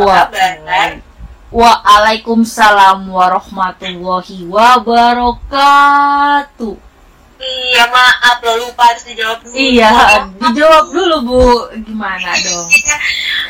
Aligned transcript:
Wa-? 0.00 0.32
Waalaikumsalam 1.50 3.10
warahmatullahi 3.10 4.46
wabarakatuh. 4.48 5.58
Iya 7.40 7.88
maaf 7.88 8.44
lo 8.44 8.52
lupa 8.60 8.92
harus 8.92 9.04
dijawab 9.08 9.40
dulu. 9.40 9.56
Iya, 9.56 9.88
dijawab 10.36 10.92
dulu 10.92 11.16
Bu. 11.24 11.72
Gimana 11.88 12.36
dong? 12.36 12.68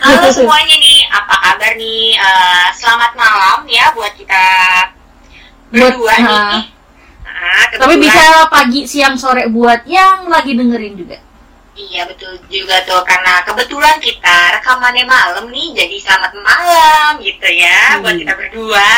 Halo 0.00 0.30
semuanya 0.30 0.78
nih, 0.78 1.10
apa 1.10 1.34
kabar 1.42 1.74
nih? 1.74 2.14
Eh, 2.14 2.66
selamat 2.78 3.12
malam 3.18 3.66
ya 3.66 3.90
buat 3.92 4.14
kita 4.14 4.42
berdua 5.74 6.14
nih. 6.22 6.70
Nah, 7.26 7.66
Tapi 7.78 7.94
bisa 7.98 8.46
pagi, 8.46 8.86
siang, 8.86 9.18
sore 9.18 9.50
buat 9.50 9.82
yang 9.90 10.30
lagi 10.30 10.54
dengerin 10.54 10.94
juga. 10.98 11.18
Iya 11.80 12.04
betul 12.04 12.36
juga 12.46 12.76
tuh 12.84 13.00
karena 13.02 13.40
kebetulan 13.42 13.96
kita 13.98 14.36
rekamannya 14.54 15.04
malam 15.04 15.48
nih 15.48 15.72
jadi 15.74 15.96
selamat 15.98 16.32
malam 16.36 17.12
gitu 17.18 17.48
ya 17.48 17.96
Hmm. 17.96 18.02
buat 18.02 18.14
kita 18.14 18.32
berdua. 18.34 18.92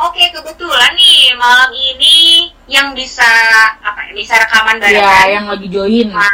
Oke 0.00 0.22
kebetulan 0.28 0.92
nih 0.94 1.34
malam 1.34 1.70
ini 1.70 2.18
yang 2.66 2.90
bisa 2.92 3.26
apa 3.78 4.02
ya, 4.04 4.12
bisa 4.12 4.34
rekaman 4.36 4.78
Ya, 4.78 4.82
barengan. 4.98 5.26
yang 5.28 5.46
lagi 5.46 5.66
join. 5.68 6.06
cuma 6.06 6.26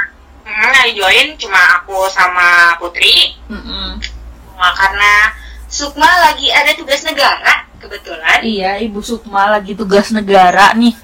hmm, 0.42 0.72
yang 0.74 0.92
join 0.94 1.26
cuma 1.36 1.60
aku 1.76 1.96
sama 2.08 2.48
Putri. 2.76 3.36
Mm-mm. 3.46 4.00
Nah, 4.54 4.72
karena 4.72 5.12
Sukma 5.66 6.06
lagi 6.22 6.48
ada 6.48 6.70
tugas 6.72 7.02
negara 7.02 7.66
kebetulan 7.76 8.38
Iya, 8.40 8.78
Ibu 8.80 9.00
Sukma 9.00 9.50
lagi 9.50 9.74
tugas 9.74 10.08
negara 10.10 10.72
nih. 10.72 10.94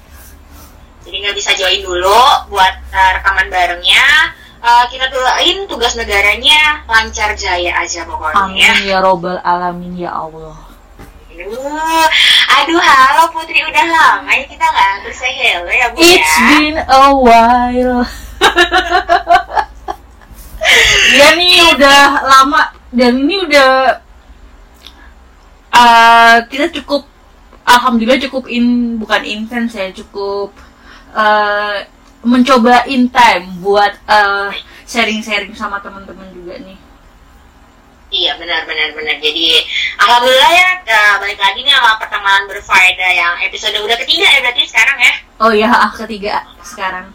jadi 1.01 1.15
nggak 1.19 1.35
bisa 1.35 1.51
join 1.53 1.81
dulu 1.81 2.21
buat 2.47 2.73
uh, 2.89 3.09
rekaman 3.15 3.47
barengnya. 3.47 4.05
Uh, 4.61 4.85
kita 4.93 5.09
doain 5.09 5.65
tugas 5.65 5.97
negaranya 5.97 6.85
lancar 6.85 7.33
jaya 7.33 7.81
aja 7.81 8.05
pokoknya 8.05 8.37
ya. 8.53 8.69
Amin 8.77 8.85
ya 8.85 8.97
robbal 9.01 9.41
alamin 9.41 9.97
ya 9.97 10.13
Allah. 10.13 10.53
Aduh, 11.33 12.05
aduh 12.45 12.77
halo 12.77 13.33
Putri 13.33 13.65
udah 13.65 13.85
lama 13.89 14.29
ya 14.29 14.45
kita 14.45 14.61
nggak 14.61 15.09
bersay 15.09 15.33
hello 15.33 15.71
ya 15.73 15.89
Bu 15.89 15.97
It's 15.97 16.21
ya. 16.21 16.45
been 16.53 16.77
a 16.77 17.03
while. 17.09 18.05
Iya 21.11 21.35
nih 21.35 21.75
udah 21.75 22.23
lama 22.23 22.71
dan 22.95 23.19
ini 23.19 23.43
udah 23.43 23.99
uh, 25.75 26.37
kita 26.47 26.71
cukup 26.79 27.03
alhamdulillah 27.67 28.21
cukup 28.29 28.47
in 28.47 28.95
bukan 28.95 29.21
intens 29.27 29.75
ya 29.75 29.91
cukup 29.91 30.55
uh, 31.11 31.83
mencoba 32.21 32.85
in 32.85 33.09
time 33.09 33.49
buat 33.61 33.97
uh, 34.05 34.53
sharing-sharing 34.85 35.53
sama 35.57 35.81
teman-teman 35.81 36.29
juga 36.33 36.57
nih. 36.61 36.77
Iya 38.11 38.35
benar 38.35 38.67
benar 38.67 38.91
benar. 38.91 39.15
Jadi 39.23 39.63
alhamdulillah 39.95 40.51
ya 40.51 40.69
uh, 40.83 41.15
balik 41.23 41.39
lagi 41.39 41.63
nih 41.63 41.71
sama 41.71 41.95
pertemanan 41.95 42.43
berfaedah 42.51 43.11
yang 43.15 43.33
episode 43.39 43.79
udah 43.79 43.97
ketiga 44.03 44.27
ya 44.27 44.39
berarti 44.43 44.67
sekarang 44.67 44.97
ya. 44.99 45.13
Oh 45.41 45.51
ya, 45.55 45.71
ah, 45.71 45.89
ketiga 45.95 46.43
sekarang. 46.61 47.09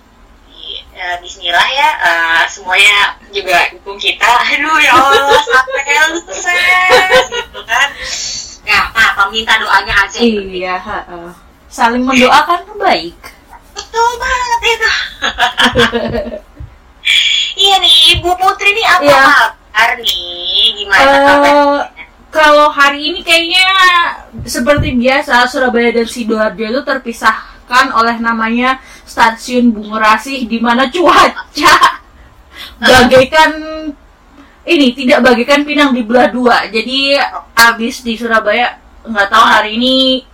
Eh, 0.96 1.16
Bismillah 1.20 1.68
ya 1.76 1.90
eh, 2.00 2.42
semuanya 2.48 3.20
juga 3.28 3.68
dukung 3.76 4.00
kita. 4.00 4.24
Aduh 4.56 4.80
ya 4.80 4.96
Allah 4.96 5.44
sampai 5.44 5.84
sukses 6.24 7.24
gitu 7.28 7.60
kan. 7.68 7.88
Ya 8.64 8.80
apa 8.88 9.28
minta 9.28 9.60
doanya 9.60 9.94
aja. 10.08 10.18
Iya, 10.18 10.74
ha-ha. 10.80 11.36
saling 11.68 12.00
mendoakan 12.00 12.64
kan 12.64 12.76
baik. 12.80 13.35
Betul 13.76 14.10
banget 14.16 14.60
itu. 14.66 14.90
iya 17.56 17.74
nih 17.78 17.94
Ibu 18.18 18.30
Putri 18.36 18.70
nih 18.72 18.86
apa 18.86 19.02
Iya. 19.04 19.20
kabar 19.22 19.90
nih? 20.00 20.66
Gimana? 20.76 21.04
Eh, 21.06 21.80
kalau 22.28 22.68
hari 22.68 23.12
ini 23.12 23.20
kayaknya 23.22 23.66
seperti 24.44 24.92
biasa 24.92 25.46
Surabaya 25.46 25.92
dan 25.94 26.04
Sidoarjo 26.04 26.64
itu 26.66 26.82
terpisahkan 26.82 27.86
oleh 27.92 28.16
namanya 28.18 28.76
stasiun 29.04 29.72
Bungurasih 29.72 30.44
di 30.44 30.58
mana 30.60 30.90
cuaca 30.90 31.76
bagaikan 32.82 33.52
ini 34.66 34.86
tidak 34.92 35.22
bagaikan 35.22 35.62
pinang 35.62 35.94
di 35.94 36.02
belah 36.02 36.26
dua. 36.28 36.66
Jadi 36.66 37.14
abis 37.54 38.02
di 38.02 38.18
Surabaya 38.18 38.74
nggak 39.06 39.28
tahu 39.30 39.44
hari 39.46 39.78
ini 39.78 40.26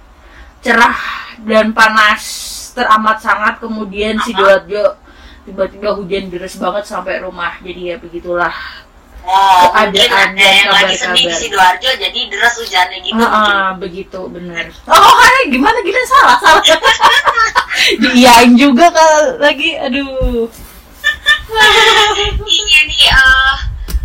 cerah 0.64 0.97
dan 1.44 1.75
panas 1.76 2.22
teramat 2.72 3.20
sangat 3.20 3.60
kemudian 3.60 4.16
Sidoarjo 4.20 4.96
tiba-tiba 5.42 5.92
hujan 5.94 6.30
deras 6.30 6.54
banget 6.56 6.84
sampai 6.86 7.20
rumah 7.20 7.58
jadi 7.60 7.94
ya 7.94 7.96
begitulah 7.98 8.54
Oh, 9.22 9.70
keadaan 9.70 10.34
ada 10.34 10.34
dan 10.34 10.50
yang 10.66 10.70
lagi 10.74 10.98
sedih 10.98 11.30
di. 11.30 11.38
Sidoarjo 11.46 11.90
jadi 11.94 12.20
deras 12.26 12.58
hujannya 12.58 12.98
gitu. 13.06 13.22
Mungkin. 13.22 13.54
ah, 13.54 13.70
begitu 13.78 14.20
benar. 14.26 14.66
Oh, 14.90 15.14
hai, 15.22 15.46
gimana 15.46 15.78
gila 15.78 16.02
salah 16.10 16.36
salah. 16.42 16.64
Diiyain 18.02 18.58
juga 18.58 18.90
kalau 18.90 19.38
lagi, 19.38 19.78
aduh. 19.78 20.50
Iya 22.42 22.80
nih, 22.88 23.06
eh, 23.14 23.56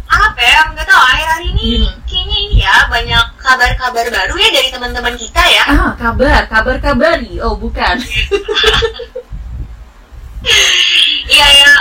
apa 0.08 0.40
ya? 0.40 0.60
Nggak 0.72 0.86
tahu 0.86 1.02
akhir-akhir 1.04 1.44
ini 1.52 1.68
Hmm. 1.78 1.94
kayaknya 2.04 2.38
ini 2.40 2.56
ya 2.62 2.76
banyak 2.88 3.26
kabar-kabar 3.38 4.06
baru 4.08 4.34
ya 4.36 4.50
dari 4.52 4.70
teman-teman 4.70 5.16
kita 5.16 5.44
ya. 5.46 5.64
Ah, 5.68 5.92
kabar, 5.96 6.42
kabar 6.48 6.76
kabari. 6.80 7.38
Oh, 7.40 7.56
bukan. 7.56 7.96
Iya 11.28 11.48
ya, 11.60 11.72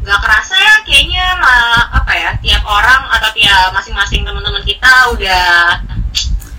nggak 0.00 0.20
kerasa 0.22 0.54
ya 0.54 0.74
kayaknya 0.86 1.24
ma- 1.36 1.90
apa 1.92 2.12
ya 2.14 2.30
tiap 2.38 2.62
orang 2.62 3.02
atau 3.10 3.30
tiap 3.34 3.74
masing-masing 3.74 4.22
teman-teman 4.22 4.62
kita 4.62 4.88
udah 5.10 5.74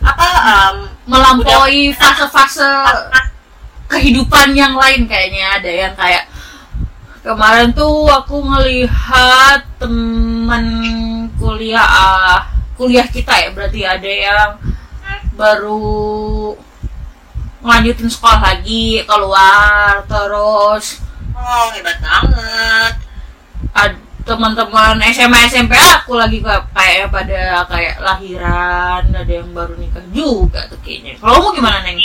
apa 0.01 0.27
em, 0.43 0.75
Melampaui 1.07 1.91
fase-fase 1.91 2.67
kehidupan 3.87 4.53
yang 4.53 4.75
lain 4.75 5.07
kayaknya 5.07 5.57
ada 5.57 5.71
yang 5.71 5.93
kayak 5.95 6.25
kemarin 7.21 7.69
tuh 7.71 8.07
aku 8.07 8.39
ngelihat 8.41 9.65
teman 10.51 11.31
kuliah 11.39 11.79
ah, 11.79 12.43
kuliah 12.75 13.07
kita 13.07 13.31
ya 13.31 13.55
berarti 13.55 13.87
ada 13.87 14.11
yang 14.11 14.51
baru 15.39 16.51
ngelanjutin 17.63 18.11
sekolah 18.11 18.51
lagi 18.51 18.99
keluar 19.07 20.03
terus 20.11 20.99
oh 21.31 21.71
hebat 21.71 21.95
banget. 22.03 22.93
teman-teman 24.27 24.99
SMA 25.15 25.47
SMP 25.47 25.71
aku 25.79 26.19
lagi 26.19 26.43
kayak 26.43 27.07
pada 27.15 27.63
kayak 27.71 28.03
lahiran 28.03 29.07
ada 29.07 29.31
yang 29.31 29.55
baru 29.55 29.79
nikah 29.79 30.03
juga 30.11 30.67
tuh 30.67 30.83
kayaknya 30.83 31.15
kalau 31.15 31.47
kamu 31.47 31.63
gimana 31.63 31.79
neng? 31.79 31.99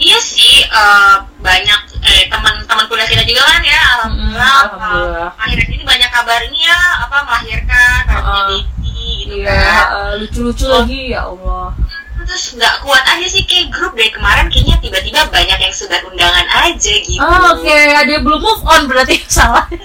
Iya 0.00 0.16
sih, 0.18 0.64
eh, 0.64 1.14
banyak 1.38 1.80
eh, 2.00 2.24
teman-teman 2.26 2.84
kuliah 2.88 3.04
kita 3.04 3.20
juga 3.22 3.44
kan 3.44 3.60
ya, 3.60 3.80
alhamdulillah. 3.94 4.56
Alhamdulillah. 4.64 5.28
akhirnya 5.36 5.66
ini 5.70 5.84
banyak 5.84 6.08
kabarnya 6.08 6.56
ya, 6.64 6.80
apa 7.04 7.16
melahirkan, 7.20 8.00
punya 8.02 8.16
Uh-uh. 8.16 8.46
baby 8.48 8.96
gitu 9.20 9.34
Iya 9.38 9.52
kan. 9.52 9.84
eh, 9.92 10.12
lucu-lucu 10.18 10.64
lagi 10.66 11.00
ya 11.12 11.20
Allah. 11.22 11.76
Terus 12.20 12.44
nggak 12.54 12.74
kuat 12.80 13.04
aja 13.06 13.26
sih 13.26 13.42
kayak 13.42 13.68
grup 13.70 13.92
dari 13.92 14.08
kemarin 14.08 14.46
kayaknya 14.48 14.76
tiba-tiba 14.78 15.20
banyak 15.28 15.58
yang 15.58 15.74
sudah 15.74 15.98
undangan 16.04 16.46
aja 16.64 16.94
gitu. 16.96 17.18
Oh, 17.18 17.58
Oke 17.58 17.74
ada 17.90 18.06
yang 18.06 18.22
belum 18.22 18.38
move 18.38 18.62
on 18.64 18.86
berarti 18.86 19.20
salah. 19.26 19.64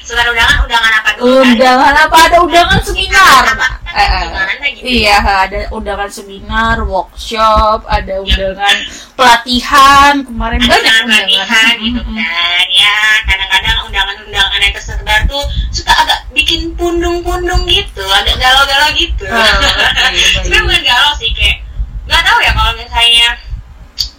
Sudah 0.00 0.24
undangan 0.26 0.56
undangan 0.62 0.92
apa 0.94 1.08
dulu? 1.14 1.24
kan? 1.24 1.46
undangan 1.46 1.94
apa 1.98 2.16
ada 2.22 2.36
undangan 2.38 2.80
seminar? 2.80 3.42
Apa- 3.48 3.72
Eh, 3.94 4.02
eh. 4.02 4.26
Gitu. 4.74 4.82
Iya 5.00 5.16
ada 5.22 5.70
undangan 5.70 6.10
seminar, 6.10 6.82
workshop, 6.82 7.86
ada 7.86 8.18
undangan 8.18 8.76
pelatihan 9.14 10.12
kemarin 10.20 10.58
Ada 10.58 10.66
banyak 10.66 10.82
undangan 10.82 11.04
undangan. 11.06 11.28
pelatihan 11.30 11.74
gitu 11.78 12.00
kan 12.04 12.66
ya 12.68 12.96
kadang-kadang 13.24 13.76
undangan-undangan 13.84 14.58
yang 14.60 14.72
tersebar 14.72 15.20
tuh 15.24 15.42
suka 15.70 15.92
agak 15.94 16.20
bikin 16.30 16.74
pundung-pundung 16.74 17.62
gitu 17.64 18.02
agak 18.12 18.34
galau-galau 18.36 18.90
gitu 18.92 19.24
Ah, 19.24 19.46
iya, 20.10 20.26
sebenarnya 20.34 20.58
baik. 20.58 20.66
bukan 20.66 20.82
galau 20.84 21.12
sih 21.14 21.30
kayak 21.30 21.56
nggak 22.04 22.20
tahu 22.20 22.38
ya 22.40 22.52
kalau 22.52 22.72
misalnya 22.74 23.26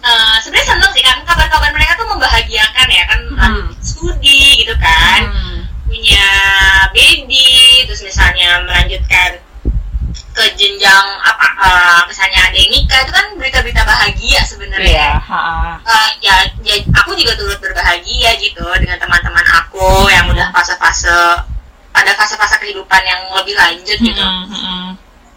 eh, 0.06 0.36
sebenarnya 0.40 0.68
seneng 0.70 0.90
sih 0.92 1.02
kan 1.02 1.18
kabar-kabar 1.22 1.70
mereka 1.70 1.92
tuh 1.94 2.06
membahagiakan 2.06 2.88
ya 2.88 3.04
kan 3.06 3.20
Hmm. 3.36 3.68
studi 3.78 4.64
gitu 4.64 4.72
kan 4.78 5.20
Hmm. 5.28 5.60
punya 5.84 6.28
baby 6.90 7.84
terus 7.84 8.02
misalnya 8.02 8.62
melanjutkan 8.62 9.38
ke 10.32 10.44
jenjang 10.54 11.06
apa 11.22 11.46
eh, 11.58 12.00
misalnya 12.06 12.40
ada 12.44 12.56
yang 12.56 12.70
nikah 12.70 13.00
itu 13.00 13.12
kan 13.12 13.26
berita-berita 13.36 13.82
bahagia 13.82 14.40
sebenarnya 14.44 14.84
Iya, 14.92 15.12
ha. 15.18 15.40
Eh, 15.80 16.08
ya, 16.20 16.34
ya 16.60 16.74
aku 16.94 17.16
juga 17.16 17.32
turut 17.34 17.56
berbahagia 17.56 18.36
gitu 18.36 18.64
dengan 18.76 18.96
teman-teman 18.96 19.46
aku 19.56 20.08
yang 20.08 20.28
udah 20.28 20.52
fase-fase 20.52 21.40
pada 21.90 22.12
fase-fase 22.12 22.60
kehidupan 22.60 23.00
yang 23.00 23.20
lebih 23.32 23.56
lanjut 23.56 23.96
gitu. 23.96 24.20
Mm-mm, 24.20 24.52
mm-mm. 24.52 24.86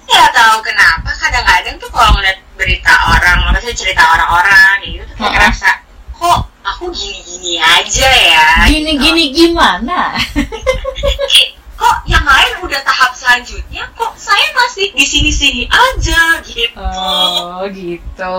Ya 0.09 0.27
tahu 0.35 0.59
kenapa 0.59 1.07
kadang-kadang 1.15 1.79
tuh 1.79 1.87
kalau 1.87 2.19
ngeliat 2.19 2.35
berita 2.59 2.91
orang, 3.07 3.37
maksudnya 3.47 3.71
cerita 3.73 4.03
orang-orang 4.05 4.75
gitu 4.83 5.03
tuh 5.05 5.15
kayak 5.15 5.31
ngerasa 5.33 5.69
kok 6.11 6.39
aku 6.61 6.91
gini-gini 6.91 7.55
aja 7.57 8.09
ya. 8.11 8.47
Gini 8.67 8.99
gitu. 8.99 9.55
gimana? 9.55 10.11
kok 11.79 11.95
yang 12.03 12.21
lain 12.21 12.59
udah 12.59 12.81
tahap 12.83 13.15
selanjutnya 13.15 13.87
kok 13.95 14.11
saya 14.13 14.43
masih 14.51 14.91
di 14.91 15.05
sini 15.07 15.31
sini 15.31 15.63
aja 15.63 16.43
gitu 16.43 16.75
oh 16.75 17.63
gitu 17.71 18.35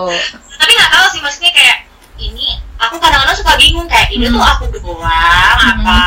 tapi 0.53 0.71
nggak 0.71 0.91
tahu 0.93 1.05
sih 1.09 1.17
maksudnya 1.19 1.49
kayak 1.49 1.89
ini 2.15 2.53
aku 2.77 3.01
kadang-kadang 3.01 3.33
suka 3.33 3.57
bingung 3.57 3.89
kayak 3.89 4.13
ini 4.13 4.29
Hmm. 4.29 4.37
tuh 4.37 4.45
aku 4.45 4.63
doang 4.77 5.57
Hmm. 5.57 5.81
apa 5.81 6.01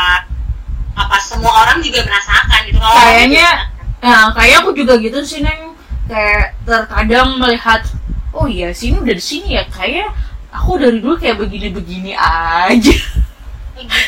apa 0.94 1.16
semua 1.18 1.50
orang 1.58 1.82
juga 1.82 2.06
merasakan 2.06 2.70
gitu 2.70 2.78
kalau 2.78 2.94
Kayaknya- 3.02 3.66
Nah, 3.98 4.30
kayak 4.30 4.60
aku 4.60 4.70
juga 4.76 4.94
gitu 5.00 5.18
sih, 5.18 5.40
Neng. 5.40 5.73
Kayak 6.04 6.44
terkadang 6.68 7.40
melihat, 7.40 7.82
oh 8.36 8.44
iya, 8.44 8.70
sini 8.76 9.00
udah 9.00 9.14
di 9.16 9.24
sini 9.24 9.56
ya. 9.56 9.64
Kayak 9.72 10.12
aku 10.52 10.78
dari 10.78 10.98
dulu 11.00 11.16
kayak 11.16 11.40
begini-begini 11.40 12.12
aja. 12.14 12.96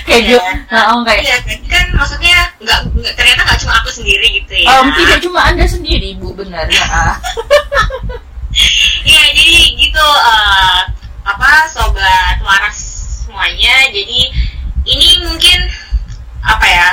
kayak 0.06 0.22
gitu 0.30 0.38
gitu. 0.38 0.70
Nah, 0.70 0.94
oh, 0.94 1.02
kayak 1.02 1.26
Iya, 1.26 1.36
jadi 1.42 1.66
kan 1.66 1.84
maksudnya 1.98 2.38
nggak 2.62 2.80
ternyata 3.18 3.40
nggak 3.42 3.60
cuma 3.66 3.74
aku 3.82 3.90
sendiri 3.90 4.26
gitu 4.42 4.54
ya. 4.54 4.68
Em, 4.70 4.88
tidak 4.94 5.18
cuma 5.26 5.40
anda 5.42 5.66
sendiri, 5.66 6.08
bu, 6.16 6.32
benar 6.36 6.66
ya. 6.70 6.86
Iya, 9.06 9.22
jadi 9.36 9.58
gitu 9.76 10.00
eh, 10.00 10.80
apa 11.28 11.68
sobat 11.68 12.40
waras 12.40 12.78
semuanya. 13.26 13.92
Jadi 13.92 14.32
ini 14.88 15.08
mungkin 15.28 15.58
apa 16.40 16.66
ya? 16.66 16.90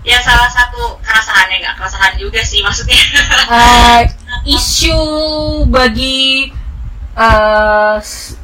Ya 0.00 0.16
salah 0.24 0.48
satu 0.48 0.96
keresahan 1.04 1.52
ya 1.52 1.56
nggak 1.60 1.76
keresahan 1.76 2.14
juga 2.16 2.40
sih 2.40 2.60
maksudnya. 2.64 3.04
Eh, 3.52 4.00
isu 4.56 4.98
bagi 5.68 6.48
eh, 7.16 7.96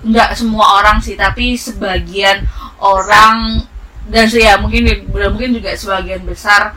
nggak 0.04 0.30
semua 0.36 0.84
orang 0.84 1.00
sih, 1.00 1.16
tapi 1.16 1.56
sebagian 1.56 2.44
orang 2.76 3.64
dan 4.06 4.30
sih 4.30 4.44
ya 4.44 4.54
mungkin 4.60 4.86
mungkin 5.10 5.58
juga 5.58 5.74
sebagian 5.74 6.22
besar 6.22 6.76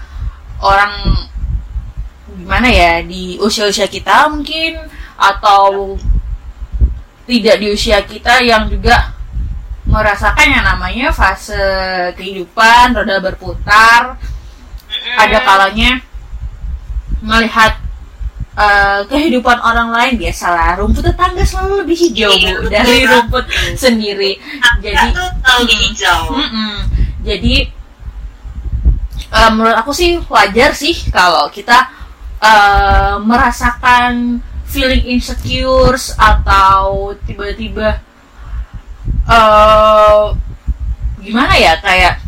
orang 0.63 0.91
gimana 2.39 2.67
ya 2.71 3.05
di 3.05 3.37
usia-usia 3.37 3.85
kita 3.85 4.31
mungkin 4.33 4.81
atau 5.19 5.93
tidak 7.29 7.61
di 7.61 7.67
usia 7.69 8.01
kita 8.01 8.41
yang 8.41 8.65
juga 8.71 9.13
merasakan 9.85 10.47
yang 10.49 10.65
namanya 10.65 11.13
fase 11.13 11.57
kehidupan 12.17 12.97
roda 12.97 13.21
berputar 13.21 14.17
ada 15.15 15.37
kalanya 15.41 15.91
melihat 17.19 17.73
eh, 18.53 19.01
kehidupan 19.07 19.57
orang 19.59 19.89
lain 19.89 20.13
biasalah 20.15 20.77
rumput 20.77 21.03
tetangga 21.03 21.43
selalu 21.43 21.83
lebih 21.83 21.97
hijau 21.97 22.31
Iya, 22.31 22.51
bu 22.59 22.67
dari 22.67 22.85
banget. 23.03 23.11
rumput 23.15 23.45
sendiri 23.75 24.31
jadi 24.79 25.09
hijau. 25.89 26.21
Jadi 27.19 27.55
eh, 29.29 29.49
menurut 29.51 29.75
aku 29.75 29.91
sih 29.91 30.19
wajar 30.27 30.71
sih 30.71 30.95
kalau 31.11 31.47
kita 31.49 31.87
eh, 32.39 33.15
merasakan 33.19 34.39
feeling 34.69 35.01
insecure 35.09 35.97
atau 36.15 37.11
tiba-tiba 37.25 37.99
eh 39.29 40.23
gimana 41.19 41.53
ya 41.53 41.73
kayak 41.81 42.21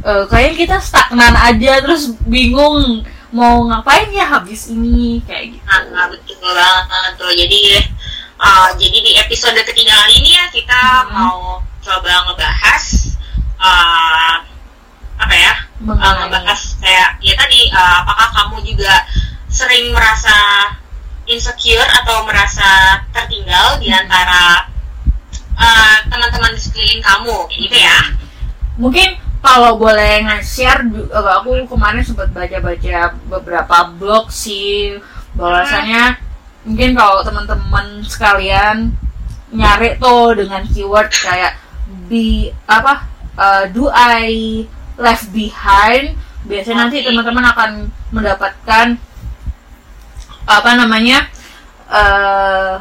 eh, 0.00 0.24
kayak 0.28 0.56
kita 0.56 0.76
stagnan 0.80 1.34
aja 1.36 1.80
terus 1.80 2.12
bingung 2.24 3.04
mau 3.30 3.62
ngapain 3.62 4.10
ya 4.10 4.26
habis 4.26 4.66
ini 4.68 5.22
kayak 5.22 5.54
gitu. 5.54 5.64
Nah, 5.94 6.10
betul 6.10 6.50
banget 6.50 7.12
tuh. 7.14 7.30
Jadi 7.30 7.78
uh, 8.42 8.68
jadi 8.74 8.98
di 8.98 9.12
episode 9.22 9.60
ketiga 9.62 9.94
kali 9.94 10.18
ini 10.18 10.34
ya 10.34 10.50
kita 10.50 10.80
Hmm. 11.06 11.14
mau 11.14 11.38
coba 11.80 12.26
ngebahas 12.26 12.84
uh, 13.56 14.34
apa 15.14 15.34
ya? 15.36 15.54
Uh, 15.80 15.94
ngebahas 15.94 16.60
kayak 16.82 17.22
ya 17.22 17.32
tadi 17.38 17.70
uh, 17.70 18.02
apakah 18.02 18.28
kamu 18.34 18.56
juga 18.66 19.06
sering 19.46 19.94
merasa 19.94 20.34
insecure 21.24 21.86
atau 22.02 22.26
merasa 22.26 22.66
tertinggal 23.14 23.78
di 23.78 23.94
Hmm. 23.94 24.00
antara 24.02 24.66
uh, 25.54 25.96
teman-teman 26.10 26.50
di 26.50 26.60
sekeliling 26.60 27.02
kamu 27.04 27.36
gitu 27.54 27.78
ya. 27.78 27.98
mungkin 28.74 29.12
kalau 29.40 29.80
boleh 29.80 30.24
nge-share 30.28 30.84
eh, 30.88 31.30
aku 31.40 31.64
kemarin 31.64 32.04
sempat 32.04 32.28
baca-baca 32.32 33.16
beberapa 33.28 33.76
blog 33.96 34.28
sih. 34.28 35.00
Bahwasanya 35.34 36.20
mungkin 36.68 36.92
kalau 36.92 37.24
teman-teman 37.24 38.04
sekalian 38.04 38.92
nyari 39.50 39.96
tuh 39.96 40.36
dengan 40.36 40.62
keyword 40.68 41.10
kayak 41.10 41.56
be 42.06 42.52
apa 42.68 43.08
eh, 43.34 43.64
do 43.72 43.88
I 43.90 44.62
left 45.00 45.32
behind 45.32 46.14
biasanya 46.44 46.86
nanti 46.88 47.00
teman-teman 47.00 47.44
akan 47.52 47.70
mendapatkan 48.12 48.86
apa 50.44 50.70
namanya 50.76 51.28
eh 51.90 52.74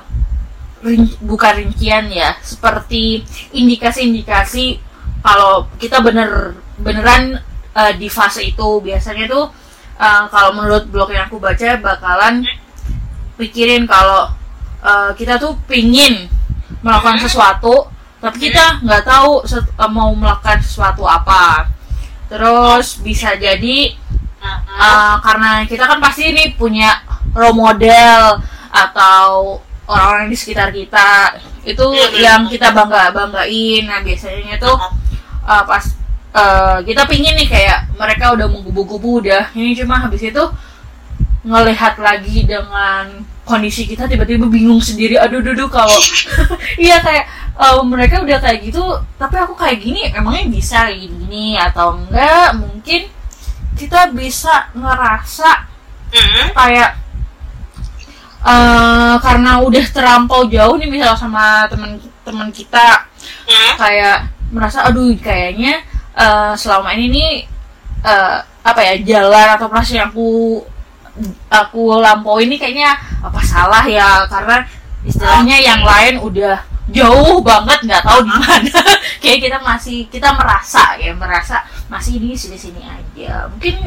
rin- 0.84 1.18
bukan 1.24 1.54
rincian 1.60 2.08
ya 2.08 2.36
seperti 2.40 3.24
indikasi-indikasi 3.52 4.80
kalau 5.20 5.68
kita 5.80 6.00
bener 6.00 6.56
beneran 6.80 7.40
eh, 7.76 7.94
di 8.00 8.08
fase 8.08 8.44
itu 8.44 8.80
biasanya 8.80 9.28
tuh 9.28 9.52
eh, 10.00 10.24
kalau 10.32 10.56
menurut 10.56 10.88
blog 10.88 11.12
yang 11.12 11.28
aku 11.28 11.38
baca 11.38 11.76
bakalan 11.80 12.44
pikirin 13.36 13.84
kalau 13.88 14.32
eh, 14.84 15.12
kita 15.16 15.36
tuh 15.40 15.56
pingin 15.68 16.28
melakukan 16.80 17.20
sesuatu 17.20 17.90
tapi 18.20 18.52
kita 18.52 18.84
nggak 18.84 19.04
tahu 19.08 19.48
set- 19.48 19.72
mau 19.88 20.12
melakukan 20.12 20.60
sesuatu 20.60 21.08
apa. 21.08 21.72
Terus 22.28 23.00
bisa 23.00 23.34
jadi. 23.40 23.96
Uh, 24.40 25.20
karena 25.20 25.68
kita 25.68 25.84
kan 25.84 26.00
pasti 26.00 26.32
ini 26.32 26.56
punya 26.56 27.04
role 27.36 27.60
model 27.60 28.40
atau 28.72 29.60
orang-orang 29.84 30.32
di 30.32 30.38
sekitar 30.40 30.72
kita 30.72 31.36
itu 31.68 31.84
yang 32.16 32.48
kita 32.48 32.72
bangga 32.72 33.12
banggain 33.12 33.84
nah 33.84 34.00
biasanya 34.00 34.56
tuh 34.56 34.80
uh, 35.46 35.64
pas 35.64 35.84
uh, 36.36 36.78
kita 36.84 37.06
pingin 37.06 37.36
nih 37.36 37.48
kayak 37.48 37.80
mereka 37.96 38.34
udah 38.34 38.48
menggubu-gubu 38.50 39.24
udah 39.26 39.52
ini 39.56 39.76
cuma 39.78 40.00
habis 40.00 40.24
itu 40.24 40.44
ngelihat 41.44 41.96
lagi 42.00 42.44
dengan 42.44 43.24
kondisi 43.48 43.88
kita 43.90 44.06
tiba-tiba 44.06 44.46
bingung 44.46 44.78
sendiri 44.84 45.18
aduh 45.18 45.42
aduh 45.42 45.72
kalau 45.72 45.96
iya 46.78 47.02
kayak 47.02 47.26
uh, 47.58 47.82
mereka 47.82 48.22
udah 48.22 48.38
kayak 48.38 48.62
gitu 48.70 48.84
tapi 49.18 49.36
aku 49.40 49.58
kayak 49.58 49.80
gini 49.82 50.12
emangnya 50.14 50.46
bisa 50.52 50.86
kayak 50.86 51.10
gini 51.10 51.58
atau 51.58 51.98
enggak 51.98 52.54
mungkin 52.60 53.10
kita 53.80 54.12
bisa 54.12 54.70
ngerasa 54.76 55.66
Mm-mm. 56.12 56.48
kayak 56.54 57.00
eh 58.40 59.16
karena 59.20 59.60
udah 59.60 59.86
terampau 59.92 60.48
jauh 60.48 60.80
nih 60.80 60.88
misal 60.88 61.16
sama 61.16 61.68
teman-teman 61.68 62.50
kita 62.56 63.08
Mm. 63.50 63.74
kayak 63.78 64.18
merasa 64.50 64.86
aduh 64.86 65.14
kayaknya 65.22 65.82
eh, 66.18 66.54
selama 66.58 66.94
ini 66.98 67.06
nih 67.14 67.32
eh, 68.06 68.38
apa 68.66 68.82
ya 68.84 68.94
jalan 69.02 69.48
atau 69.56 69.68
proses 69.72 69.98
yang 69.98 70.10
aku 70.12 70.62
aku 71.52 72.00
lampaui 72.00 72.48
ini 72.48 72.56
kayaknya 72.56 72.96
apa 73.20 73.40
salah 73.44 73.84
ya 73.84 74.24
karena 74.30 74.64
istilahnya 75.04 75.58
yang 75.60 75.82
lain 75.84 76.20
udah 76.20 76.60
jauh 76.90 77.38
banget 77.46 77.80
nggak 77.86 78.04
tahu 78.04 78.20
di 78.26 78.34
mana. 78.34 78.82
Kayak 79.22 79.40
kita 79.46 79.58
masih 79.62 79.98
kita 80.10 80.34
merasa 80.34 80.98
ya 80.98 81.14
merasa 81.14 81.62
masih 81.92 82.18
di 82.18 82.34
sini 82.34 82.58
sini 82.58 82.82
aja. 82.82 83.46
Mungkin 83.52 83.78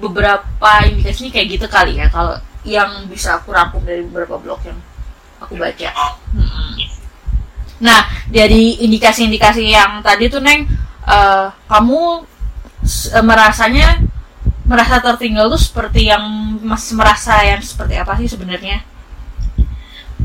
beberapa 0.00 0.70
indikasinya 0.84 1.32
kayak 1.32 1.48
gitu 1.56 1.66
kali 1.72 1.96
ya 1.96 2.06
kalau 2.12 2.36
yang 2.68 3.08
bisa 3.08 3.40
aku 3.40 3.52
rangkum 3.52 3.80
dari 3.84 4.04
beberapa 4.08 4.36
blog 4.40 4.60
yang 4.64 4.78
aku 5.40 5.56
baca. 5.56 5.88
Mm-mm. 6.36 6.95
Nah 7.76 8.08
dari 8.32 8.80
indikasi-indikasi 8.80 9.68
yang 9.68 10.00
tadi 10.00 10.32
tuh 10.32 10.40
neng 10.40 10.64
eh, 11.06 11.46
kamu 11.68 12.24
eh, 13.12 13.24
merasanya 13.24 14.00
merasa 14.66 14.98
tertinggal 14.98 15.46
tuh 15.46 15.62
seperti 15.62 16.10
yang 16.10 16.26
mas 16.62 16.90
merasa 16.90 17.38
yang 17.46 17.62
seperti 17.62 17.94
apa 18.02 18.18
sih 18.18 18.26
sebenarnya? 18.26 18.82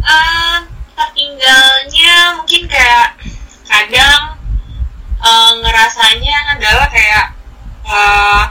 Eh, 0.02 0.58
tertinggalnya 0.98 2.42
mungkin 2.42 2.66
kayak 2.66 3.22
kadang 3.70 4.42
eh, 5.22 5.52
ngerasanya 5.62 6.38
adalah 6.58 6.88
kayak 6.90 7.26
eh, 7.86 8.44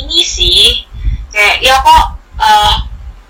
ini 0.00 0.20
sih 0.24 0.88
kayak 1.28 1.60
ya 1.60 1.76
kok 1.84 2.06
eh, 2.40 2.76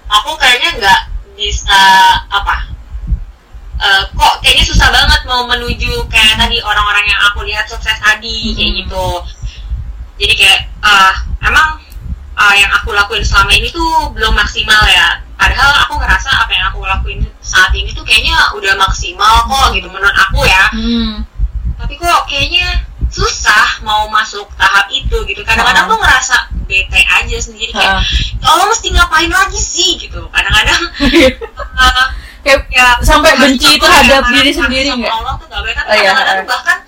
aku 0.06 0.30
kayaknya 0.38 0.70
nggak 0.78 1.00
bisa 1.34 1.82
apa 2.30 2.73
eh, 3.76 4.02
kok 4.08 4.34
kayaknya 4.40 4.64
susah 4.64 4.88
banget 4.88 5.20
mau 5.24 5.44
menuju 5.44 6.06
kayak 6.06 6.36
tadi 6.36 6.58
orang-orang 6.60 7.04
yang 7.04 7.20
aku 7.24 7.42
lihat 7.42 7.64
sukses 7.64 7.96
tadi 7.96 8.52
kayak 8.52 8.70
Hmm. 8.70 8.78
gitu. 8.80 9.06
Jadi 10.16 10.34
kayak 10.36 10.60
ah 10.80 11.12
emang 11.42 11.82
ah, 12.34 12.52
yang 12.52 12.70
aku 12.72 12.90
lakuin 12.90 13.22
selama 13.22 13.50
ini 13.50 13.68
tuh 13.68 13.84
belum 14.10 14.32
maksimal 14.32 14.82
ya. 14.86 15.18
Padahal 15.34 15.74
aku 15.82 15.98
ngerasa 15.98 16.30
apa 16.30 16.50
yang 16.50 16.66
aku 16.68 16.80
lakuin 16.82 17.20
saat 17.38 17.70
ini 17.70 17.90
tuh 17.90 18.02
kayaknya 18.02 18.34
udah 18.52 18.74
maksimal 18.76 19.44
kok 19.44 19.66
gitu 19.72 19.86
menurut 19.86 20.14
aku 20.14 20.42
ya. 20.44 20.64
Hmm. 20.70 21.26
tapi 21.74 21.98
kok 21.98 22.24
kayaknya 22.24 22.80
susah 23.10 23.82
mau 23.82 24.06
masuk 24.08 24.46
tahap 24.56 24.86
itu 24.88 25.14
gitu. 25.26 25.42
Kadang-kadang 25.42 25.84
tuh 25.84 25.98
ngerasa 25.98 26.36
bete 26.64 26.96
aja 26.96 27.36
sendiri. 27.36 27.70
Kayak 27.70 28.00
Ha. 28.00 28.02
"Ya 28.40 28.46
Allah 28.48 28.66
mesti 28.66 28.88
ngapain 28.88 29.28
lagi 29.28 29.60
sih? 29.60 29.98
gitu. 29.98 30.24
Kadang-kadang 30.30 30.80
uh, 31.76 32.06
kayak 32.44 32.68
ya 32.68 32.86
sampai 33.00 33.32
benci 33.40 33.80
terhadap 33.80 34.22
Allah, 34.22 34.32
diri 34.36 34.52
sendiri 34.52 34.88
nggak? 35.00 35.10
Allah 35.10 35.34
tuh 35.40 35.46
gak 35.48 35.60
baik 35.64 35.76
tapi 35.80 35.88
Oh, 35.88 35.96
iya, 35.96 36.12
bahkan 36.44 36.78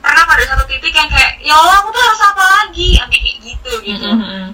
pernah 0.00 0.24
pada 0.24 0.42
satu 0.46 0.64
titik 0.70 0.94
yang 0.94 1.10
kayak 1.10 1.32
ya 1.42 1.54
Allah 1.58 1.74
aku 1.82 1.88
tuh 1.90 2.00
harus 2.00 2.20
apa 2.22 2.44
lagi? 2.46 2.88
Kayak 2.96 3.36
gitu 3.42 3.72
gitu. 3.84 4.08
Mm-mm. 4.08 4.46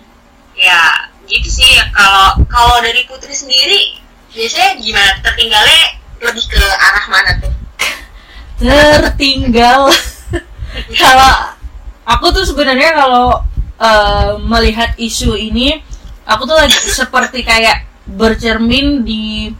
ya 0.56 1.12
gitu 1.28 1.48
sih. 1.52 1.68
Kalau 1.92 2.40
kalau 2.48 2.80
dari 2.80 3.04
Putri 3.04 3.36
sendiri 3.36 4.00
biasanya 4.32 4.80
gimana? 4.80 5.12
Tertinggalnya 5.20 5.82
lebih 6.24 6.44
ke 6.48 6.62
arah 6.64 7.06
mana 7.12 7.30
tuh? 7.44 7.52
Tertinggal. 8.64 9.92
Kalau 11.00 11.32
aku 12.04 12.26
tuh 12.36 12.44
sebenarnya 12.44 12.92
kalau 12.92 13.40
eh, 13.80 14.32
melihat 14.44 14.92
isu 15.00 15.36
ini 15.36 15.80
aku 16.28 16.44
tuh 16.44 16.56
lagi 16.56 16.76
seperti 16.76 17.42
kayak 17.42 17.88
bercermin 18.06 19.02
di 19.02 19.50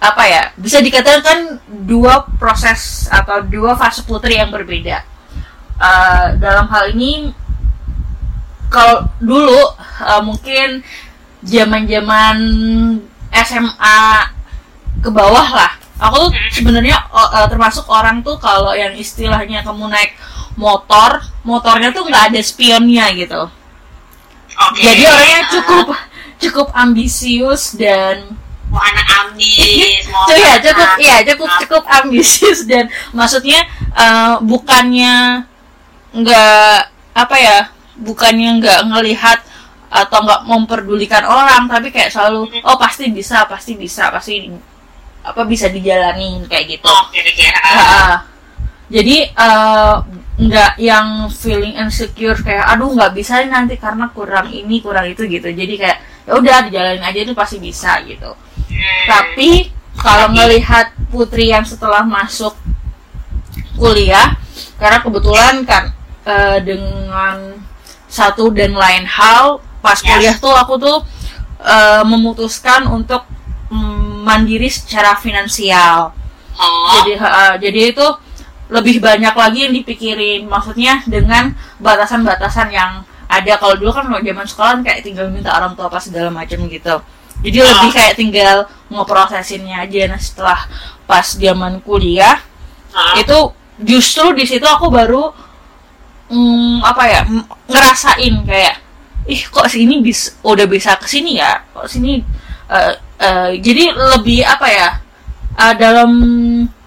apa 0.00 0.22
ya 0.24 0.42
bisa 0.56 0.80
dikatakan 0.80 1.60
dua 1.84 2.24
proses 2.40 3.04
atau 3.12 3.44
dua 3.44 3.76
fase 3.76 4.00
putri 4.02 4.40
yang 4.40 4.48
berbeda. 4.48 5.04
Eh, 5.80 6.26
dalam 6.40 6.68
hal 6.68 6.92
ini 6.92 7.32
kalau 8.72 9.04
dulu 9.20 9.60
eh, 10.00 10.22
mungkin 10.24 10.68
zaman-zaman 11.44 12.36
SMA 13.32 14.00
ke 15.00 15.08
bawah 15.08 15.48
lah 15.48 15.72
aku 16.00 16.28
tuh 16.28 16.30
sebenarnya 16.52 16.96
o- 17.12 17.32
eh, 17.40 17.46
termasuk 17.48 17.84
orang 17.88 18.20
tuh 18.20 18.36
kalau 18.40 18.72
yang 18.72 18.92
istilahnya 18.96 19.60
kamu 19.60 19.88
naik 19.88 20.16
motor 20.56 21.20
motornya 21.44 21.92
tuh 21.92 22.04
nggak 22.08 22.32
ada 22.32 22.40
spionnya 22.40 23.08
gitu. 23.12 23.48
Oke. 24.60 24.80
jadi 24.84 25.02
orangnya 25.08 25.42
cukup 25.48 25.86
cukup 26.36 26.68
ambisius 26.76 27.72
dan 27.76 28.36
mau 28.70 28.78
anak 28.78 29.06
ambis 29.26 30.06
mau 30.06 30.30
ya 30.30 30.54
anak- 30.54 30.62
cukup 30.62 30.88
iya 31.02 31.16
cukup 31.26 31.50
cukup 31.66 31.82
ambisius. 31.90 32.64
Dan 32.64 32.86
maksudnya 33.10 33.66
eh, 33.92 34.34
bukannya 34.40 35.42
nggak 36.10 36.78
apa 37.14 37.36
ya 37.38 37.58
bukannya 37.98 38.62
nggak 38.62 38.80
ngelihat 38.90 39.38
atau 39.90 40.18
nggak 40.22 40.46
memperdulikan 40.46 41.26
orang 41.26 41.66
tapi 41.66 41.90
kayak 41.90 42.14
selalu 42.14 42.46
oh 42.62 42.78
pasti 42.78 43.10
bisa 43.10 43.42
pasti 43.50 43.74
bisa 43.74 44.10
pasti 44.14 44.46
apa 45.20 45.42
bisa 45.44 45.66
dijalanin 45.66 46.46
kayak 46.46 46.78
gitu. 46.78 46.86
Ah, 47.60 48.16
jadi 48.86 49.16
eh, 49.28 49.94
nggak 50.40 50.80
yang 50.80 51.28
feeling 51.28 51.76
insecure 51.76 52.38
kayak 52.40 52.64
aduh 52.70 52.94
nggak 52.96 53.12
bisa 53.12 53.42
nanti 53.44 53.76
karena 53.76 54.08
kurang 54.14 54.48
ini 54.48 54.80
kurang 54.80 55.10
itu 55.10 55.26
gitu. 55.26 55.50
Jadi 55.50 55.74
kayak 55.76 55.98
ya 56.24 56.32
udah 56.38 56.56
dijalanin 56.70 57.02
aja 57.04 57.20
itu 57.20 57.34
pasti 57.34 57.58
bisa 57.58 57.98
gitu. 58.06 58.30
Tapi 59.06 59.72
kalau 59.96 60.32
ngelihat 60.32 60.94
putri 61.10 61.50
yang 61.52 61.66
setelah 61.66 62.06
masuk 62.06 62.56
kuliah 63.76 64.36
karena 64.80 64.98
kebetulan 65.00 65.64
kan 65.64 65.92
eh, 66.24 66.58
dengan 66.64 67.60
satu 68.10 68.50
dan 68.52 68.74
lain 68.74 69.04
hal 69.06 69.60
pas 69.80 69.96
Yes. 70.00 70.08
kuliah 70.08 70.36
tuh 70.36 70.54
aku 70.56 70.74
tuh 70.76 70.98
eh, 71.64 72.02
memutuskan 72.04 72.88
untuk 72.88 73.24
mm, 73.72 74.24
mandiri 74.24 74.68
secara 74.68 75.16
finansial. 75.16 76.12
Oh. 76.60 76.92
Jadi 77.00 77.12
ha- 77.16 77.56
jadi 77.56 77.96
itu 77.96 78.06
lebih 78.68 79.00
banyak 79.00 79.34
lagi 79.34 79.58
yang 79.68 79.74
dipikirin. 79.74 80.44
Maksudnya 80.46 81.02
dengan 81.08 81.56
batasan-batasan 81.80 82.68
yang 82.70 83.02
ada. 83.26 83.52
Kalau 83.56 83.74
dulu 83.80 83.90
kan 83.90 84.06
zaman 84.12 84.46
sekolah 84.46 84.70
kan 84.78 84.82
kayak 84.84 85.00
tinggal 85.00 85.26
minta 85.32 85.56
orang 85.56 85.72
tua 85.72 85.88
apa 85.88 85.98
segala 86.02 86.28
macam 86.28 86.60
gitu 86.68 87.00
jadi 87.40 87.58
Ah. 87.60 87.66
lebih 87.72 87.90
kayak 87.90 88.14
tinggal 88.14 88.56
ngeprosesinnya 88.88 89.82
aja 89.82 90.00
nah 90.06 90.20
setelah 90.20 90.60
pas 91.04 91.26
zaman 91.26 91.80
kuliah 91.80 92.38
Ah. 92.90 93.14
itu 93.16 93.38
justru 93.80 94.34
di 94.34 94.44
situ 94.44 94.66
aku 94.66 94.90
baru 94.90 95.30
mm, 96.28 96.82
apa 96.82 97.02
ya 97.06 97.20
ngerasain 97.66 98.34
kayak 98.44 98.76
ih 99.24 99.42
kok 99.46 99.68
sini 99.68 100.00
bis 100.00 100.36
udah 100.42 100.66
bisa 100.66 100.96
ke 100.96 101.06
sini 101.06 101.38
ya 101.38 101.62
kok 101.70 101.86
sini 101.86 102.20
eh, 102.66 102.92
eh, 103.18 103.50
jadi 103.56 103.84
lebih 104.16 104.42
apa 104.42 104.66
ya 104.66 104.88
eh, 105.56 105.74
dalam 105.76 106.10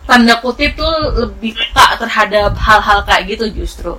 tanda 0.04 0.36
kutip 0.38 0.76
tuh 0.76 0.92
lebih 1.16 1.56
peka 1.56 1.96
terhadap 1.98 2.52
hal-hal 2.58 3.00
kayak 3.08 3.32
gitu 3.32 3.48
justru 3.54 3.96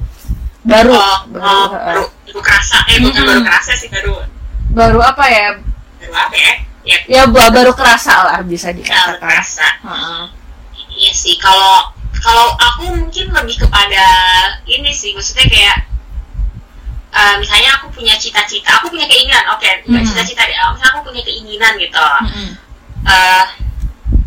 baru 0.61 0.93
Oh, 0.93 1.19
baru, 1.29 1.41
eh, 1.41 1.69
baru, 1.73 2.05
baru 2.29 2.41
kerasa, 2.41 2.77
eh 2.89 2.99
bukan 3.01 3.17
Mm-mm. 3.17 3.29
baru 3.29 3.41
kerasa 3.45 3.73
sih 3.75 3.89
baru 3.89 4.13
baru 4.71 5.01
apa 5.01 5.25
ya 5.29 5.47
apa 6.17 6.37
ya? 6.37 6.53
Ya, 6.85 6.97
ya 7.09 7.23
ba- 7.25 7.49
baru 7.49 7.73
kerasa 7.73 8.13
lah 8.29 8.39
bisa 8.45 8.69
baru 8.69 8.79
dikatakan 8.85 9.17
kerasa. 9.19 9.67
Heeh. 9.83 10.23
Iya 10.95 11.13
sih, 11.13 11.35
kalau 11.41 11.91
kalau 12.21 12.55
aku 12.55 12.93
mungkin 12.95 13.33
lebih 13.33 13.57
kepada 13.59 14.05
ini 14.65 14.93
sih, 14.93 15.11
maksudnya 15.13 15.49
kayak 15.49 15.77
eh, 17.11 17.35
misalnya 17.39 17.71
aku 17.79 17.95
punya 17.95 18.15
cita-cita, 18.19 18.79
aku 18.79 18.91
punya 18.91 19.07
keinginan, 19.07 19.43
oke, 19.49 19.65
bukan 19.87 20.03
Hmm. 20.03 20.09
cita-cita 20.09 20.43
deh, 20.45 20.55
misalnya 20.55 20.93
aku 20.93 21.03
punya 21.07 21.23
keinginan 21.23 21.73
gitu, 21.79 21.95
Mm-mm. 22.27 22.49
eh 23.07 23.45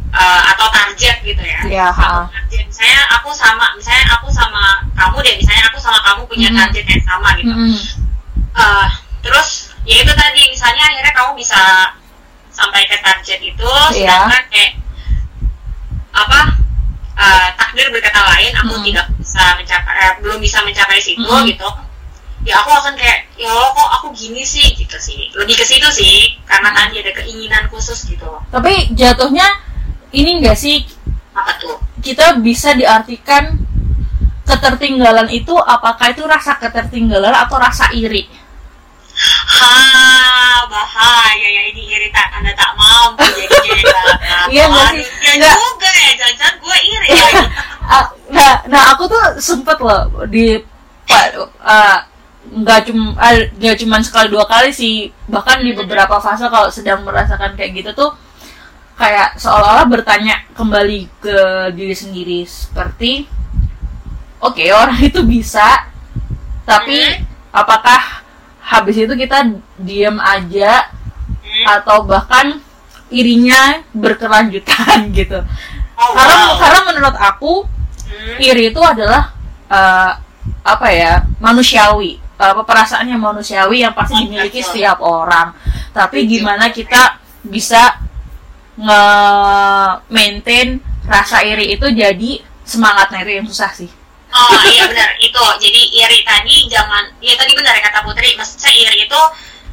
eh, 0.08 0.42
atau 0.50 0.68
target 0.72 1.20
gitu 1.22 1.44
ya. 1.44 1.60
Iya, 1.68 1.88
ha. 1.92 2.26
target. 2.32 2.64
Misalnya 2.72 3.02
aku 3.12 3.30
sama, 3.36 3.76
misalnya 3.76 4.08
aku 4.18 4.28
sama 4.32 4.82
kamu 4.96 5.18
deh, 5.22 5.36
misalnya 5.36 5.68
aku 5.68 5.78
sama 5.78 6.00
kamu 6.02 6.22
punya 6.26 6.48
Hmm. 6.50 6.58
target 6.64 6.86
yang 6.88 7.04
sama 7.04 7.30
gitu. 7.38 7.52
Mm-mm. 7.54 7.76
Eh, 8.58 8.88
terus 9.22 9.67
ya 9.88 10.04
itu 10.04 10.12
tadi 10.12 10.42
misalnya 10.52 10.84
akhirnya 10.84 11.14
kamu 11.16 11.32
bisa 11.34 11.62
sampai 12.52 12.84
ke 12.86 12.98
target 13.00 13.40
itu 13.40 13.72
Iya. 13.96 13.96
sedangkan 13.96 14.44
kayak 14.52 14.72
apa 16.12 16.40
eh, 17.18 17.48
takdir 17.56 17.88
berkata 17.90 18.20
lain 18.20 18.52
aku 18.58 18.74
Mm. 18.78 18.84
tidak 18.92 19.08
bisa 19.16 19.44
mencapai 19.56 19.96
eh, 19.96 20.14
belum 20.22 20.38
bisa 20.38 20.58
mencapai 20.62 21.00
situ 21.00 21.24
Mm. 21.24 21.46
gitu 21.50 21.70
ya 22.44 22.60
aku 22.60 22.72
akan 22.72 22.94
kayak 22.96 23.28
ya 23.36 23.50
Allah 23.50 23.72
kok 23.72 23.90
aku 24.02 24.08
gini 24.14 24.44
sih 24.44 24.76
gitu 24.76 24.98
sih 24.98 25.32
lebih 25.34 25.56
ke 25.56 25.64
situ 25.64 25.88
sih 25.90 26.36
karena 26.44 26.70
Mm. 26.70 26.78
tadi 26.78 26.96
ada 27.02 27.12
keinginan 27.16 27.64
khusus 27.70 28.06
gitu 28.06 28.28
tapi 28.50 28.92
jatuhnya 28.92 29.48
ini 30.12 30.42
enggak 30.42 30.58
sih 30.58 30.84
apa 31.32 31.54
tuh 31.56 31.78
kita 32.02 32.42
bisa 32.42 32.74
diartikan 32.74 33.62
ketertinggalan 34.44 35.28
itu 35.30 35.54
apakah 35.54 36.10
itu 36.10 36.24
rasa 36.24 36.56
ketertinggalan 36.56 37.36
atau 37.36 37.60
rasa 37.60 37.92
iri? 37.92 38.26
Ha 39.48 39.72
bahaya 40.68 41.48
ya 41.48 41.62
ini 41.72 41.84
iritan 41.88 42.28
anda 42.34 42.52
tak 42.54 42.72
mampu 42.76 43.24
jadinya 43.32 44.04
Iya, 44.54 44.64
nggak 44.66 44.88
sih? 44.94 45.04
Ya 45.24 45.34
Nggak. 45.38 45.56
juga 45.56 45.90
ya 45.92 46.12
jangan 46.18 46.54
gue 46.58 46.78
iri 46.84 47.10
Ah, 47.88 48.06
nah, 48.28 48.54
nah 48.68 48.84
aku 48.92 49.08
tuh 49.08 49.24
sempet 49.40 49.80
loh 49.80 50.04
di 50.28 50.60
ah, 51.62 52.04
nggak 52.48 52.80
cuma 52.86 53.16
nggak 53.56 53.76
cuma 53.78 53.96
sekali 54.00 54.28
dua 54.28 54.44
kali 54.44 54.72
sih 54.72 55.08
bahkan 55.26 55.60
di 55.60 55.72
beberapa 55.72 56.16
fase 56.18 56.48
kalau 56.48 56.68
sedang 56.68 57.04
merasakan 57.04 57.56
kayak 57.56 57.72
gitu 57.78 57.92
tuh 57.94 58.12
kayak 58.96 59.36
seolah-olah 59.36 59.88
bertanya 59.88 60.44
kembali 60.52 61.08
ke 61.20 61.38
diri 61.72 61.92
sendiri 61.92 62.40
seperti 62.44 63.28
oke 64.40 64.64
orang 64.68 65.00
itu 65.02 65.24
bisa 65.24 65.88
tapi 66.64 67.00
Hmm. 67.08 67.24
apakah 67.56 68.27
habis 68.68 69.00
itu 69.00 69.14
kita 69.16 69.48
diam 69.80 70.20
aja 70.20 70.92
Hmm. 71.48 71.80
atau 71.80 72.04
bahkan 72.04 72.60
irinya 73.08 73.80
berkelanjutan 73.96 75.08
gitu 75.16 75.40
Oh, 75.98 76.14
karena 76.14 76.44
wow. 76.44 76.60
karena 76.60 76.80
menurut 76.86 77.18
aku 77.18 77.54
Hmm. 78.08 78.40
iri 78.40 78.72
itu 78.72 78.82
adalah 78.84 79.32
eh, 79.68 80.12
apa 80.64 80.88
ya 80.92 81.24
manusiawi 81.40 82.20
apa 82.36 82.64
perasaan 82.64 83.08
yang 83.08 83.20
manusiawi 83.20 83.84
yang 83.84 83.96
pasti 83.96 84.28
dimiliki 84.28 84.60
setiap 84.60 85.00
orang 85.00 85.56
tapi 85.92 86.28
gimana 86.28 86.70
kita 86.70 87.20
bisa 87.44 87.98
nge-maintain 88.78 90.78
rasa 91.08 91.42
iri 91.44 91.74
itu 91.74 91.88
jadi 91.90 92.44
semangatnya 92.62 93.24
itu 93.24 93.32
yang 93.42 93.48
susah 93.48 93.72
sih 93.74 93.90
Oh 94.38 94.62
iya 94.64 94.86
benar 94.86 95.10
itu. 95.18 95.44
Jadi 95.58 95.82
iri 95.96 96.20
tadi 96.22 96.56
jangan 96.68 97.04
ya 97.18 97.34
tadi 97.34 97.52
benar 97.54 97.74
ya 97.74 97.82
kata 97.84 98.00
Putri. 98.02 98.34
Maksudnya 98.34 98.70
iri 98.70 99.04
itu 99.04 99.22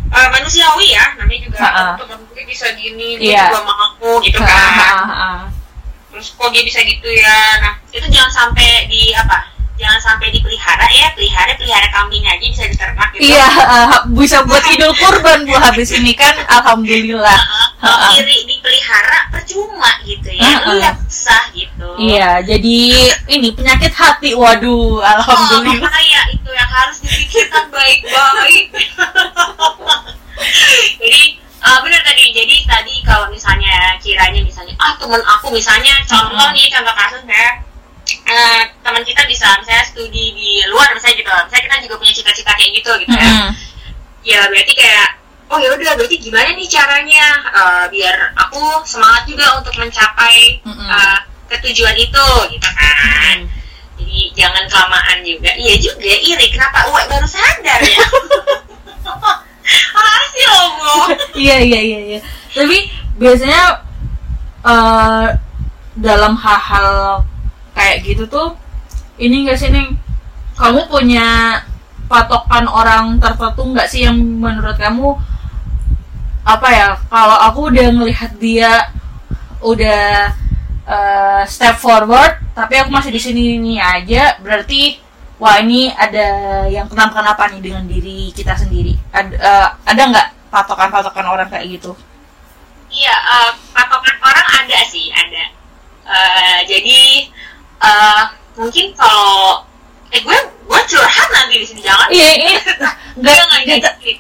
eh, 0.09 0.28
manusiawi 0.30 0.88
ya 0.90 1.04
namanya 1.16 1.40
juga 1.42 1.59
Ha-ha. 1.61 1.83
"Oh, 1.85 1.92
temen 2.00 2.18
gue 2.25 2.42
bisa 2.44 2.66
gini 2.73 3.18
gue 3.18 3.28
Iya. 3.30 3.49
juga 3.49 3.61
mau 3.62 3.78
aku 3.90 4.11
gitu 4.23 4.38
kan. 4.38 5.49
Terus 6.11 6.26
kok 6.33 6.49
dia 6.50 6.62
bisa 6.62 6.80
gitu 6.80 7.09
ya? 7.11 7.38
Nah 7.61 7.73
itu 7.90 8.06
jangan 8.06 8.30
sampai 8.30 8.87
di 8.87 9.11
apa 9.12 9.53
jangan 9.75 10.00
sampai 10.00 10.31
dipelihara 10.31 10.87
ya 10.87 11.11
pelihara 11.19 11.52
pelihara 11.59 11.88
kambing 11.90 12.23
aja 12.23 12.47
bisa 12.47 12.64
diternak 12.71 13.11
gitu. 13.14 13.26
Iya 13.35 13.47
eh, 13.50 13.87
bisa 14.14 14.47
buat 14.47 14.62
idul 14.71 14.95
kurban 14.95 15.43
bu 15.47 15.54
habis 15.59 15.90
ini 15.95 16.14
kan 16.14 16.35
alhamdulillah. 16.62 17.40
Kalau 17.83 18.14
iri 18.16 18.47
dipelihara 18.47 19.35
percuma 19.35 19.90
gitu 20.07 20.31
ya 20.31 20.62
lu 20.71 20.78
yang 20.78 20.97
susah 21.11 21.43
gitu. 21.50 21.88
Iya 21.99 22.43
jadi 22.47 22.78
ini 23.35 23.49
penyakit 23.52 23.93
hati 23.93 24.33
waduh 24.38 24.95
Oh, 24.95 25.02
alhamdulillah 25.02 25.90
bahaya 25.90 26.21
itu 26.31 26.50
yang 26.54 26.71
harus 26.71 26.97
dipikirkan 27.02 27.66
baik-baik. 27.73 28.66
Jadi 31.00 31.23
uh, 31.64 31.78
benar 31.81 32.00
tadi 32.04 32.25
jadi 32.33 32.57
tadi 32.69 32.95
kalau 33.04 33.26
misalnya 33.33 33.97
kiranya 33.99 34.40
misalnya 34.45 34.76
ah 34.76 34.93
teman 35.00 35.21
aku 35.25 35.52
misalnya 35.52 35.97
contoh 36.04 36.49
nih 36.52 36.69
contoh 36.69 36.95
kasus 36.97 37.23
ya 37.25 37.49
uh, 38.25 38.62
teman 38.81 39.02
kita 39.04 39.23
bisa 39.28 39.47
misalnya 39.61 39.85
studi 39.85 40.33
di 40.33 40.50
luar 40.73 40.93
misalnya 40.97 41.21
gitu. 41.21 41.31
Misalnya 41.31 41.64
kita 41.69 41.76
juga 41.88 41.95
punya 42.00 42.12
cita-cita 42.12 42.52
kayak 42.57 42.73
gitu 42.81 42.90
gitu 43.04 43.14
ya 43.16 43.28
Mm-mm. 43.28 43.50
ya 44.25 44.40
berarti 44.49 44.73
kayak 44.73 45.09
oh 45.52 45.59
ya 45.61 45.69
udah 45.76 45.93
berarti 46.00 46.16
gimana 46.16 46.49
nih 46.57 46.69
caranya? 46.69 47.26
Uh, 47.52 47.85
biar 47.93 48.16
aku 48.37 48.62
semangat 48.88 49.28
juga 49.28 49.47
untuk 49.61 49.75
mencapai 49.76 50.64
Mm-mm. 50.64 50.88
uh, 50.88 51.19
ketujuan 51.49 51.97
itu 51.97 52.26
gitu 52.52 52.69
kan. 52.73 53.37
Jadi 54.00 54.19
jangan 54.35 54.64
kelamaan 54.66 55.19
juga. 55.23 55.50
Iya 55.54 55.75
juga 55.78 56.12
iri 56.12 56.47
kenapa 56.50 56.88
Uwe 56.90 57.02
baru 57.07 57.28
sadar 57.28 57.81
ya? 57.85 58.07
Makasih 59.95 60.45
loh 60.50 61.09
iya 61.45 61.57
iya 61.62 61.81
iya 61.81 62.00
iya. 62.12 62.21
Tapi 62.52 62.76
biasanya 63.16 63.62
eh, 64.66 65.26
dalam 65.95 66.35
hal-hal 66.35 67.23
kayak 67.85 68.00
gitu 68.00 68.25
tuh 68.25 68.57
ini 69.21 69.45
enggak 69.45 69.61
sih 69.61 69.69
Neng? 69.69 70.00
Kamu 70.57 70.88
punya 70.88 71.61
patokan 72.09 72.64
orang 72.64 73.21
tertentu 73.21 73.62
nggak 73.76 73.88
sih 73.93 74.09
yang 74.09 74.17
menurut 74.17 74.76
kamu 74.81 75.12
apa 76.45 76.69
ya 76.69 76.88
kalau 77.09 77.37
aku 77.41 77.73
udah 77.73 77.88
ngelihat 77.93 78.33
dia 78.41 78.93
udah 79.64 80.33
eh, 80.85 81.43
step 81.49 81.76
forward 81.81 82.41
tapi 82.57 82.81
aku 82.81 82.93
masih 82.93 83.11
di 83.12 83.21
sini 83.21 83.43
ini 83.57 83.75
aja 83.81 84.37
berarti 84.41 85.00
wah 85.41 85.59
ini 85.59 85.91
ada 85.91 86.26
yang 86.71 86.87
kenapa 86.87 87.21
kenapa 87.21 87.43
nih 87.53 87.61
dengan 87.61 87.85
diri 87.88 88.31
kita 88.31 88.55
sendiri? 88.55 88.95
Ada 89.11 89.35
eh, 89.35 89.69
ada 89.88 90.03
nggak 90.12 90.29
patokan-patokan 90.53 91.26
orang 91.26 91.49
kayak 91.50 91.81
gitu? 91.81 91.93
Iya 92.95 93.11
uh, 93.11 93.50
patokan 93.75 94.17
orang 94.23 94.47
ada 94.62 94.79
sih 94.87 95.11
ada. 95.11 95.45
Eh, 96.05 96.59
jadi 96.69 97.33
eh, 97.85 98.23
mungkin 98.57 98.87
kalau 98.97 99.62
eh 100.09 100.21
gue 100.23 100.38
gue 100.64 100.81
curhat 100.88 101.29
nanti 101.31 101.55
di 101.61 101.67
sini 101.67 101.81
jangan. 101.85 102.09
Iya 102.09 102.31
iya. 102.33 102.61
Nggak 103.21 103.35
nggak- 103.47 103.97
jadi, 104.00 104.11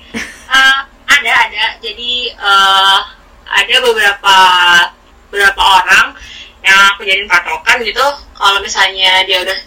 eh, 0.52 0.78
ada 1.08 1.32
ada. 1.48 1.64
Jadi 1.80 2.12
eh, 2.30 2.98
ada 3.44 3.74
beberapa 3.80 4.36
beberapa 5.30 5.62
orang 5.62 6.06
yang 6.64 6.78
aku 6.94 7.04
jadiin 7.04 7.28
patokan 7.28 7.80
gitu. 7.82 8.04
Kalau 8.34 8.58
misalnya 8.60 9.24
dia 9.26 9.42
udah 9.44 9.58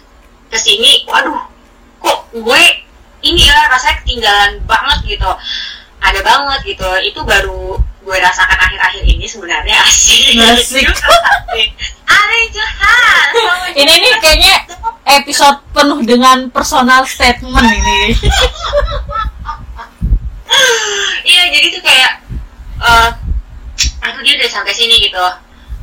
ke 0.48 0.56
sini 0.56 1.04
waduh 1.04 1.44
kok 2.00 2.18
gue 2.32 2.62
ini 3.20 3.42
ya 3.44 3.66
rasanya 3.68 4.00
ketinggalan 4.04 4.52
banget 4.64 5.18
gitu. 5.18 5.30
Ada 5.98 6.20
banget 6.22 6.60
gitu. 6.64 6.88
Itu 7.02 7.20
baru 7.26 7.82
gue 8.08 8.16
rasakan 8.24 8.56
akhir-akhir 8.56 9.04
ini 9.04 9.28
sebenarnya 9.28 9.84
asik. 9.84 10.40
Asik. 10.40 10.88
ada 12.08 12.36
curhat 12.56 13.28
ini 13.76 13.94
nih 14.00 14.14
kayaknya 14.24 14.54
episode 15.04 15.60
penuh 15.76 16.00
dengan 16.08 16.48
personal 16.48 17.04
statement 17.04 17.68
ini. 17.68 18.16
Iya 21.28 21.42
jadi 21.52 21.66
tuh 21.68 21.82
kayak 21.84 22.12
eh 22.80 23.10
aduh 24.00 24.20
dia 24.24 24.34
udah 24.40 24.48
sampai 24.48 24.72
sini 24.72 25.04
gitu. 25.04 25.20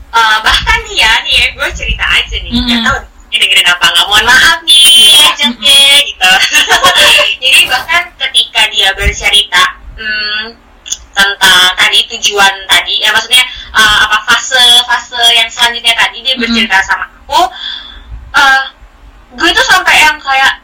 Eh, 0.09 0.37
bahkan 0.41 0.81
nih 0.89 1.05
ya 1.05 1.11
nih 1.21 1.33
ya 1.37 1.45
gue 1.53 1.67
cerita 1.77 2.05
aja 2.09 2.35
nih. 2.41 2.49
Mm-mm. 2.49 2.81
tahu 2.81 2.97
dia 3.29 3.37
dengerin 3.37 3.69
apa. 3.69 3.85
Nggak 3.85 4.05
mohon 4.09 4.25
maaf 4.25 4.59
nih 4.65 5.13
ajaknya 5.29 5.81
gitu. 6.09 6.31
Jadi 7.45 7.59
bahkan 7.69 8.03
ketika 8.17 8.61
dia 8.73 8.89
bercerita 8.97 9.63
hmm, 10.01 10.64
tentang 11.15 11.71
tadi 11.77 11.99
tujuan 12.15 12.53
tadi. 12.69 13.01
Ya 13.01 13.09
maksudnya 13.13 13.43
eh, 13.73 13.97
apa 14.05 14.17
fase 14.27 14.63
fase 14.85 15.21
yang 15.35 15.49
selanjutnya 15.49 15.93
tadi 15.97 16.21
dia 16.21 16.35
bercerita 16.37 16.77
sama 16.85 17.05
aku. 17.09 17.41
Eh 18.35 18.61
gue 19.35 19.49
tuh 19.51 19.65
sampai 19.67 19.95
yang 19.99 20.17
kayak 20.21 20.63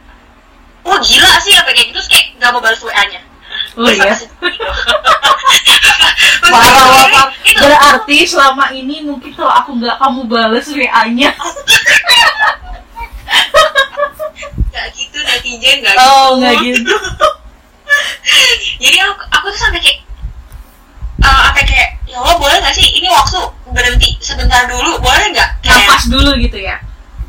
oh 0.86 0.96
gila 1.02 1.32
sih 1.42 1.54
apa 1.56 1.70
kayak 1.74 1.90
gitu. 1.90 1.98
Terus 1.98 2.08
kayak 2.10 2.26
nggak 2.38 2.50
mau 2.54 2.62
balas 2.62 2.82
wa 2.82 3.04
nya 3.10 3.20
oh 3.76 3.88
iya? 3.88 4.14
Parah 6.42 6.84
parah 6.88 7.26
berarti 7.62 8.16
selama 8.26 8.72
ini 8.74 9.04
mungkin 9.04 9.32
kalau 9.32 9.52
aku 9.52 9.76
nggak 9.80 9.96
kamu 9.96 10.20
bales 10.28 10.66
wa 10.68 11.02
nya 11.08 11.30
nggak 14.72 14.86
gitu 14.96 15.18
netizen 15.20 15.76
nggak 15.84 15.96
oh 16.00 16.36
gitu. 16.36 16.40
nggak 16.40 16.54
gitu. 16.64 16.94
Jadi 18.82 18.96
aku, 19.04 19.12
aku 19.30 19.46
tuh 19.52 19.60
sampai 19.60 19.80
kayak 19.84 19.98
eh, 21.22 21.40
sampai 21.48 21.64
kayak 21.64 21.88
ya 22.10 22.16
Allah 22.20 22.36
boleh 22.36 22.56
nggak 22.60 22.74
sih? 22.74 22.86
Ini 22.98 23.08
waktu 23.08 23.38
berhenti 23.72 24.08
sebentar 24.20 24.66
dulu 24.68 24.98
boleh 24.98 25.26
nggak? 25.32 25.50
Nafas 25.64 26.04
dulu 26.10 26.30
gitu 26.42 26.58
ya? 26.58 26.76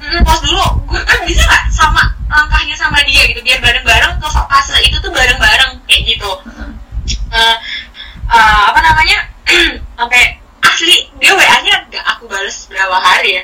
Pause 0.04 0.44
dulu. 0.44 0.66
Gue 0.90 1.00
kan 1.08 1.20
bisa 1.24 1.42
nggak 1.48 1.64
sama 1.72 2.04
langkahnya 2.28 2.76
sama 2.76 3.00
dia? 3.08 3.24
Gitu 3.30 3.40
biar 3.40 3.64
bareng-bareng 3.64 4.20
ke 4.20 4.28
fase 4.28 4.76
itu 4.84 4.98
tuh 5.00 5.12
bareng-bareng 5.14 5.72
kayak 5.88 6.02
gitu. 6.10 6.32
Eh, 7.32 7.56
eh, 8.28 8.64
apa 8.70 8.80
namanya? 8.84 9.20
Sampai 9.98 10.42
asli 10.64 11.08
dia 11.22 11.32
WA-nya 11.36 11.86
gak 11.92 12.06
aku 12.18 12.28
bales 12.28 12.68
berapa 12.68 12.98
hari 13.00 13.40
ya. 13.40 13.44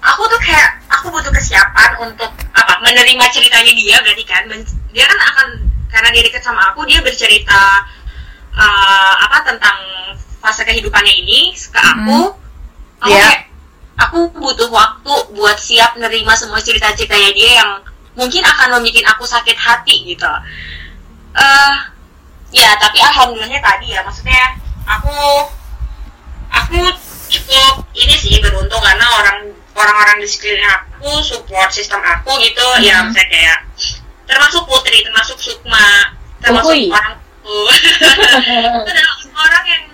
Aku 0.00 0.24
tuh 0.32 0.40
kayak 0.40 0.80
aku 0.88 1.12
butuh 1.12 1.28
kesiapan 1.28 2.00
untuk 2.00 2.32
apa 2.56 2.80
menerima 2.80 3.24
ceritanya 3.28 3.72
dia 3.76 4.00
berarti 4.00 4.24
kan. 4.24 4.48
Dia 4.96 5.04
kan 5.04 5.18
akan 5.20 5.48
karena 5.90 6.08
dia 6.14 6.22
deket 6.24 6.40
sama 6.40 6.70
aku 6.72 6.86
dia 6.86 7.02
bercerita 7.02 7.84
eh, 8.52 9.14
apa 9.20 9.38
tentang 9.44 9.78
fase 10.40 10.64
kehidupannya 10.64 11.14
ini 11.20 11.52
ke 11.52 11.78
aku 11.78 12.32
aku 12.98 13.08
Iya. 13.08 13.20
kayak 13.22 13.42
aku 14.00 14.18
butuh 14.32 14.68
waktu 14.68 15.12
buat 15.32 15.56
siap 15.56 15.96
nerima 15.96 16.32
semua 16.32 16.56
cerita-ceritanya 16.58 17.30
dia 17.32 17.50
yang 17.60 17.70
mungkin 18.12 18.40
akan 18.42 18.76
membuat 18.76 19.06
aku 19.10 19.24
sakit 19.24 19.54
hati 19.54 20.04
gitu 20.06 20.28
eh 21.30 21.74
ya 22.50 22.74
tapi 22.76 22.98
alhamdulillahnya 22.98 23.60
tadi 23.60 23.94
ya 23.94 24.02
maksudnya 24.02 24.56
aku 24.82 25.14
aku 26.50 26.76
cukup 27.30 27.86
ini 27.94 28.14
sih 28.16 28.42
beruntung 28.42 28.82
karena 28.82 29.06
orang 29.14 29.38
orang-orang 29.70 30.18
di 30.18 30.26
sekeliling 30.26 30.66
aku 30.66 31.22
support 31.22 31.70
sistem 31.70 32.02
aku 32.02 32.34
gitu 32.42 32.64
ya 32.82 33.00
Mhm. 33.00 33.14
misalnya 33.14 33.28
kayak 33.30 33.58
termasuk 34.26 34.62
Putri 34.66 34.98
termasuk 35.00 35.38
Sukma 35.38 36.10
termasuk 36.40 36.74
Putri. 36.74 36.90
orang 36.90 37.14
itu 38.84 38.90
adalah 38.90 39.14
orang 39.34 39.64
yang 39.66 39.84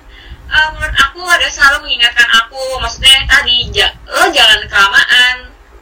eh, 0.47 0.66
menurut 0.75 0.97
aku 0.97 1.21
ada 1.27 1.47
selalu 1.51 1.77
mengingatkan 1.88 2.29
aku 2.45 2.61
maksudnya 2.83 3.16
tadi 3.29 3.57
ja, 3.75 3.88
lo 4.09 4.29
jangan 4.31 4.61
kelamaan 4.69 5.35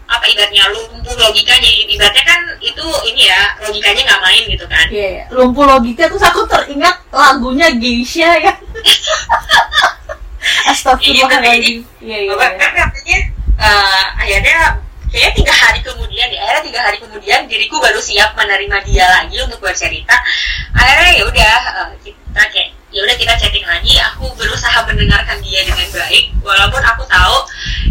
apa 0.04 0.24
ibaratnya 0.28 0.68
lumpuh 0.68 1.16
logikanya 1.16 1.70
ibaratnya 1.88 2.24
kan 2.28 2.40
itu 2.60 2.84
ini 3.08 3.32
ya 3.32 3.40
logikanya 3.64 4.00
nggak 4.04 4.22
main 4.22 4.42
gitu 4.52 4.64
kan 4.68 4.86
Iya, 4.92 5.08
iya. 5.10 5.24
lumpuh 5.32 5.64
logika 5.64 6.12
terus 6.12 6.22
aku 6.22 6.44
teringat 6.44 6.92
lagunya 7.10 7.72
Geisha 7.72 8.30
ya. 8.38 8.52
Astagfirullahaladzim. 10.70 11.82
Iya, 12.04 12.18
iya. 12.28 12.32
Iya. 12.36 12.48
katanya 12.60 13.18
eh, 13.58 14.04
akhirnya 14.20 14.58
kayaknya 15.14 15.32
tiga 15.38 15.54
hari 15.54 15.78
kemudian 15.86 16.26
ya 16.26 16.42
akhirnya 16.42 16.62
tiga 16.66 16.80
hari 16.82 16.98
kemudian 16.98 17.46
diriku 17.46 17.78
baru 17.78 18.02
siap 18.02 18.34
menerima 18.34 18.82
dia 18.82 19.06
lagi 19.06 19.38
untuk 19.38 19.62
bercerita. 19.62 20.18
Akhirnya 20.74 21.10
ya 21.14 21.22
udah 21.30 21.54
eh, 21.70 21.88
kita 22.02 22.42
kayak 22.50 22.68
ya 22.90 23.00
udah 23.06 23.14
kita 23.14 23.32
chatting 23.38 23.62
lagi. 23.62 23.94
Aku 24.10 24.26
berusaha 24.34 24.82
mendengarkan 24.90 25.38
dia 25.38 25.62
dengan 25.62 25.86
baik 25.94 26.34
walaupun 26.42 26.82
aku 26.82 27.06
tahu 27.06 27.36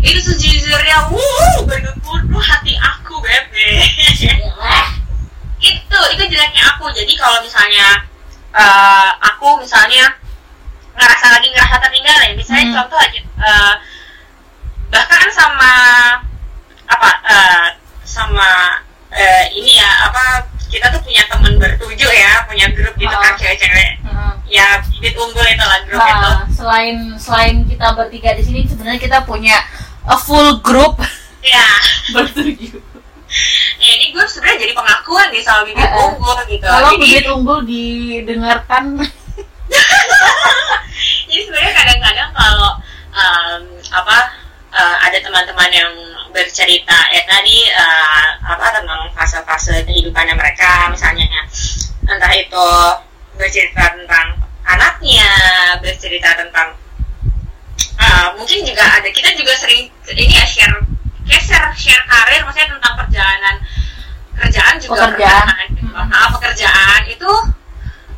itu 0.03 0.19
sejujurnya 0.19 1.07
wuh 1.15 1.63
bergemuruh 1.63 2.43
hati 2.43 2.75
aku 2.75 3.15
bebe. 3.23 3.71
Itu 5.63 5.99
itu 6.11 6.23
jeleknya 6.27 6.63
aku. 6.75 6.91
Jadi 6.91 7.15
kalau 7.15 7.39
misalnya 7.39 8.03
eh, 8.51 9.09
aku 9.31 9.63
misalnya 9.63 10.11
ngerasa 10.91 11.25
lagi 11.39 11.47
ngerasa 11.55 11.75
tertinggal 11.79 12.17
ya 12.19 12.31
misalnya 12.35 12.65
Hmm. 12.67 12.75
contoh 12.83 12.99
aja 13.01 13.19
eh, 13.23 13.73
bahkan 14.91 15.25
sama 15.31 15.73
apa 16.85 17.09
eh, 17.23 17.67
sama 18.03 18.79
eh, 19.09 19.45
ini 19.51 19.75
ya 19.75 19.89
apa 20.05 20.43
kita 20.67 20.89
tuh 20.89 21.01
punya 21.01 21.21
temen 21.27 21.53
bertujuh 21.55 22.09
ya 22.09 22.43
punya 22.43 22.65
grup 22.69 22.93
gitu 22.95 23.13
kan 23.13 23.29
Ah. 23.29 23.37
cewek-cewek 23.37 23.89
Heeh. 24.01 24.33
ya 24.49 24.67
bibit 24.91 25.13
unggul 25.15 25.45
itu 25.45 25.61
lah 25.61 25.79
grup 25.83 26.01
itu 26.01 26.17
Nah, 26.25 26.43
selain 26.49 26.95
selain 27.15 27.55
kita 27.63 27.93
bertiga 27.93 28.33
di 28.33 28.41
sini 28.41 28.59
sebenarnya 28.63 28.97
kita 28.97 29.17
punya 29.23 29.57
a 30.03 30.15
full 30.15 30.59
group 30.59 30.97
ya 31.39 31.67
bertujuh. 32.15 32.81
ya 33.75 33.89
ini 33.91 34.09
gue 34.09 34.23
sebenarnya 34.23 34.59
jadi 34.59 34.73
pengakuan 34.73 35.27
nih 35.29 35.41
sama 35.41 35.61
bibit 35.63 35.83
eh. 35.83 35.93
unggul 35.95 36.37
gitu 36.47 36.65
Kalau 36.65 36.89
jadi 36.91 36.99
bibit 36.99 37.25
unggul 37.27 37.59
didengarkan 37.63 38.83
jadi 41.25 41.41
sebenarnya 41.43 41.73
kadang-kadang 41.73 42.29
kalau 42.31 42.71
em, 43.11 43.61
apa 43.89 44.17
eh, 44.71 44.95
ada 45.01 45.17
teman-teman 45.19 45.69
yang 45.71 45.93
bercerita 46.33 46.97
ya 47.13 47.21
tadi 47.29 47.69
uh, 47.69 48.27
apa 48.41 48.81
tentang 48.81 49.05
fase-fase 49.13 49.85
kehidupannya 49.85 50.33
mereka 50.33 50.89
misalnya 50.89 51.29
entah 52.09 52.33
itu 52.33 52.67
bercerita 53.37 53.93
tentang 53.93 54.41
anaknya 54.65 55.29
bercerita 55.79 56.33
tentang 56.35 56.73
uh, 58.01 58.27
mungkin 58.35 58.65
juga 58.65 58.83
ada 58.99 59.07
kita 59.13 59.31
juga 59.37 59.53
sering 59.55 59.87
ini 60.11 60.33
ya 60.33 60.45
share 60.49 60.73
kayak 61.29 61.43
share 61.45 61.69
share 61.77 62.03
karir 62.09 62.41
maksudnya 62.43 62.73
tentang 62.75 62.93
perjalanan 62.99 63.55
kerjaan 64.33 64.75
juga 64.81 65.13
Pekerjaan. 65.13 65.45
pernah, 65.45 65.57
gitu. 65.69 65.85
Nah, 65.93 66.27
pekerjaan 66.33 67.01
itu 67.05 67.31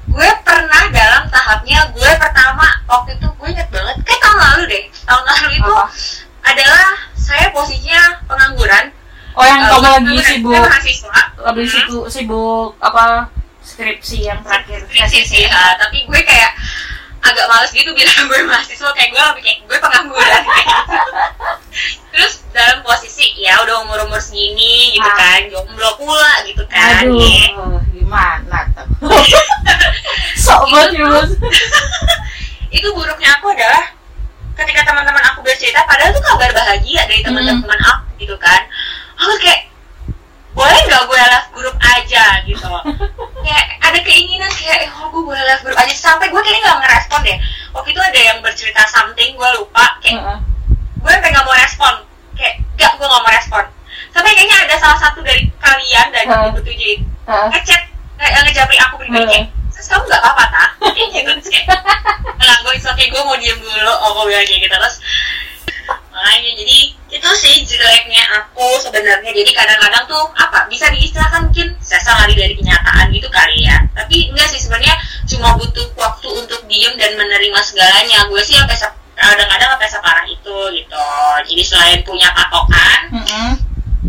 gue 0.05 0.29
pernah 0.47 0.83
dalam 0.95 1.23
tahapnya 1.27 1.79
gue 1.91 2.11
pertama 2.15 2.67
waktu 2.87 3.19
itu 3.19 3.27
gue 3.27 3.47
inget 3.51 3.67
banget 3.67 3.97
kayak 4.07 4.19
tahun 4.23 4.37
lalu 4.39 4.61
deh 4.71 4.83
tahun 5.03 5.23
lalu 5.27 5.47
itu 5.59 5.73
Apa? 5.75 5.85
adalah 6.45 6.87
saya 7.25 7.49
posisinya 7.49 8.01
pengangguran 8.23 8.85
oh 9.33 9.43
yang 9.43 9.59
Eh, 9.59 9.67
kamu 9.67 9.81
lagi 10.05 10.15
sibuk 10.23 10.53
mahasiswa 10.55 11.19
lagi 11.35 11.59
Hmm. 11.59 11.71
sibuk 11.73 12.05
sibuk 12.07 12.69
apa 12.79 13.27
skripsi 13.59 14.17
yang 14.23 14.39
terakhir 14.39 14.85
skripsi 14.85 15.19
sih 15.21 15.43
ha. 15.45 15.73
tapi 15.75 16.05
gue 16.05 16.21
kayak 16.21 16.53
agak 17.19 17.45
males 17.49 17.73
gitu 17.73 17.89
bilang 17.91 18.23
gue 18.29 18.39
mahasiswa 18.45 18.89
kayak 18.91 19.09
gue 19.09 19.21
lebih 19.25 19.41
kayak 19.43 19.57
gue 19.65 19.77
pengangguran 19.81 20.41
kayak 20.45 20.67
gitu. 20.69 20.97
terus 22.13 22.33
dalam 22.53 22.79
posisi 22.79 23.33
ya 23.35 23.59
udah 23.59 23.81
umur 23.81 23.99
umur 24.05 24.21
segini 24.21 24.93
gitu 24.93 25.09
Ah. 25.09 25.17
kan 25.17 25.41
jomblo 25.49 25.89
pula 25.97 26.33
gitu 26.45 26.61
kan 26.69 27.03
aduh 27.03 27.17
ya. 27.19 27.49
gimana 27.91 28.57
tuh 28.71 28.87
sok 30.39 30.61
banget 30.69 31.33
itu 32.69 32.87
buruknya 32.91 33.29
aku 33.35 33.47
adalah 33.51 33.83
ketika 34.55 34.81
teman-teman 34.83 35.23
aku 35.25 35.39
bercerita 35.41 35.83
padahal 35.83 36.09
tuh 36.09 36.23
kabar 36.23 36.49
bahagia 36.49 37.03
dari 37.05 37.21
Hmm. 37.21 37.35
teman-teman 37.35 37.79
aku 37.81 38.07
gitu 38.17 38.35
kan. 38.37 38.61
Aku 39.15 39.35
kayak 39.37 39.67
boleh 40.51 40.79
nggak 40.81 41.03
gue 41.03 41.19
left 41.19 41.49
grup 41.51 41.75
aja? 41.77 42.25
gitu 42.43 42.63
kayak 43.43 43.65
ada 43.77 43.99
keinginan 43.99 44.47
kayak 44.49 44.87
eh, 44.87 44.89
oh 44.89 45.07
gue 45.09 45.23
boleh 45.25 45.43
left 45.43 45.61
grup 45.61 45.75
aja? 45.75 45.91
Sampai 45.91 46.31
gue 46.31 46.39
kayaknya 46.39 46.61
nggak 46.65 46.79
ngerespon 46.81 47.19
deh. 47.21 47.37
Waktu 47.71 47.89
itu 47.91 48.01
ada 48.01 48.19
yang 48.21 48.37
bercerita 48.39 48.81
something 48.87 49.35
gue 49.35 49.49
lupa. 49.53 49.99
Kayak 49.99 50.23
Heeh. 50.23 50.39
gue 50.95 51.11
sampai 51.11 51.29
nggak 51.29 51.45
mau 51.45 51.55
respon. 51.55 51.93
Kayak 52.33 52.53
gak 52.75 52.91
gue 52.95 53.05
nggak 53.05 53.21
mau 53.21 53.31
respon. 53.31 53.63
Sampai 54.09 54.31
kayaknya 54.31 54.57
ada 54.63 54.75
salah 54.79 54.99
satu 54.99 55.19
dari 55.19 55.43
kalian 55.59 56.07
dari 56.09 56.25
Heeh. 56.25 56.51
bertujuh 56.51 56.71
itu 56.95 57.03
Heeh. 57.27 57.47
ngechat 57.51 57.81
ngejapri 58.15 58.77
aku 58.79 58.95
pribadi 58.97 59.27
kayak 59.27 59.45
terus 59.75 59.87
kamu 59.91 60.03
gak 60.07 60.21
apa-apa 60.23 60.43
tak 60.47 60.71
gitu 60.95 61.31
terus 61.35 61.47
kayak 61.51 61.67
enggak 62.39 62.57
gue 62.63 62.73
it's 62.79 62.87
okay. 62.87 63.07
Gue 63.11 63.21
mau 63.21 63.35
diem 63.35 63.59
dulu. 63.59 63.93
Oh 63.93 64.09
gue 64.21 64.33
bilang 64.33 64.45
kayak 64.47 64.61
gitu. 64.63 64.75
Terus 64.75 64.95
makanya 66.15 66.51
jadi 66.55 66.77
itu 67.11 67.29
sih 67.35 67.55
jeleknya 67.67 68.23
aku 68.39 68.79
sebenarnya. 68.79 69.31
Jadi 69.31 69.51
kadang-kadang 69.51 70.03
tuh 70.07 70.23
apa 70.35 70.65
bisa 70.71 70.87
diistilahkan 70.91 71.51
mungkin 71.51 71.75
sesa 71.83 72.15
lari 72.15 72.35
dari 72.35 72.55
kenyataan 72.55 73.11
gitu 73.11 73.27
kali 73.27 73.67
ya. 73.67 73.83
Tapi 73.91 74.31
enggak 74.31 74.47
sih 74.55 74.63
sebenarnya 74.63 74.95
cuma 75.27 75.57
butuh 75.59 75.87
waktu 75.99 76.27
untuk 76.31 76.63
diem 76.69 76.95
dan 76.95 77.17
menerima 77.19 77.59
segalanya. 77.61 78.25
Gue 78.31 78.41
sih 78.41 78.55
sampai 78.55 78.77
kadang-kadang 79.15 79.69
sampai 79.75 79.89
separah 79.89 80.25
itu 80.27 80.57
gitu. 80.75 81.07
Jadi 81.51 81.63
selain 81.63 81.99
punya 82.03 82.31
patokan 82.35 82.99
Heeh. 83.15 83.51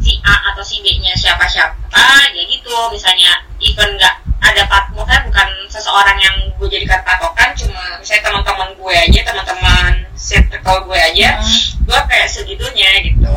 si 0.02 0.18
A 0.26 0.52
atau 0.52 0.62
si 0.66 0.82
B-nya 0.82 1.14
siapa-siapa 1.14 2.04
ya 2.34 2.42
gitu. 2.46 2.74
Misalnya 2.90 3.46
even 3.62 3.96
nggak 3.96 4.25
ada 4.46 4.62
pat 4.66 4.84
maksudnya 4.90 5.20
bukan 5.24 5.48
seseorang 5.66 6.18
yang 6.18 6.36
gue 6.54 6.68
jadikan 6.68 7.00
patokan 7.02 7.50
cuma 7.54 7.98
misalnya 7.98 8.22
teman-teman 8.24 8.68
gue 8.74 8.94
aja 8.94 9.20
teman-teman 9.24 9.92
circle 10.14 10.78
gue 10.84 10.98
aja 10.98 11.28
Hmm. 11.36 11.60
gue 11.84 12.00
kayak 12.06 12.26
segitunya 12.26 12.90
gitu. 13.02 13.30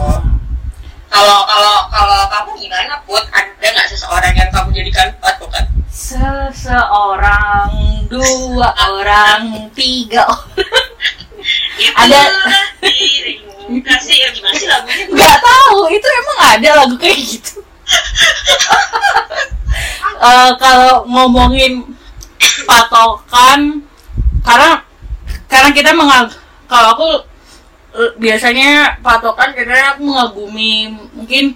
Kalau 1.10 1.40
kalau 1.44 1.76
kalau 1.90 2.20
kamu 2.28 2.52
gimana 2.60 3.02
put? 3.04 3.22
Ada 3.30 3.66
nggak 3.68 3.88
seseorang 3.88 4.34
yang 4.34 4.50
kamu 4.50 4.70
jadikan 4.72 5.10
patokan? 5.18 5.66
Seseorang 5.90 7.70
dua 8.08 8.70
orang 8.94 9.70
tiga 9.74 10.26
orang. 10.26 10.86
Ada- 11.94 12.34
kasih 13.80 14.16
ya 14.18 14.30
gimana 14.32 14.56
sih 14.56 14.66
lagunya? 14.66 15.06
Nggak 15.08 15.38
tahu 15.40 15.78
itu 15.90 16.08
emang 16.10 16.40
ada 16.48 16.70
lagu 16.76 16.96
kayak 16.98 17.20
gitu 17.22 17.62
Eh, 20.20 20.52
kalau 20.60 21.08
ngomongin 21.08 21.88
patokan 22.68 23.80
karena 24.44 24.84
karena 25.48 25.70
kita 25.72 25.96
mengal 25.96 26.28
kalau 26.68 26.92
aku 26.92 27.10
eh, 27.96 28.12
biasanya 28.20 29.00
patokan 29.00 29.56
karena 29.56 29.96
aku 29.96 30.04
mengagumi 30.04 30.92
mungkin 31.16 31.56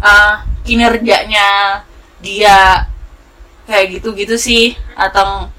eh, 0.00 0.34
kinerjanya 0.64 1.80
dia 2.24 2.88
kayak 3.68 4.00
gitu-gitu 4.00 4.40
sih 4.40 4.72
atau 4.96 5.52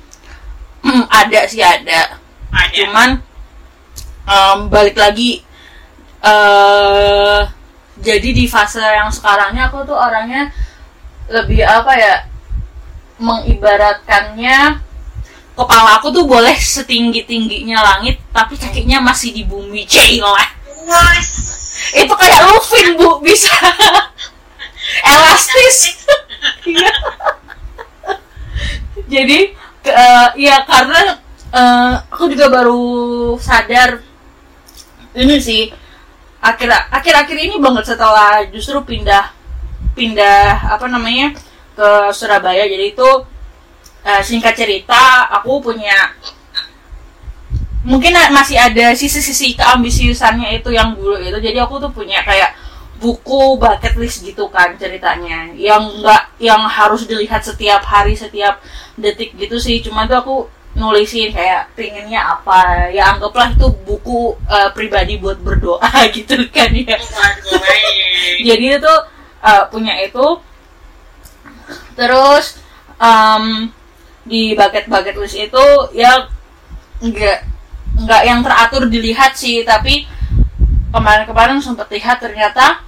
ada 1.21 1.45
sih 1.45 1.61
ada. 1.61 2.17
Ada. 2.49 2.73
Cuman 2.73 3.09
em, 4.25 4.57
balik 4.73 4.97
lagi 4.97 5.45
eh 6.25 7.41
jadi 8.01 8.29
di 8.33 8.49
fase 8.49 8.81
yang 8.81 9.13
sekarangnya 9.13 9.69
aku 9.69 9.85
tuh 9.85 9.93
orangnya 9.93 10.49
lebih 11.29 11.61
apa 11.61 11.93
ya 11.93 12.15
mengibaratkannya 13.19 14.79
kepala 15.59 15.99
aku 15.99 16.07
tuh 16.15 16.23
boleh 16.23 16.55
setinggi 16.55 17.27
tingginya 17.27 17.83
langit 17.83 18.23
tapi 18.31 18.55
kakinya 18.55 19.03
masih 19.03 19.35
di 19.35 19.43
bumi. 19.43 19.83
Cila 19.83 20.39
itu 21.95 22.13
kayak 22.15 22.41
Lufin 22.49 22.87
bu. 22.95 23.19
Bisa. 23.19 23.51
Elastis. 25.13 25.99
Iya. 26.65 26.93
jadi 29.13 29.39
eh, 29.85 30.27
ya 30.39 30.55
karena 30.65 31.19
eh, 31.51 31.93
aku 32.07 32.31
juga 32.31 32.47
baru 32.49 33.35
sadar 33.37 33.99
ini 35.13 35.37
sih. 35.43 35.69
Akhir 36.39 36.71
akhir 36.71 37.13
akhir 37.19 37.35
ini 37.35 37.59
banget 37.59 37.91
setelah 37.91 38.47
justru 38.47 38.79
pindah 38.87 39.35
pindah 39.91 40.71
apa 40.71 40.87
namanya 40.87 41.35
ke 41.79 41.91
Surabaya. 42.11 42.67
Jadi 42.67 42.91
itu 42.91 43.09
eh, 44.03 44.21
singkat 44.27 44.59
cerita 44.59 45.31
aku 45.31 45.71
punya 45.71 46.11
mungkin 47.87 48.11
masih 48.35 48.59
ada 48.59 48.91
sisi-sisi 48.91 49.55
keambisiusannya 49.55 50.59
itu 50.59 50.75
yang 50.75 50.99
dulu 50.99 51.15
itu 51.15 51.39
jadi 51.39 51.63
aku 51.63 51.79
tuh 51.79 51.87
punya 51.95 52.19
kayak 52.27 52.51
buku 52.99 53.55
bucket 53.55 53.95
list 53.95 54.27
gitu 54.27 54.51
kan 54.51 54.75
ceritanya. 54.75 55.55
Yang 55.55 56.03
enggak 56.03 56.23
yang 56.43 56.61
harus 56.67 57.07
dilihat 57.07 57.39
setiap 57.39 57.79
hari 57.87 58.19
setiap 58.19 58.59
detik 58.99 59.31
gitu 59.39 59.55
sih. 59.55 59.79
Cuma 59.79 60.03
tuh 60.03 60.19
aku 60.19 60.35
nulisin 60.75 61.31
kayak 61.31 61.71
pengennya 61.79 62.19
apa. 62.19 62.91
Ya 62.91 63.15
anggaplah 63.15 63.55
itu 63.55 63.71
buku 63.87 64.35
eh, 64.51 64.69
pribadi 64.75 65.15
buat 65.15 65.39
berdoa 65.39 65.87
gitu 66.15 66.35
kan 66.51 66.75
ya. 66.75 66.99
Baik. 66.99 68.43
jadi 68.43 68.65
itu 68.77 68.93
uh, 69.43 69.63
punya 69.71 69.95
itu 70.03 70.25
terus 71.99 72.55
um, 72.95 73.67
di 74.23 74.55
bucket 74.55 74.87
bucket 74.87 75.19
list 75.19 75.35
itu 75.35 75.65
ya 75.91 76.31
nggak 77.03 77.39
nggak 77.99 78.21
yang 78.23 78.39
teratur 78.39 78.87
dilihat 78.87 79.35
sih 79.35 79.67
tapi 79.67 80.07
kemarin-kemarin 80.95 81.59
sempat 81.59 81.91
lihat 81.91 82.23
ternyata 82.23 82.79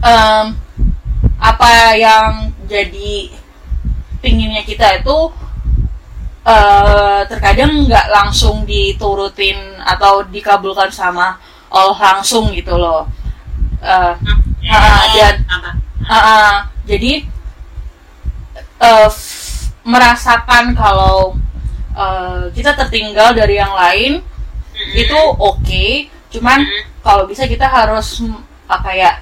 um, 0.00 0.56
apa 1.36 1.72
yang 2.00 2.48
jadi 2.64 3.28
pinginnya 4.24 4.64
kita 4.64 5.04
itu 5.04 5.18
eh, 6.48 7.20
terkadang 7.28 7.84
nggak 7.86 8.06
langsung 8.10 8.64
diturutin 8.64 9.76
atau 9.84 10.24
dikabulkan 10.26 10.88
sama 10.88 11.36
Allah 11.68 11.98
langsung 12.16 12.50
gitu 12.56 12.74
loh 12.80 13.04
Eh, 13.76 14.14
Ah, 14.66 15.04
dan-? 15.14 15.46
Ah, 16.10 16.16
ah. 16.16 16.52
jadi 16.88 17.22
f- 19.08 19.72
merasakan 19.82 20.74
kalau 20.74 21.34
eh, 21.92 22.52
kita 22.52 22.76
tertinggal 22.76 23.32
dari 23.32 23.56
yang 23.56 23.72
lain 23.72 24.20
Hmm. 24.76 24.92
itu 24.92 25.16
oke. 25.40 25.86
Cuman 26.28 26.60
Hmm. 26.60 26.84
kalau 27.00 27.24
bisa 27.24 27.48
kita 27.48 27.64
harus 27.64 28.20
apa 28.68 28.92
ya 28.92 29.12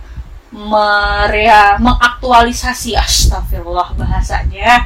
merea 0.51 1.79
mengaktualisasi. 1.79 2.99
Astagfirullah 2.99 3.95
bahasanya. 3.95 4.83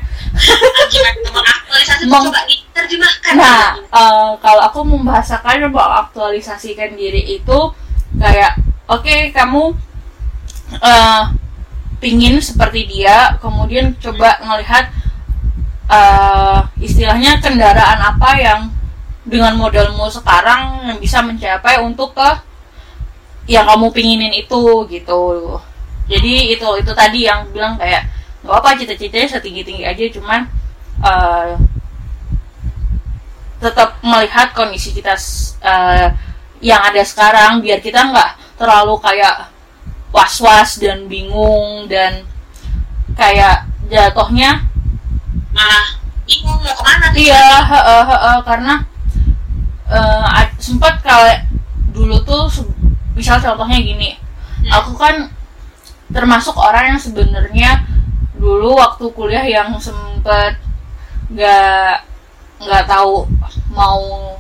Mengaktualisasi? 1.25 2.05
Meng- 2.05 2.29
coba 2.29 2.41
diterjemahkan 2.45 3.33
nah 3.37 3.77
eh, 3.77 4.31
kalau 4.41 4.63
aku 4.65 4.81
membahasakan 4.85 5.69
mengaktualisasikan 5.69 6.93
diri 6.95 7.41
itu 7.41 7.59
kayak 8.17 8.57
oke 8.85 9.33
kamu 9.33 9.73
eh, 10.79 11.23
pingin 11.99 12.39
seperti 12.39 12.87
dia 12.87 13.35
kemudian 13.43 13.95
coba 13.99 14.39
ngelihat 14.43 14.91
eh, 15.91 16.59
istilahnya 16.83 17.43
kendaraan 17.43 17.99
apa 17.99 18.31
yang 18.39 18.61
dengan 19.29 19.61
modalmu 19.61 20.09
sekarang 20.09 20.89
yang 20.89 20.99
bisa 20.99 21.21
mencapai 21.21 21.83
untuk 21.85 22.17
ke 22.17 22.31
yang 23.49 23.69
kamu 23.69 23.89
pinginin 23.93 24.33
itu 24.33 24.85
gitu. 24.89 25.21
Jadi 26.09 26.57
itu 26.57 26.69
itu 26.81 26.93
tadi 26.97 27.29
yang 27.29 27.45
bilang 27.53 27.77
kayak 27.77 28.09
nggak 28.41 28.57
apa 28.65 28.71
cita-citanya 28.81 29.29
setinggi 29.29 29.63
tinggi 29.67 29.85
aja 29.85 30.05
cuman 30.15 30.41
uh, 31.05 31.59
tetap 33.59 33.99
melihat 34.01 34.55
kondisi 34.55 34.95
kita 34.95 35.19
uh, 35.67 36.09
yang 36.63 36.81
ada 36.81 37.03
sekarang 37.03 37.59
biar 37.59 37.83
kita 37.83 37.99
nggak 37.99 38.31
terlalu 38.57 38.95
kayak 39.03 39.51
was-was 40.12 40.81
dan 40.81 41.07
bingung 41.07 41.87
dan 41.87 42.25
kayak 43.16 43.68
jatuhnya 43.88 44.64
malah 45.53 45.87
bingung 46.29 46.59
mau 46.61 46.75
ke 46.77 46.83
mana 46.85 47.07
iya 47.16 47.47
he 47.64 47.79
-he 47.79 48.16
-he, 48.16 48.33
karena 48.44 48.75
uh, 49.88 50.44
sempat 50.61 51.01
kalau 51.01 51.33
dulu 51.92 52.16
tuh 52.23 52.47
misal 53.16 53.40
contohnya 53.40 53.81
gini 53.81 54.14
hmm. 54.14 54.71
aku 54.71 54.92
kan 54.94 55.33
termasuk 56.12 56.55
orang 56.57 56.94
yang 56.94 57.01
sebenarnya 57.01 57.71
dulu 58.38 58.79
waktu 58.79 59.05
kuliah 59.12 59.44
yang 59.44 59.75
sempet 59.83 60.57
nggak 61.29 62.07
nggak 62.62 62.85
tahu 62.87 63.27
mau 63.75 64.37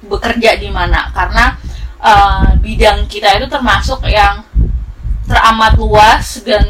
bekerja 0.00 0.56
di 0.56 0.72
mana 0.72 1.12
karena 1.12 1.52
uh, 2.00 2.56
bidang 2.62 3.04
kita 3.10 3.36
itu 3.36 3.46
termasuk 3.50 4.00
yang 4.08 4.40
teramat 5.30 5.78
luas 5.78 6.42
dan 6.42 6.66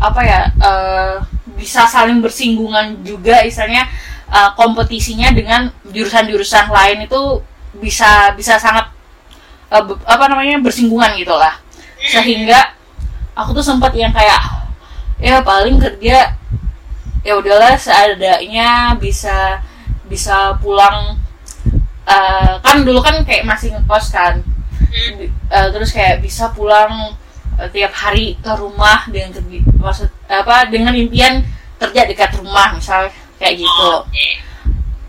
apa 0.00 0.20
ya 0.24 0.40
uh, 0.60 1.14
bisa 1.56 1.84
saling 1.84 2.24
bersinggungan 2.24 3.04
juga 3.04 3.44
istilahnya 3.44 3.84
uh, 4.32 4.56
kompetisinya 4.56 5.32
dengan 5.32 5.68
jurusan-jurusan 5.88 6.72
lain 6.72 7.04
itu 7.04 7.20
bisa 7.76 8.32
bisa 8.32 8.56
sangat 8.56 8.88
uh, 9.68 9.84
apa 10.08 10.24
namanya 10.32 10.60
bersinggungan 10.64 11.16
gitulah 11.20 11.60
sehingga 12.00 12.76
aku 13.36 13.60
tuh 13.60 13.64
sempat 13.64 13.92
yang 13.92 14.12
kayak 14.12 14.40
ya 15.20 15.40
paling 15.44 15.76
kerja 15.76 16.36
ya 17.24 17.32
udahlah 17.36 17.76
seadanya 17.76 18.96
bisa 18.96 19.60
bisa 20.06 20.54
pulang 20.62 21.18
uh, 22.06 22.52
kan 22.62 22.86
dulu 22.86 23.02
kan 23.02 23.20
kayak 23.26 23.44
masih 23.44 23.74
ngekos 23.74 24.14
kan. 24.14 24.40
Uh, 25.50 25.68
terus 25.74 25.92
kayak 25.92 26.22
bisa 26.22 26.48
pulang 26.54 27.12
uh, 27.60 27.68
tiap 27.72 27.92
hari 27.92 28.36
ke 28.40 28.52
rumah 28.56 29.04
dengan 29.08 29.32
maksud 29.80 30.08
apa 30.28 30.68
dengan 30.68 30.92
impian 30.92 31.44
kerja 31.76 32.08
dekat 32.08 32.32
rumah 32.40 32.72
misal 32.72 33.08
kayak 33.36 33.60
gitu 33.60 33.88
oh, 33.92 34.04
okay. 34.08 34.40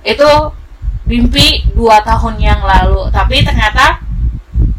itu 0.04 0.30
mimpi 1.08 1.64
dua 1.72 2.04
tahun 2.04 2.36
yang 2.40 2.60
lalu 2.60 3.08
tapi 3.16 3.40
ternyata 3.44 4.04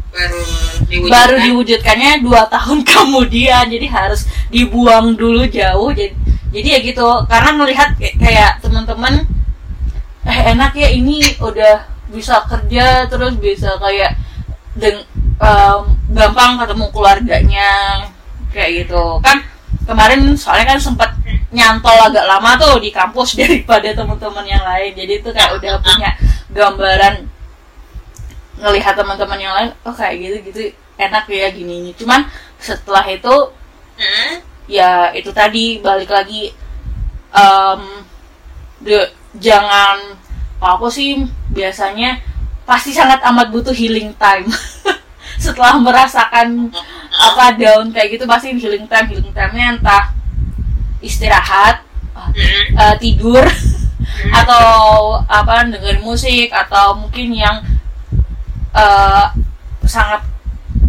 baru 0.09 0.41
diwujudkan. 0.85 1.09
baru 1.09 1.35
diwujudkannya 1.41 2.11
dua 2.21 2.41
tahun 2.49 2.85
kemudian 2.89 3.65
jadi 3.69 3.87
harus 3.89 4.29
dibuang 4.53 5.17
dulu 5.17 5.45
jauh 5.49 5.89
jadi 5.93 6.13
jadi 6.49 6.67
ya 6.77 6.79
gitu 6.81 7.07
karena 7.29 7.49
melihat 7.53 7.89
kayak 7.97 8.57
teman-teman 8.61 9.21
eh 10.25 10.39
enak 10.53 10.73
ya 10.73 10.89
ini 10.89 11.21
udah 11.37 11.85
bisa 12.09 12.41
kerja 12.49 13.05
terus 13.05 13.37
bisa 13.37 13.77
kayak 13.77 14.17
deng 14.79 15.03
um, 15.43 15.93
gampang 16.15 16.57
ketemu 16.63 16.85
keluarganya 16.95 17.69
kayak 18.55 18.87
gitu. 18.87 19.19
Kan 19.21 19.45
kemarin 19.85 20.33
soalnya 20.33 20.75
kan 20.75 20.79
sempat 20.81 21.11
nyantol 21.53 21.97
agak 21.99 22.25
lama 22.25 22.55
tuh 22.57 22.79
di 22.81 22.89
kampus 22.89 23.35
daripada 23.39 23.91
teman-teman 23.93 24.45
yang 24.47 24.63
lain. 24.63 24.95
Jadi 24.95 25.13
itu 25.21 25.29
kayak 25.29 25.59
udah 25.59 25.73
punya 25.83 26.09
gambaran 26.49 27.29
ngelihat 28.59 28.93
teman-teman 28.95 29.39
yang 29.39 29.53
lain 29.55 29.71
oh 29.87 29.95
kayak 29.95 30.19
gitu 30.19 30.37
gitu 30.51 30.61
enak 30.99 31.25
ya 31.31 31.47
gini 31.49 31.95
cuman 31.95 32.27
setelah 32.59 33.07
itu 33.07 33.35
hmm? 33.95 34.33
ya 34.67 35.15
itu 35.15 35.31
tadi 35.31 35.79
balik 35.79 36.11
lagi 36.11 36.51
um, 37.31 38.03
de, 38.83 39.07
jangan 39.39 40.19
aku 40.59 40.91
sih 40.91 41.23
biasanya 41.55 42.19
pasti 42.69 42.93
sangat 42.93 43.25
amat 43.25 43.49
butuh 43.49 43.73
healing 43.73 44.13
time. 44.13 44.45
Setelah 45.43 45.81
merasakan 45.81 46.69
apa 47.09 47.57
down 47.57 47.89
kayak 47.89 48.13
gitu 48.13 48.29
pasti 48.29 48.53
healing 48.53 48.85
time 48.85 49.09
healing 49.09 49.33
time-nya 49.33 49.81
entah 49.81 50.13
istirahat 51.01 51.81
uh, 52.77 52.95
tidur 53.01 53.41
atau 54.29 54.67
apa 55.25 55.65
dengerin 55.65 56.05
musik 56.05 56.53
atau 56.53 56.93
mungkin 57.01 57.33
yang 57.33 57.57
uh, 58.77 59.33
sangat 59.89 60.21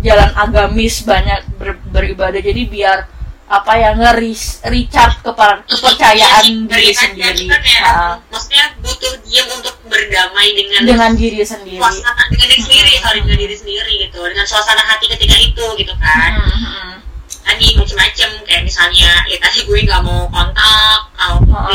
jalan 0.05 0.29
agamis 0.37 1.01
banyak 1.01 1.41
ber, 1.57 1.81
beribadah. 1.89 2.41
Jadi 2.45 2.69
biar 2.69 3.09
apa 3.51 3.73
yang 3.75 3.99
ngeris 3.99 4.63
recharge 4.63 5.19
kepada 5.27 5.67
kepercayaan 5.67 6.47
iya, 6.47 6.71
diri 6.71 6.95
sendiri. 6.95 7.45
Kan 7.51 7.63
ya, 7.67 7.83
uh, 7.83 8.15
maksudnya 8.31 8.65
butuh 8.79 9.19
diam 9.27 9.51
untuk 9.59 9.75
berdamai 9.91 10.55
dengan 10.55 10.87
dengan 10.87 11.11
diri 11.19 11.43
sendiri. 11.43 11.83
Suasana 11.83 12.31
dengan 12.31 12.47
diri 12.47 12.63
sendiri, 12.63 12.93
hmm. 12.95 13.03
sorry 13.03 13.19
dengan 13.27 13.41
diri 13.43 13.57
sendiri 13.59 13.93
gitu, 14.07 14.21
dengan 14.23 14.47
suasana 14.47 14.83
hati 14.87 15.11
ketika 15.11 15.35
itu 15.43 15.67
gitu 15.83 15.95
kan. 15.99 16.31
Hmm. 16.39 16.63
hmm. 16.63 16.95
Tadi 17.43 17.67
macam-macam 17.75 18.31
kayak 18.47 18.63
misalnya 18.63 19.11
ya 19.27 19.37
tadi 19.43 19.59
gue 19.67 19.79
nggak 19.83 20.03
mau 20.07 20.31
kontak, 20.31 20.99
kalau 21.19 21.43
uh, 21.51 21.67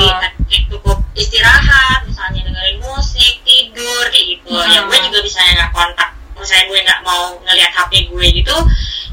kayak 0.48 0.64
cukup 0.72 1.04
istirahat, 1.20 2.08
misalnya 2.08 2.48
dengerin 2.48 2.80
musik, 2.80 3.44
tidur 3.44 4.04
kayak 4.16 4.40
gitu. 4.40 4.56
Hmm. 4.56 4.72
Ya 4.72 4.80
gue 4.88 4.98
juga 5.12 5.20
bisa 5.28 5.44
nggak 5.44 5.76
kontak 5.76 6.16
misalnya 6.36 6.66
gue 6.68 6.80
nggak 6.84 7.02
mau 7.02 7.40
ngelihat 7.48 7.72
HP 7.72 8.12
gue 8.12 8.26
gitu 8.44 8.56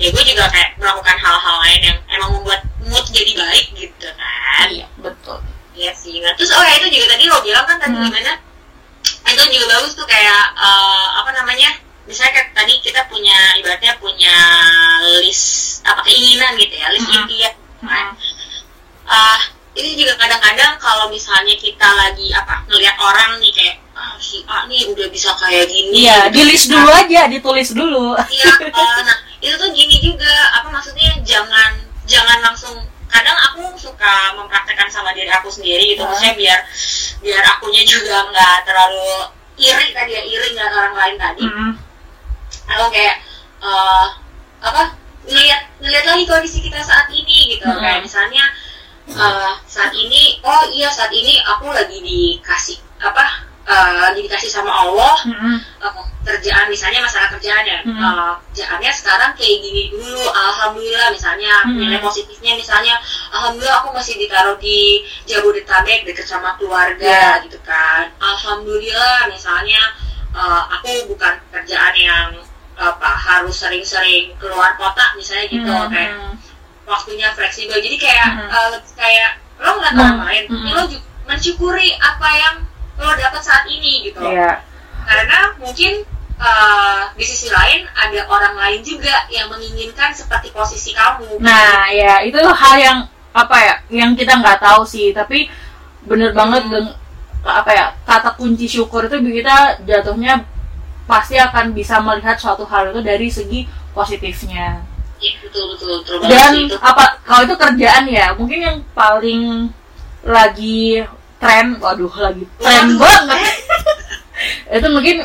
ya 0.02 0.08
gue 0.10 0.22
juga 0.26 0.44
kayak 0.50 0.74
melakukan 0.82 1.16
hal-hal 1.18 1.56
lain 1.62 1.80
yang 1.80 1.98
emang 2.10 2.30
membuat 2.34 2.60
mood 2.82 3.06
jadi 3.08 3.32
baik 3.38 3.66
gitu 3.78 4.08
kan. 4.18 4.66
Iya 4.68 4.86
betul. 4.98 5.38
Iya 5.78 5.92
sih. 5.94 6.18
Nah 6.18 6.34
terus 6.34 6.50
oh 6.52 6.64
ya 6.66 6.74
itu 6.82 6.88
juga 6.98 7.14
tadi 7.14 7.24
lo 7.30 7.38
bilang 7.40 7.64
kan 7.64 7.78
tadi 7.78 7.94
hmm. 7.94 8.04
gimana? 8.10 8.32
Itu 9.02 9.42
juga 9.48 9.66
bagus 9.78 9.92
tuh 9.94 10.06
kayak 10.06 10.44
uh, 10.58 11.22
apa 11.22 11.30
namanya? 11.38 11.70
Misalnya 12.04 12.32
kayak 12.34 12.48
tadi 12.52 12.74
kita 12.82 13.06
punya 13.06 13.56
ibaratnya 13.62 13.94
punya 14.02 14.36
list 15.22 15.80
apa 15.86 16.02
keinginan 16.02 16.58
gitu 16.58 16.74
ya 16.74 16.90
list 16.90 17.06
hmm. 17.08 17.16
impian 17.22 17.54
kan. 17.86 18.06
Uh, 19.06 19.40
ini 19.72 19.96
juga 19.96 20.14
kadang-kadang 20.20 20.76
kalau 20.76 21.08
misalnya 21.08 21.56
kita 21.56 21.88
lagi 21.96 22.28
apa 22.34 22.66
ngelihat 22.68 22.96
orang 23.00 23.40
nih 23.40 23.52
kayak 23.54 23.76
si 24.22 24.46
A 24.46 24.70
nih 24.70 24.86
udah 24.94 25.10
bisa 25.10 25.34
kayak 25.34 25.66
gini 25.66 26.06
iya 26.06 26.30
gitu. 26.30 26.38
di 26.38 26.42
list 26.54 26.66
dulu 26.70 26.88
nah, 26.88 27.02
aja 27.02 27.20
ditulis 27.26 27.68
dulu. 27.74 28.06
iya 28.30 28.54
uh, 28.70 29.00
nah 29.02 29.18
itu 29.42 29.54
tuh 29.58 29.68
gini 29.74 29.98
juga. 29.98 30.32
Apa 30.56 30.70
maksudnya? 30.70 31.18
Jangan 31.26 31.82
jangan 32.06 32.38
langsung 32.46 32.78
kadang 33.10 33.36
aku 33.50 33.76
suka 33.76 34.32
mempraktekkan 34.38 34.88
sama 34.88 35.10
diri 35.12 35.28
aku 35.28 35.50
sendiri 35.50 35.92
gitu. 35.92 36.06
Maksudnya 36.06 36.38
biar 36.38 36.58
biar 37.20 37.42
akunya 37.58 37.82
juga 37.82 38.30
nggak 38.30 38.56
terlalu 38.64 39.34
iri 39.58 39.90
tadi 39.92 40.10
ya 40.14 40.22
iri 40.22 40.46
nggak 40.54 40.70
orang 40.70 40.94
lain 40.96 41.16
tadi. 41.18 41.44
Mm. 41.44 41.74
atau 42.62 42.88
kayak 42.88 43.20
uh, 43.58 44.06
apa 44.62 44.94
ngelihat 45.26 45.66
ngelihat 45.82 46.04
lagi 46.08 46.24
kondisi 46.24 46.62
kita 46.62 46.78
saat 46.80 47.10
ini 47.10 47.58
gitu. 47.58 47.66
Mm. 47.66 47.82
kayak 47.82 48.00
misalnya 48.06 48.46
uh, 49.12 49.58
saat 49.66 49.90
ini 49.92 50.38
oh 50.46 50.62
iya 50.70 50.88
saat 50.88 51.10
ini 51.10 51.42
aku 51.42 51.68
lagi 51.74 51.98
dikasih 51.98 52.78
apa 53.02 53.50
uh, 53.66 54.10
dikasih 54.14 54.50
sama 54.50 54.70
Allah 54.70 55.14
mm-hmm. 55.26 55.56
uh, 55.82 56.04
kerjaan 56.22 56.70
misalnya 56.70 57.02
masalah 57.02 57.28
kerjaan 57.34 57.64
ya 57.66 57.78
mm-hmm. 57.82 57.98
uh, 57.98 58.32
kerjaannya 58.50 58.92
sekarang 58.94 59.30
kayak 59.34 59.58
gini 59.62 59.82
dulu 59.90 60.22
alhamdulillah 60.30 61.08
misalnya 61.14 61.52
mm-hmm. 61.66 61.78
nilai 61.78 61.98
positifnya 62.02 62.52
misalnya 62.58 62.94
alhamdulillah 63.34 63.76
aku 63.82 63.88
masih 63.94 64.14
ditaruh 64.18 64.56
di 64.58 65.02
Jabodetabek 65.26 66.06
dekat 66.06 66.26
sama 66.26 66.54
keluarga 66.58 67.38
yeah. 67.38 67.44
gitu 67.46 67.58
kan 67.62 68.10
alhamdulillah 68.18 69.30
misalnya 69.30 69.82
uh, 70.34 70.62
aku 70.78 71.10
bukan 71.10 71.34
kerjaan 71.50 71.94
yang 71.98 72.28
apa 72.72 73.10
harus 73.14 73.62
sering-sering 73.62 74.32
keluar 74.40 74.74
kota 74.74 75.14
misalnya 75.14 75.46
gitu 75.50 75.70
mm-hmm. 75.70 75.92
kayak 75.92 76.12
waktunya 76.82 77.28
fleksibel 77.34 77.78
jadi 77.78 77.96
kayak 77.98 78.28
mm-hmm. 78.42 78.50
uh, 78.50 78.78
kayak 78.98 79.38
lo 79.62 79.78
nggak 79.78 79.92
mm-hmm. 79.94 80.02
orang 80.18 80.20
lain 80.26 80.44
mm-hmm. 80.50 80.70
lo 80.74 80.82
juga 80.90 81.06
mensyukuri 81.22 81.94
apa 82.02 82.28
yang 82.34 82.56
lo 83.02 83.12
dapat 83.18 83.42
saat 83.42 83.66
ini 83.66 84.06
gitu 84.06 84.22
yeah. 84.22 84.62
karena 85.04 85.52
mungkin 85.58 86.06
uh, 86.38 87.10
di 87.18 87.24
sisi 87.26 87.50
lain 87.50 87.86
ada 87.92 88.20
orang 88.30 88.54
lain 88.56 88.80
juga 88.86 89.26
yang 89.28 89.50
menginginkan 89.50 90.14
seperti 90.14 90.54
posisi 90.54 90.94
kamu 90.94 91.42
nah 91.42 91.90
ya 91.90 92.22
itu 92.22 92.38
hal 92.38 92.74
yang 92.78 92.98
apa 93.32 93.56
ya 93.58 93.74
yang 93.88 94.12
kita 94.12 94.38
nggak 94.38 94.60
tahu 94.60 94.84
sih 94.84 95.10
tapi 95.10 95.48
bener 96.04 96.32
hmm. 96.32 96.38
banget 96.38 96.62
dengan 96.68 96.86
apa 97.42 97.70
ya 97.74 97.86
kata 98.06 98.38
kunci 98.38 98.70
syukur 98.70 99.10
itu 99.10 99.18
kita 99.18 99.82
jatuhnya 99.82 100.46
pasti 101.10 101.34
akan 101.34 101.74
bisa 101.74 101.98
melihat 101.98 102.38
suatu 102.38 102.62
hal 102.68 102.94
itu 102.94 103.02
dari 103.02 103.26
segi 103.26 103.66
positifnya 103.90 104.78
ya, 105.18 105.32
betul 105.42 105.74
betul, 105.74 105.88
betul 106.02 106.16
dan 106.30 106.54
itu. 106.54 106.76
apa 106.78 107.18
kalau 107.26 107.42
itu 107.50 107.56
kerjaan 107.58 108.04
ya 108.06 108.30
mungkin 108.38 108.58
yang 108.62 108.78
paling 108.94 109.74
lagi 110.22 111.02
tren 111.42 111.66
waduh 111.82 112.14
lagi 112.22 112.46
tren 112.62 112.94
banget. 112.94 113.38
itu 114.78 114.86
mungkin 114.88 115.16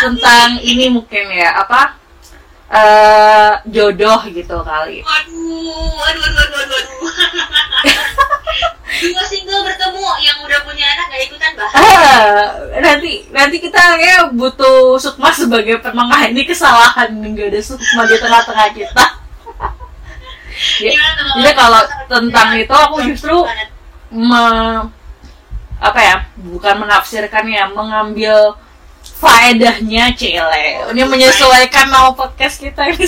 tentang 0.00 0.50
ini 0.62 0.86
mungkin 0.90 1.24
ya 1.34 1.66
apa 1.66 1.98
eh, 2.70 3.52
jodoh 3.68 4.22
gitu 4.30 4.56
kali. 4.62 5.02
Waduh, 5.02 5.90
waduh, 5.98 6.22
waduh, 6.22 6.38
waduh, 6.38 6.58
waduh. 6.62 6.82
Dua 8.94 9.24
single 9.30 9.62
bertemu 9.66 10.06
yang 10.22 10.38
udah 10.46 10.60
punya 10.62 10.86
anak 10.94 11.06
gak 11.10 11.22
ikutan 11.26 11.52
bahas. 11.58 11.74
Ah, 11.74 12.46
nanti 12.78 13.26
nanti 13.34 13.56
kita 13.58 13.98
ya 13.98 14.30
butuh 14.30 14.96
Sukma 15.02 15.34
sebagai 15.34 15.82
penengah. 15.82 16.30
Ini 16.30 16.42
kesalahan 16.46 17.10
nggak 17.12 17.50
ada 17.50 17.60
Sukma 17.60 18.06
di 18.06 18.16
tengah-tengah 18.18 18.68
kita. 18.72 19.06
Ya, 20.78 20.94
jadi 21.34 21.50
kalau 21.58 21.82
tentang 22.06 22.54
itu 22.54 22.70
aku 22.70 23.02
justru 23.10 23.42
me- 24.14 24.86
apa 25.82 26.00
ya 26.00 26.16
bukan 26.38 26.74
menafsirkan 26.86 27.44
ya 27.50 27.68
mengambil 27.70 28.56
faedahnya 29.04 30.12
cile. 30.16 30.90
Ini 30.92 31.02
menyesuaikan 31.04 31.92
nama 31.92 32.12
podcast 32.12 32.60
kita 32.60 32.88
ini. 32.88 33.06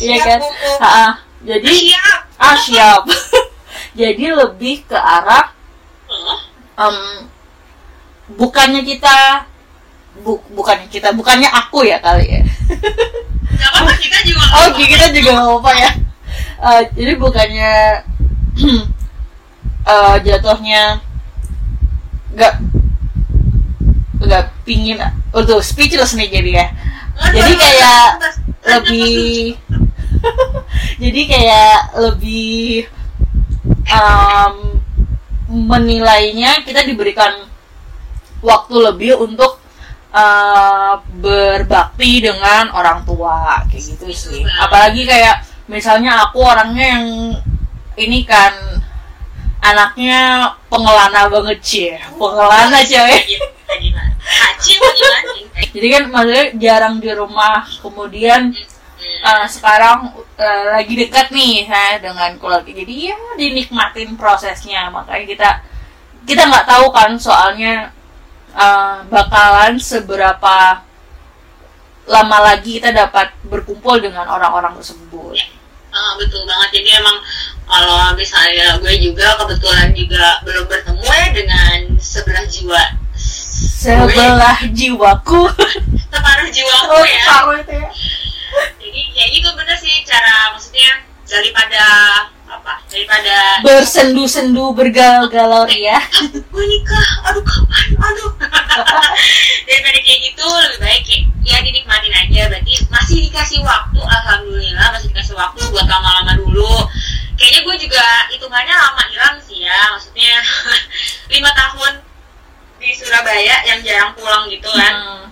Iya 0.00 0.16
kan? 0.20 0.40
Ha-ha. 0.80 1.08
jadi 1.44 1.70
Siap. 1.70 2.20
ah 2.40 2.56
siap. 2.56 3.02
Jadi 3.94 4.26
lebih 4.26 4.82
ke 4.90 4.98
arah 4.98 5.54
em, 6.74 6.96
bukannya 8.34 8.82
kita 8.82 9.46
bu, 10.18 10.42
bukannya 10.50 10.90
kita 10.90 11.14
bukannya 11.14 11.46
aku 11.46 11.86
ya 11.86 12.02
kali 12.02 12.26
ya. 12.26 12.42
Gak 13.54 13.70
apa-apa, 13.70 13.94
kita 14.02 14.18
juga 14.26 14.42
oh 14.50 14.66
apa-apa. 14.66 14.82
kita 14.82 15.06
juga 15.14 15.32
apa 15.38 15.70
ya. 15.78 15.90
Eh, 16.64 16.82
jadi 16.98 17.12
bukannya 17.22 17.72
eh, 19.94 20.16
jatuhnya 20.26 20.98
nggak. 22.34 22.54
Nggak 24.24 24.44
pingin 24.64 24.98
untuk 25.34 25.60
speechless 25.60 26.16
nih 26.16 26.28
jadi 26.30 26.50
ya. 26.50 26.66
Jadi 27.34 27.52
kayak 27.54 28.08
lebih 28.64 29.54
jadi 31.02 31.20
kayak 31.28 31.78
lebih 32.00 32.88
em, 33.86 34.54
menilainya 35.52 36.64
kita 36.64 36.82
diberikan 36.82 37.44
waktu 38.40 38.74
lebih 38.80 39.20
untuk 39.20 39.60
eh, 40.14 40.94
berbakti 41.20 42.24
dengan 42.24 42.72
orang 42.72 43.04
tua 43.04 43.62
kayak 43.68 43.84
gitu 43.94 44.08
sih. 44.10 44.42
Apalagi 44.58 45.04
kayak 45.04 45.44
misalnya 45.68 46.28
aku 46.28 46.44
orangnya 46.44 46.86
yang 46.98 47.06
ini 47.96 48.26
kan 48.26 48.52
anaknya 49.64 50.52
pengelana 50.68 51.32
banget 51.32 51.58
sih 51.64 51.96
pengelana 52.20 52.84
cewek 52.84 53.24
jadi 55.74 55.86
kan 55.90 56.04
maksudnya 56.10 56.46
jarang 56.56 56.94
di 57.02 57.10
rumah. 57.12 57.66
Kemudian 57.82 58.54
uh, 59.26 59.46
sekarang 59.50 60.14
uh, 60.16 60.64
lagi 60.74 60.94
dekat 60.94 61.34
nih 61.34 61.66
saya 61.66 62.00
dengan 62.00 62.38
keluarga. 62.38 62.70
Jadi 62.70 63.10
ya 63.10 63.16
dinikmatin 63.36 64.14
prosesnya. 64.14 64.88
Makanya 64.94 65.26
kita 65.26 65.50
kita 66.24 66.42
nggak 66.48 66.66
tahu 66.70 66.86
kan 66.94 67.10
soalnya 67.20 67.92
uh, 68.56 69.04
bakalan 69.10 69.76
seberapa 69.76 70.80
lama 72.04 72.38
lagi 72.52 72.80
kita 72.80 72.92
dapat 72.92 73.32
berkumpul 73.48 73.98
dengan 74.00 74.28
orang-orang 74.28 74.76
tersebut. 74.78 75.36
Ah, 75.94 76.12
betul 76.18 76.42
banget. 76.44 76.80
Jadi 76.80 76.90
emang 77.00 77.16
kalau 77.64 78.12
misalnya 78.14 78.76
gue 78.78 78.94
juga 79.00 79.34
kebetulan 79.40 79.90
juga 79.96 80.40
belum 80.44 80.64
bertemu 80.68 81.02
ya 81.04 81.26
dengan 81.32 81.78
sebelah 81.96 82.44
jiwa. 82.46 82.84
sebelah 83.84 84.58
jiwaku 84.72 85.48
Separuh 86.12 86.48
jiwaku 86.48 86.92
oh 86.92 87.04
ya. 87.04 87.22
separuh 87.24 87.56
itu 87.60 87.72
ya 87.76 87.90
Jadi 88.80 89.00
ya 89.16 89.26
itu 89.32 89.48
bener 89.56 89.76
sih 89.76 89.94
cara 90.04 90.52
maksudnya 90.52 91.04
daripada 91.24 91.82
apa? 92.44 92.72
Daripada 92.86 93.34
bersendu-sendu 93.64 94.72
bergalau-galau 94.76 95.66
ya 95.68 95.98
gue 96.32 96.64
nikah, 96.70 97.08
aduh 97.28 97.42
kapan, 97.42 97.86
aduh. 97.98 98.30
daripada 99.66 99.98
kayak 100.00 100.18
gitu 100.32 100.44
lebih 100.46 100.78
baik 100.80 101.02
kayak 101.02 101.22
ya 101.44 101.58
dinikmatin 101.60 102.14
aja. 102.14 102.40
Berarti 102.50 102.72
masih 102.88 103.16
dikasih 103.28 103.60
waktu, 103.62 104.00
alhamdulillah 104.00 104.86
masih 104.96 105.08
dikasih 105.12 105.34
waktu 105.36 105.60
buat 105.70 105.86
lama-lama 105.86 106.32
dulu. 106.38 106.88
Kayaknya 107.34 107.60
gue 107.66 107.76
juga 107.82 108.04
hitungannya 108.30 108.74
lama 108.74 109.02
hilang 109.10 109.36
sih 109.42 109.66
ya, 109.66 109.78
maksudnya 109.90 110.38
lima 111.34 111.50
tahun 111.50 111.92
di 112.78 112.94
Surabaya 112.94 113.64
yang 113.66 113.80
jarang 113.82 114.12
pulang 114.14 114.46
gitu 114.46 114.70
kan, 114.70 114.94
Hmm. 114.94 115.24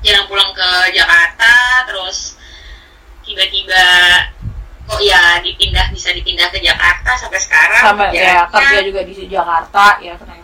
jarang 0.00 0.24
pulang 0.30 0.50
ke 0.56 0.68
Jakarta, 0.96 1.84
terus 1.84 2.40
tiba-tiba 3.20 3.84
kok 4.88 5.00
ya 5.04 5.38
dipindah 5.44 5.86
bisa 5.92 6.10
dipindah 6.10 6.48
ke 6.50 6.58
Jakarta 6.58 7.14
sampai 7.14 7.38
sekarang 7.38 7.82
sama 7.84 8.04
ya 8.10 8.48
kerja 8.50 8.78
juga 8.82 9.00
di 9.04 9.12
Jakarta 9.28 10.00
ya 10.02 10.14
kan. 10.18 10.40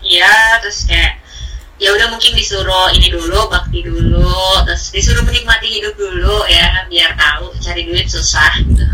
Iya, 0.00 0.58
terus 0.64 0.88
kayak 0.88 1.20
ya 1.80 1.96
udah 1.96 2.12
mungkin 2.12 2.36
disuruh 2.36 2.92
ini 2.92 3.08
dulu, 3.08 3.48
bakti 3.48 3.80
dulu, 3.80 4.36
terus 4.68 4.92
disuruh 4.92 5.24
menikmati 5.24 5.80
hidup 5.80 5.96
dulu 5.96 6.44
ya, 6.44 6.84
biar 6.92 7.16
tahu 7.16 7.56
cari 7.56 7.88
duit 7.88 8.04
susah 8.04 8.52
gitu. 8.60 8.84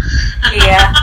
iya 0.55 0.87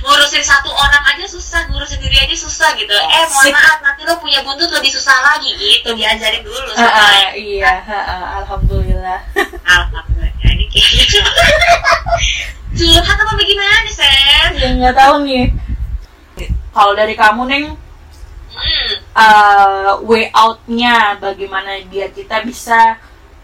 Ngurusin 0.00 0.40
satu 0.40 0.72
orang 0.72 1.04
aja 1.12 1.28
susah, 1.28 1.68
ngurusin 1.68 2.00
diri 2.00 2.16
aja 2.16 2.32
susah 2.32 2.72
gitu. 2.78 2.94
Eh, 2.94 3.24
mohon 3.28 3.52
maaf, 3.52 3.84
nanti 3.84 4.06
lo 4.08 4.16
punya 4.16 4.40
buntut 4.40 4.70
lebih 4.72 4.88
susah 4.88 5.12
lagi 5.20 5.52
gitu, 5.58 5.92
diajarin 5.98 6.40
dulu 6.46 6.70
ah, 6.78 6.88
sama 6.88 7.34
iya 7.36 7.82
ah, 7.84 8.40
alhamdulillah 8.40 9.20
Alhamdulillah, 9.76 10.52
ini 10.54 10.64
kayak 10.70 11.10
Curhat 12.80 13.18
apa 13.18 13.32
bagaimana, 13.34 13.90
Sen? 13.90 14.50
ya 14.56 14.68
nggak 14.78 14.94
tahu 14.94 15.26
nih 15.26 15.50
kalau 16.70 16.94
dari 16.94 17.18
kamu 17.18 17.42
neng 17.50 17.64
uh, 19.14 19.98
way 20.06 20.30
outnya 20.34 21.18
bagaimana 21.18 21.82
biar 21.86 22.10
kita 22.14 22.42
bisa 22.46 22.98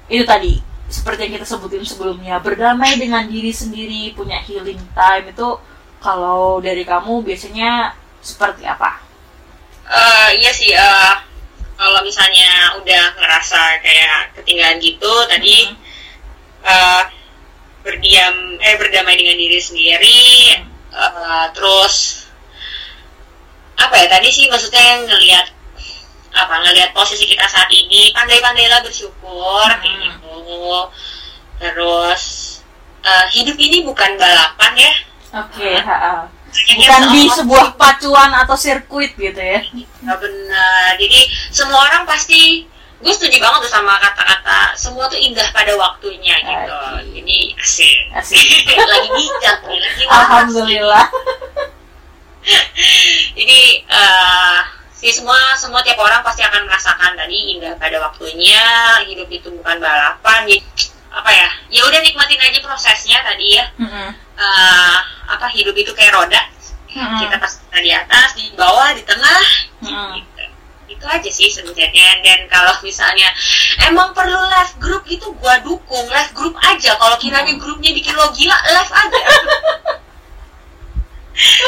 itu 0.07 0.23
tadi 0.23 0.63
seperti 0.87 1.27
yang 1.27 1.33
kita 1.43 1.47
sebutin 1.47 1.83
sebelumnya 1.83 2.39
berdamai 2.39 2.95
dengan 2.95 3.27
diri 3.27 3.51
sendiri 3.51 4.15
punya 4.15 4.39
healing 4.47 4.79
time 4.95 5.27
itu 5.35 5.49
kalau 5.99 6.63
dari 6.63 6.87
kamu 6.87 7.27
biasanya 7.27 7.91
seperti 8.23 8.63
apa? 8.67 9.03
Eh, 9.87 10.31
iya 10.43 10.51
sih, 10.55 10.71
eh, 10.75 11.15
kalau 11.79 12.01
misalnya 12.03 12.75
udah 12.79 13.05
ngerasa 13.19 13.61
kayak 13.83 14.35
ketinggalan 14.39 14.79
gitu, 14.83 15.13
tadi 15.31 15.71
Mhm. 15.71 15.77
eh, 16.67 17.03
berdiam, 17.87 18.35
eh 18.59 18.75
berdamai 18.79 19.15
dengan 19.15 19.39
diri 19.39 19.61
sendiri, 19.63 20.23
eh, 20.91 21.47
terus 21.55 22.27
apa 23.77 23.95
ya 24.01 24.07
tadi 24.09 24.29
sih 24.33 24.47
maksudnya 24.51 25.05
ngelihat 25.05 25.47
apa 26.37 26.61
ngelihat 26.61 26.93
posisi 26.93 27.25
kita 27.25 27.45
saat 27.45 27.69
ini 27.69 28.13
pandai-pandailah 28.13 28.81
bersyukur 28.81 29.67
kayak 29.67 29.83
Hmm. 29.83 30.05
gitu 30.13 30.77
terus 31.57 32.23
eh, 33.01 33.25
hidup 33.33 33.57
ini 33.57 33.83
bukan 33.83 34.15
balapan 34.17 34.73
ya 34.77 34.93
Oke, 35.37 35.77
ha-ha. 35.77 36.25
Kayaknya 36.49 36.77
bukan 36.81 37.01
di 37.13 37.23
sebuah 37.29 37.67
pacuan 37.77 38.31
atau 38.33 38.55
sirkuit 38.55 39.13
gitu 39.15 39.37
ya? 39.37 39.61
nggak 40.01 40.17
benar 40.17 40.91
jadi 40.97 41.19
semua 41.51 41.83
orang 41.83 42.05
pasti 42.05 42.65
gue 42.97 43.13
setuju 43.13 43.37
banget 43.37 43.69
tuh 43.69 43.71
sama 43.71 43.93
kata-kata 44.01 44.73
semua 44.73 45.05
tuh 45.05 45.17
indah 45.17 45.45
pada 45.53 45.69
waktunya 45.77 46.33
gitu 46.41 46.73
Asik. 46.73 47.05
jadi 47.13 47.37
asik 47.61 47.97
Asik. 48.17 48.45
lagi 48.93 49.09
bijak 49.13 49.57
nih 49.63 49.79
lagi. 49.79 50.03
Alhamdulillah. 50.09 51.07
jadi 53.37 53.61
eh 53.85 54.59
sih 54.97 55.13
semua 55.13 55.37
semua 55.61 55.85
tiap 55.85 56.01
orang 56.01 56.25
pasti 56.25 56.41
akan 56.41 56.65
merasakan 56.65 57.13
tadi 57.21 57.53
indah 57.53 57.77
pada 57.77 58.01
waktunya 58.01 58.65
hidup 59.05 59.29
itu 59.29 59.53
bukan 59.53 59.77
balapan 59.77 60.49
jadi 60.49 60.65
apa 61.13 61.31
ya 61.33 61.49
ya 61.69 61.81
udah 61.85 62.01
nikmatin 62.01 62.41
aja 62.41 62.59
prosesnya 62.65 63.21
tadi 63.21 63.61
ya 63.61 63.65
Mm-mm. 63.77 64.09
Eh, 64.37 64.97
apa 65.33 65.49
hidup 65.53 65.73
itu 65.77 65.93
kayak 65.93 66.17
roda 66.17 66.41
Mm-mm. 66.93 67.21
kita 67.21 67.37
pas 67.37 67.53
di 67.77 67.93
atas 67.93 68.29
di 68.37 68.53
bawah 68.57 68.93
di 68.97 69.05
tengah 69.05 69.43
Mm-mm. 69.85 70.21
gitu. 70.21 70.45
itu 70.97 71.05
aja 71.05 71.29
sih 71.29 71.53
sebenarnya 71.53 72.25
dan 72.25 72.49
kalau 72.49 72.73
misalnya 72.81 73.29
emang 73.85 74.17
perlu 74.17 74.37
live 74.49 74.75
group 74.81 75.05
gitu 75.05 75.29
gua 75.37 75.61
dukung 75.61 76.09
live 76.09 76.33
group 76.33 76.57
aja 76.65 76.97
kalau 76.97 77.21
kiranya 77.21 77.53
grupnya 77.61 77.93
bikin 77.93 78.17
lo 78.17 78.33
gila 78.33 78.57
live 78.73 78.93
aja 78.97 79.21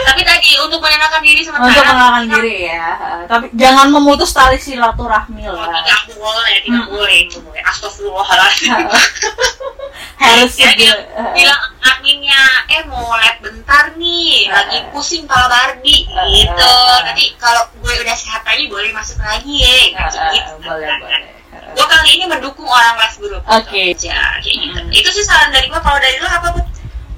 tapi 0.03 0.21
tadi 0.23 0.57
untuk 0.59 0.79
menenangkan 0.79 1.21
diri 1.21 1.41
sementara 1.41 1.69
Untuk 1.69 1.85
menenangkan 1.85 2.25
diri 2.31 2.57
ya, 2.67 2.87
tapi 3.29 3.47
jangan 3.53 3.87
memutus 3.89 4.31
tali 4.31 4.57
silaturahmi 4.57 5.45
Oh, 5.45 5.55
lah. 5.55 5.85
tidak 5.85 6.01
boleh 6.15 6.57
tidak 6.59 6.83
Hmm. 6.83 6.91
boleh. 6.91 7.19
Tidak 7.25 7.43
boleh. 7.43 7.63
Astagfirullahaladzim. 7.63 8.73
Harus 10.19 10.53
Ya, 10.57 10.75
dia 10.75 10.93
bilang 11.31 11.61
adminnya 11.81 12.41
eh 12.69 12.83
mau 12.85 13.13
lab 13.13 13.39
bentar 13.39 13.95
nih 13.95 14.49
lagi 14.49 14.83
pusing 14.91 15.25
pala 15.25 15.47
Bardi 15.47 16.07
gitu. 16.07 16.75
Nanti 17.05 17.35
kalau 17.37 17.63
gue 17.77 17.93
udah 17.95 18.15
sehat 18.15 18.43
lagi 18.43 18.67
boleh 18.67 18.91
masuk 18.91 19.19
lagi 19.19 19.63
ya. 19.63 20.01
Ah, 20.01 20.31
gitu 20.31 20.53
boleh 20.61 20.89
boleh. 20.99 21.23
gue 21.69 21.87
kali 21.87 22.11
ini 22.15 22.25
mendukung 22.27 22.65
orang 22.65 22.97
les 22.97 23.15
guru 23.15 23.39
Oke. 23.39 23.93
aja 23.93 24.41
kayak 24.41 24.57
gitu. 24.59 24.79
Itu 24.91 25.09
sih 25.13 25.23
saran 25.23 25.51
dari 25.51 25.67
gue. 25.67 25.77
Kalau 25.77 25.99
dari 25.99 26.17
lo 26.17 26.27
apa? 26.27 26.49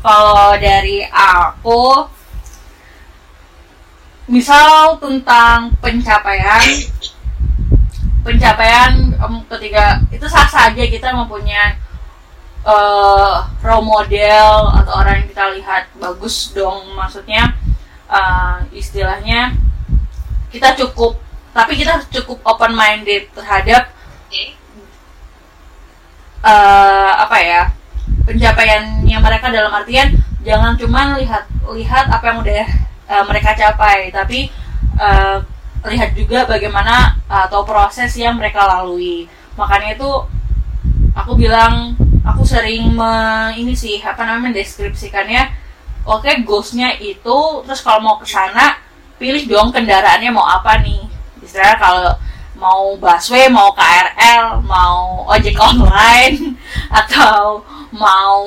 Kalau 0.00 0.50
dari 0.56 0.98
aku, 1.04 1.80
misal 4.30 4.94
tentang 5.02 5.74
pencapaian, 5.82 6.62
pencapaian 8.22 9.10
em, 9.10 9.34
ketika 9.50 9.98
itu 10.14 10.22
sah 10.30 10.46
saja 10.46 10.86
kita 10.86 11.10
mempunyai 11.10 11.74
eh, 12.62 13.36
role 13.66 13.86
model 13.90 14.70
atau 14.70 14.92
orang 15.02 15.18
yang 15.18 15.28
kita 15.34 15.44
lihat 15.58 15.84
bagus 15.98 16.54
dong, 16.54 16.94
maksudnya 16.94 17.58
eh, 18.06 18.56
istilahnya 18.70 19.58
kita 20.54 20.78
cukup, 20.78 21.18
tapi 21.50 21.74
kita 21.74 21.98
cukup 22.14 22.38
open 22.46 22.70
minded 22.78 23.26
terhadap 23.34 23.90
eh, 26.40 27.12
apa 27.18 27.36
ya 27.42 27.62
pencapaiannya 28.24 29.18
mereka 29.18 29.50
dalam 29.50 29.74
artian 29.74 30.14
jangan 30.40 30.78
cuma 30.78 31.18
lihat 31.18 31.44
lihat 31.74 32.06
apa 32.08 32.24
yang 32.30 32.38
udah 32.40 32.66
eh, 33.10 33.24
mereka 33.26 33.50
capai. 33.58 34.14
Tapi 34.14 34.46
eh, 35.00 35.36
lihat 35.90 36.12
juga 36.12 36.44
bagaimana 36.44 37.16
atau 37.26 37.64
proses 37.66 38.12
yang 38.14 38.36
mereka 38.36 38.62
lalui. 38.68 39.26
Makanya 39.56 39.96
itu 39.96 40.10
aku 41.16 41.32
bilang 41.34 41.96
aku 42.22 42.44
sering 42.44 42.92
me- 42.94 43.52
ini 43.56 43.72
sih 43.74 43.98
apa 44.04 44.22
namanya 44.22 44.52
mendeskripsikannya 44.52 45.42
oke 46.04 46.28
goalsnya 46.44 46.96
itu 47.00 47.38
terus 47.64 47.80
kalau 47.80 48.00
mau 48.00 48.16
ke 48.20 48.26
sana 48.28 48.76
pilih 49.20 49.44
dong 49.48 49.72
kendaraannya 49.72 50.30
mau 50.32 50.44
apa 50.44 50.80
nih. 50.84 51.00
Istilahnya 51.40 51.76
kalau 51.80 52.08
mau 52.60 52.92
busway 53.00 53.48
mau 53.48 53.72
KRL 53.72 54.60
mau 54.68 55.24
ojek 55.32 55.56
online 55.56 56.60
atau 57.00 57.64
mau 57.96 58.44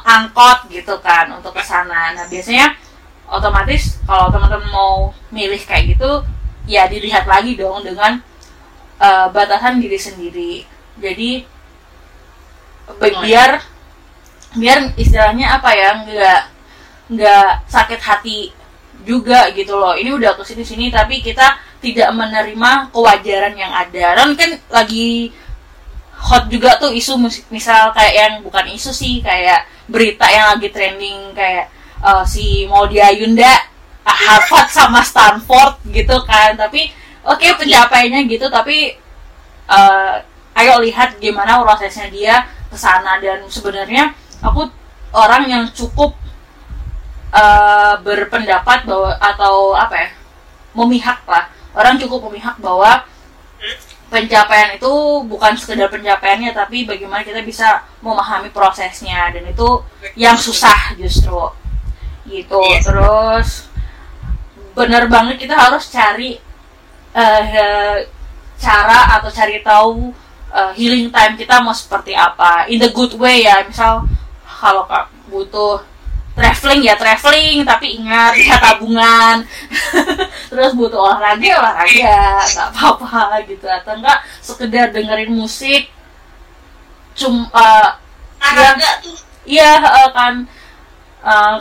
angkot 0.00 0.64
gitu 0.72 0.96
kan 1.04 1.28
untuk 1.36 1.52
ke 1.52 1.62
sana. 1.64 2.16
Nah 2.16 2.24
biasanya 2.24 2.72
otomatis 3.30 4.02
kalau 4.04 4.28
teman-teman 4.34 4.68
mau 4.74 5.14
milih 5.30 5.62
kayak 5.62 5.94
gitu 5.96 6.26
ya 6.66 6.90
dilihat 6.90 7.24
lagi 7.30 7.54
dong 7.54 7.86
dengan 7.86 8.18
eh, 8.98 9.26
batasan 9.30 9.78
diri 9.78 9.98
sendiri. 9.98 10.52
Jadi 11.00 11.46
bi- 13.00 13.18
biar 13.22 13.62
biar 14.58 14.78
istilahnya 14.98 15.62
apa 15.62 15.70
ya 15.78 15.90
nggak 16.02 16.42
nggak 17.14 17.48
sakit 17.70 18.00
hati 18.02 18.50
juga 19.06 19.48
gitu 19.54 19.78
loh. 19.78 19.94
Ini 19.94 20.10
udah 20.12 20.36
ke 20.36 20.42
sini 20.44 20.66
sini 20.66 20.86
tapi 20.90 21.22
kita 21.22 21.56
tidak 21.80 22.12
menerima 22.12 22.92
kewajaran 22.92 23.54
yang 23.56 23.72
ada. 23.72 24.18
Dan 24.20 24.36
kan 24.36 24.50
lagi 24.68 25.32
hot 26.20 26.52
juga 26.52 26.76
tuh 26.76 26.92
isu 26.92 27.16
misal 27.48 27.96
kayak 27.96 28.14
yang 28.14 28.34
bukan 28.44 28.68
isu 28.76 28.92
sih 28.92 29.24
kayak 29.24 29.64
berita 29.88 30.28
yang 30.28 30.52
lagi 30.52 30.68
trending 30.68 31.32
kayak 31.32 31.72
eh, 32.00 32.24
si 32.26 32.64
Maudy 32.66 32.98
Ayunda 33.00 33.50
ah, 34.04 34.16
Harvard 34.16 34.68
sama 34.72 35.04
Stanford 35.04 35.80
gitu 35.92 36.16
kan. 36.24 36.56
Tapi 36.56 36.90
oke 37.24 37.46
pencapaiannya 37.60 38.26
gitu 38.28 38.48
tapi 38.48 38.96
eh, 39.68 40.14
ayo 40.60 40.72
lihat 40.82 41.16
gimana 41.20 41.60
prosesnya 41.62 42.08
dia 42.10 42.34
ke 42.72 42.76
sana. 42.76 43.20
Dan 43.20 43.46
sebenarnya 43.48 44.12
aku 44.40 44.68
orang 45.12 45.46
yang 45.48 45.64
cukup 45.70 46.16
eh, 47.34 47.94
berpendapat 48.02 48.88
bahwa 48.88 49.16
atau 49.20 49.76
apa 49.76 49.94
ya 49.96 50.10
memihak 50.74 51.22
lah. 51.26 51.50
Orang 51.70 51.98
cukup 52.02 52.30
memihak 52.30 52.58
bahwa 52.58 53.06
pencapaian 54.10 54.74
itu 54.74 54.92
bukan 55.30 55.54
sekedar 55.54 55.86
pencapaiannya 55.86 56.50
tapi 56.50 56.82
bagaimana 56.82 57.22
kita 57.22 57.46
bisa 57.46 57.86
memahami 58.02 58.50
prosesnya. 58.50 59.30
Dan 59.30 59.46
itu 59.50 59.82
yang 60.18 60.34
susah 60.34 60.98
justru 60.98 61.38
gitu. 62.30 62.62
Yes. 62.70 62.86
terus 62.86 63.48
bener 64.70 65.10
banget 65.10 65.42
kita 65.42 65.54
harus 65.58 65.90
cari 65.90 66.38
eh, 67.12 67.96
cara 68.56 69.18
atau 69.18 69.28
cari 69.28 69.58
tahu 69.60 70.14
eh, 70.54 70.72
healing 70.78 71.10
time 71.10 71.34
kita 71.34 71.58
mau 71.60 71.74
seperti 71.74 72.14
apa. 72.14 72.70
In 72.70 72.78
the 72.78 72.94
good 72.94 73.18
way 73.18 73.44
ya 73.44 73.66
misal 73.66 74.06
kalau 74.46 74.86
Kak 74.86 75.10
butuh 75.26 75.82
traveling 76.38 76.86
ya 76.86 76.94
traveling 76.94 77.66
tapi 77.66 77.98
ingat 77.98 78.38
ya 78.38 78.56
tabungan. 78.62 79.42
Terus 80.50 80.72
butuh 80.78 81.10
olahraga 81.10 81.42
ya 81.42 81.56
olahraga 81.58 82.18
nggak 82.46 82.68
apa-apa 82.70 83.42
gitu. 83.50 83.66
Atau 83.66 83.98
enggak 83.98 84.18
sekedar 84.38 84.94
dengerin 84.94 85.34
musik 85.34 85.90
cum 87.18 87.42
eh, 87.50 87.88
olahraga 88.38 89.02
tuh. 89.02 89.18
Iya 89.50 89.82
eh, 89.82 90.10
kan 90.14 90.46
Eh, 91.20 91.56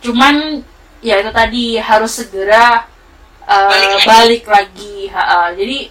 cuman 0.00 0.64
ya 1.00 1.20
itu 1.20 1.30
tadi 1.30 1.64
harus 1.76 2.12
segera 2.14 2.84
eh, 3.44 3.68
Balik 3.68 3.88
lagi. 3.88 4.06
balik 4.06 4.44
lagi. 4.46 4.96
Ha, 5.08 5.22
ha. 5.22 5.38
jadi 5.52 5.88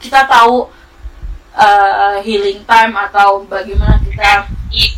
kita 0.00 0.24
tahu 0.24 0.68
eh, 1.54 2.16
healing 2.22 2.64
time 2.64 2.94
atau 2.96 3.44
bagaimana 3.44 4.00
kita 4.00 4.48
Iya. 4.70 4.90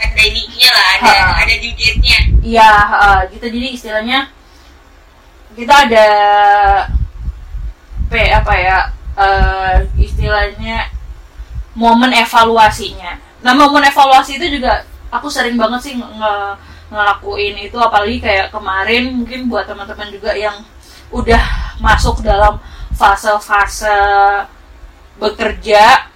ada 0.00 0.22
ininya 0.22 0.70
lah 0.72 0.86
ada 0.96 1.10
Ha. 1.12 1.32
ada 1.44 1.54
due 1.56 1.74
date-nya 1.74 2.18
ya 2.42 2.70
eh, 2.80 3.20
gitu 3.32 3.46
jadi 3.46 3.68
istilahnya 3.70 4.18
kita 5.52 5.74
ada 5.86 6.06
p 8.06 8.12
apa 8.30 8.54
ya 8.56 8.78
eh, 9.14 9.76
istilahnya 9.96 10.90
momen 11.74 12.10
evaluasinya. 12.10 13.14
Nah 13.40 13.52
momen 13.54 13.84
evaluasi 13.84 14.36
itu 14.36 14.58
juga 14.58 14.82
aku 15.08 15.30
sering 15.30 15.54
banget 15.54 15.80
sih 15.80 15.94
nge- 15.94 16.56
ngelakuin 16.90 17.54
itu 17.62 17.78
apalagi 17.78 18.18
kayak 18.18 18.50
kemarin 18.50 19.14
mungkin 19.14 19.46
buat 19.46 19.64
teman-teman 19.64 20.10
juga 20.10 20.34
yang 20.34 20.58
udah 21.10 21.42
masuk 21.78 22.20
dalam 22.20 22.58
fase-fase 22.92 23.94
bekerja 25.16 26.10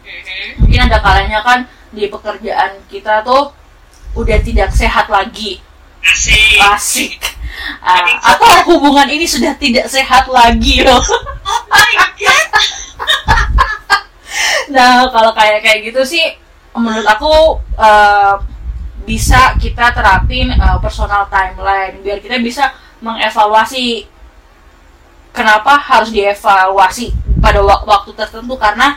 Mhm. 0.00 0.64
mungkin 0.64 0.80
ada 0.90 0.98
kalanya 0.98 1.38
kan 1.44 1.58
di 1.90 2.10
pekerjaan 2.10 2.82
kita 2.90 3.22
tuh 3.22 3.54
udah 4.16 4.38
tidak 4.42 4.74
sehat 4.74 5.06
lagi. 5.06 5.62
Asik. 6.02 6.58
Asik. 6.58 7.20
Ah, 7.78 8.34
atau 8.34 8.74
hubungan 8.74 9.06
ini 9.06 9.22
sudah 9.28 9.54
tidak 9.54 9.86
sehat 9.86 10.26
lagi 10.26 10.82
loh 10.82 10.98
oh 10.98 11.62
my 11.68 11.92
god. 12.18 12.48
Nah 14.70 15.06
kalau 15.10 15.30
kayak 15.34 15.62
kayak 15.62 15.90
gitu 15.90 16.02
sih 16.06 16.24
menurut 16.74 17.06
aku 17.06 17.58
eh, 17.76 18.34
bisa 19.08 19.56
kita 19.56 19.90
terapin 19.96 20.52
eh, 20.52 20.78
personal 20.82 21.26
timeline 21.30 21.98
biar 22.04 22.20
kita 22.20 22.36
bisa 22.40 22.70
mengevaluasi 23.00 24.04
kenapa 25.32 25.78
harus 25.78 26.10
dievaluasi 26.12 27.14
pada 27.40 27.64
wak- 27.64 27.86
waktu 27.88 28.12
tertentu. 28.12 28.54
Karena 28.60 28.94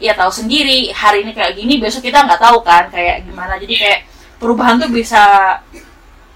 ya 0.00 0.16
tahu 0.16 0.32
sendiri 0.32 0.90
hari 0.90 1.22
ini 1.22 1.32
kayak 1.36 1.54
gini 1.54 1.78
besok 1.78 2.02
kita 2.02 2.24
nggak 2.24 2.40
tahu 2.40 2.64
kan 2.64 2.88
kayak 2.88 3.26
gimana. 3.28 3.60
Jadi 3.60 3.74
kayak 3.76 4.00
perubahan 4.40 4.80
tuh 4.80 4.90
bisa 4.90 5.22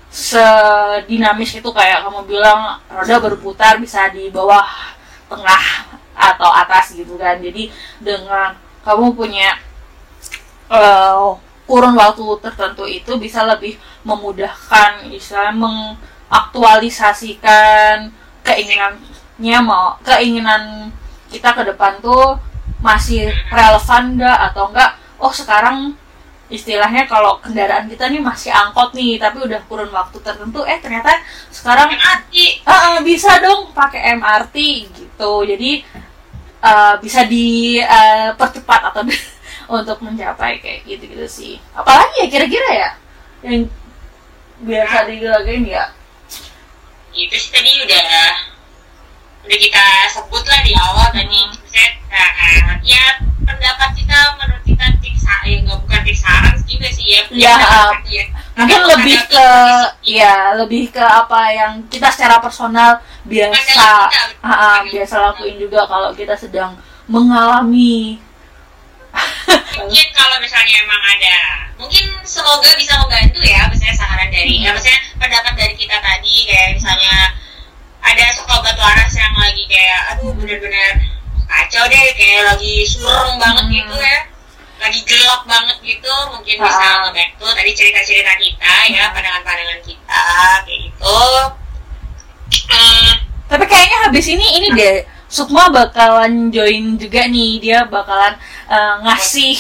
sedinamis 0.09 1.53
itu 1.53 1.69
kayak 1.69 2.01
kamu 2.05 2.25
bilang 2.25 2.81
roda 2.89 3.17
berputar 3.21 3.77
bisa 3.77 4.09
di 4.09 4.33
bawah 4.33 4.65
tengah 5.29 5.65
atau 6.17 6.51
atas 6.53 6.97
gitu 6.97 7.17
kan. 7.17 7.41
Jadi 7.41 7.73
dengan 8.01 8.57
kamu 8.85 9.13
punya 9.17 9.57
eh, 10.73 11.29
kurun 11.69 11.93
waktu 11.93 12.25
tertentu 12.41 12.89
itu 12.89 13.13
bisa 13.21 13.45
lebih 13.45 13.77
memudahkan 14.09 15.05
bisa 15.13 15.53
mengaktualisasikan 15.53 18.09
keinginannya 18.41 19.59
mau 19.61 20.01
keinginan 20.01 20.89
kita 21.29 21.53
ke 21.53 21.69
depan 21.69 22.01
tuh 22.01 22.41
masih 22.81 23.29
relevan 23.53 24.17
nggak 24.17 24.39
atau 24.49 24.73
enggak 24.73 24.97
oh 25.21 25.35
sekarang 25.35 25.93
istilahnya 26.49 27.05
kalau 27.05 27.37
kendaraan 27.45 27.85
kita 27.85 28.09
nih 28.09 28.25
masih 28.25 28.49
angkot 28.49 28.97
nih 28.97 29.21
tapi 29.21 29.45
udah 29.45 29.61
kurun 29.69 29.93
waktu 29.93 30.17
tertentu 30.25 30.65
eh 30.65 30.81
ternyata 30.81 31.21
sekarang 31.53 31.93
mati 31.93 32.65
Ah, 32.65 32.97
ah, 32.97 33.05
bisa 33.05 33.37
dong 33.45 33.69
pakai 33.77 34.17
MRT 34.17 34.57
gitu. 34.97 35.45
Jadi 35.45 35.85
eh, 36.65 36.95
bisa 37.05 37.29
dipercepat 37.29 38.81
atau 38.93 39.05
untuk 39.69 40.01
mencapai 40.01 40.59
kayak 40.59 40.83
gitu-gitu 40.83 41.25
sih. 41.25 41.55
Apalagi 41.73 42.25
ya 42.25 42.29
kira-kira 42.29 42.69
ya 42.73 42.91
yang 43.43 43.69
biasa 44.61 45.07
digelagain 45.07 45.65
ya. 45.65 45.85
itu 47.11 47.35
sih 47.35 47.51
tadi 47.51 47.71
udah 47.79 48.05
udah 49.43 49.59
kita 49.59 49.85
sebut 50.09 50.45
lah 50.45 50.61
di 50.61 50.73
awal 50.73 51.09
tadi 51.09 51.41
Hmm. 51.41 51.51
Maksudnya, 51.51 51.87
nah, 52.11 52.77
ya 52.81 53.05
pendapat 53.39 53.91
kita 53.93 54.17
menurut 54.35 54.63
kita 54.63 54.87
tik 54.99 55.15
sa- 55.15 55.43
ya 55.43 55.57
nggak 55.61 55.79
bukan 55.79 56.01
tik 56.03 56.15
saran 56.15 56.55
juga 56.63 56.89
sih 56.89 57.07
ya 57.07 57.21
Ya, 57.29 57.55
pendapat 57.55 58.01
ya. 58.09 58.25
Mungkin 58.55 58.81
lebih 58.89 59.19
ke 59.25 59.39
kondisi- 59.39 60.19
ya 60.19 60.35
lebih 60.55 60.85
ke 60.91 60.99
apa 61.01 61.41
yang 61.49 61.73
kita 61.87 62.09
secara 62.09 62.39
personal 62.39 62.99
biasa 63.25 63.55
kita, 63.57 63.79
ah, 63.79 63.95
ah, 63.95 64.09
pandangan 64.43 64.83
biasa 64.91 65.15
lakuin 65.23 65.57
juga 65.57 65.81
kalau 65.85 66.11
kita 66.13 66.35
sedang 66.35 66.75
mengalami 67.07 68.19
mungkin 69.79 70.07
kalau 70.13 70.37
misalnya 70.39 70.75
emang 70.83 71.03
ada 71.03 71.37
mungkin 71.79 72.05
semoga 72.23 72.75
bisa 72.75 72.99
membantu 72.99 73.41
ya 73.41 73.65
misalnya 73.71 73.95
saran 73.95 74.29
dari 74.29 74.59
ya 74.59 74.75
maksudnya 74.75 74.99
pendapat 75.17 75.55
dari 75.55 75.75
kita 75.75 75.97
tadi 75.97 76.35
kayak 76.45 76.69
misalnya 76.75 77.17
ada 78.01 78.25
sobat 78.35 78.77
waras 78.77 79.13
yang 79.15 79.35
lagi 79.37 79.63
kayak 79.67 80.01
aduh 80.15 80.33
bener-bener 80.35 80.93
kacau 81.47 81.85
deh 81.87 82.07
kayak 82.15 82.43
lagi 82.47 82.83
surung 82.85 83.37
banget 83.37 83.65
Hmm. 83.65 83.75
gitu 83.75 83.95
ya 83.97 84.19
lagi 84.79 85.01
gelap 85.03 85.43
banget 85.45 85.77
gitu 85.83 86.13
mungkin 86.31 86.55
bisa 86.57 86.79
Ah. 86.79 86.97
ngebantu 87.05 87.47
tadi 87.51 87.71
cerita-cerita 87.73 88.33
kita 88.37 88.73
ya 88.89 89.05
Hmm. 89.07 89.15
pandangan-pandangan 89.15 89.81
kita 89.83 90.23
kayak 90.63 90.81
gitu 90.87 91.19
Hmm, 92.49 93.13
Tapi 93.45 93.65
kayaknya 93.65 93.99
habis 94.09 94.25
ini 94.27 94.47
ini 94.57 94.69
deh 94.73 94.97
Sukma 95.29 95.69
bakalan 95.69 96.49
join 96.49 96.97
juga 96.97 97.29
nih 97.29 97.61
dia 97.61 97.85
bakalan 97.85 98.41
uh, 98.69 98.95
ngasih 99.03 99.57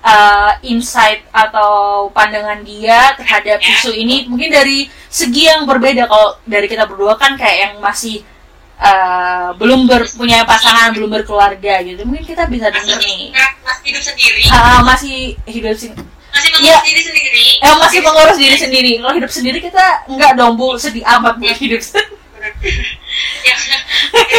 uh, 0.00 0.52
insight 0.62 1.24
atau 1.30 2.06
pandangan 2.10 2.60
dia 2.62 3.14
terhadap 3.16 3.58
Ya. 3.58 3.70
isu 3.74 3.90
ini. 3.94 4.26
Mungkin 4.26 4.50
dari 4.50 4.86
segi 5.08 5.46
yang 5.46 5.64
berbeda. 5.64 6.06
Kalau 6.06 6.36
dari 6.44 6.66
kita 6.66 6.84
berdua 6.84 7.16
kan 7.16 7.34
kayak 7.34 7.58
yang 7.58 7.74
masih 7.78 8.22
uh, 8.78 9.54
belum 9.56 9.86
ber, 9.86 10.04
punya 10.14 10.42
pasangan 10.44 10.92
belum 10.92 11.10
berkeluarga 11.10 11.80
gitu. 11.82 12.02
Mungkin 12.04 12.26
kita 12.26 12.46
bisa 12.46 12.68
denger 12.68 12.98
nih. 12.98 13.32
masih 13.64 13.86
hidup 13.88 14.02
sendiri. 14.04 14.42
Ah, 14.50 14.80
masih 14.82 15.16
hidup 15.46 15.74
sini 15.74 15.96
masih 16.28 16.52
mengurus 16.52 16.68
Iya. 16.70 16.78
diri 16.84 17.02
sendiri. 17.02 17.46
Eh 17.64 17.74
masih 17.80 17.98
mengurus 18.04 18.36
diri 18.36 18.56
sendiri. 18.56 18.90
Kalau 19.00 19.14
hidup 19.16 19.32
sendiri 19.32 19.58
kita 19.58 19.84
nggak 20.06 20.32
dong 20.36 20.54
bu. 20.54 20.76
Sedih 20.76 21.02
amat 21.02 21.34
buat 21.40 21.56
hidup. 21.56 21.80
Sendiri 21.80 22.14
ya, 23.48 23.54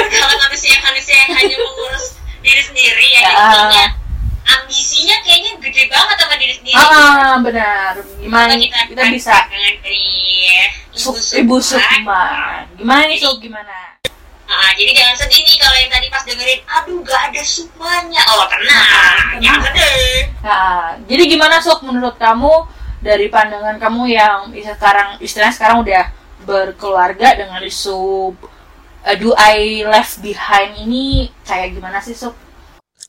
kalau 0.07 0.36
manusia 0.39 0.76
manusia 0.80 1.15
yang 1.20 1.32
hanya 1.36 1.55
mengurus 1.57 2.15
diri 2.39 2.61
sendiri 2.63 3.05
ya 3.11 3.20
Ya. 3.20 3.32
jadinya 3.51 3.86
ambisinya 4.49 5.15
kayaknya 5.22 5.51
gede 5.59 5.84
banget 5.91 6.15
sama 6.15 6.36
diri 6.36 6.53
sendiri 6.55 6.59
ah 6.76 7.39
benar. 7.41 7.93
Gimana 8.20 8.53
Coba 8.57 8.82
kita 8.89 9.03
bisa 9.13 9.36
ibu 9.49 11.11
Sukma. 11.15 11.39
ibu 11.39 11.57
Sukma. 11.63 12.24
Gimana 12.76 13.01
nih 13.07 13.17
Suk? 13.17 13.39
Gimana? 13.39 13.97
Nah, 14.49 14.74
jadi 14.74 14.91
jangan 14.97 15.15
sedih 15.22 15.45
nih 15.45 15.57
kalau 15.61 15.78
yang 15.78 15.91
tadi 15.93 16.07
pas 16.09 16.24
dengerin 16.26 16.61
aduh 16.65 16.99
gak 17.05 17.22
ada 17.30 17.41
Sukmanya. 17.45 18.22
Oh 18.34 18.45
tenang. 18.49 18.78
Tenang. 19.38 19.41
jangan 19.41 19.61
sedih 19.70 20.22
nah, 20.41 20.86
jadi 21.05 21.24
gimana 21.30 21.55
Suk 21.61 21.80
menurut 21.86 22.15
kamu 22.17 22.53
dari 22.99 23.32
pandangan 23.32 23.80
kamu 23.80 24.11
yang 24.11 24.51
sekarang 24.51 25.22
istilahnya 25.24 25.55
sekarang 25.55 25.78
udah 25.86 26.11
berkeluarga 26.43 27.38
dengan 27.38 27.61
isu 27.63 28.34
uh, 29.05 29.15
do 29.15 29.32
I 29.38 29.88
left 29.88 30.20
behind 30.20 30.76
ini 30.84 31.32
kayak 31.47 31.78
gimana 31.78 32.03
sih 32.03 32.17
Suk? 32.17 32.36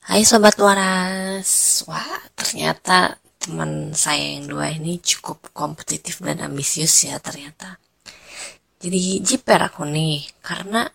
Hai 0.01 0.27
Sobat 0.27 0.57
Waras, 0.59 1.85
wah 1.87 2.19
ternyata 2.35 3.20
teman 3.41 3.97
saya 3.97 4.36
yang 4.36 4.53
dua 4.53 4.68
ini 4.76 5.01
cukup 5.01 5.51
kompetitif 5.57 6.20
dan 6.20 6.45
ambisius 6.45 6.93
ya 7.09 7.16
ternyata. 7.16 7.80
Jadi 8.80 9.20
jiper 9.24 9.61
aku 9.64 9.88
nih, 9.88 10.28
karena 10.45 10.88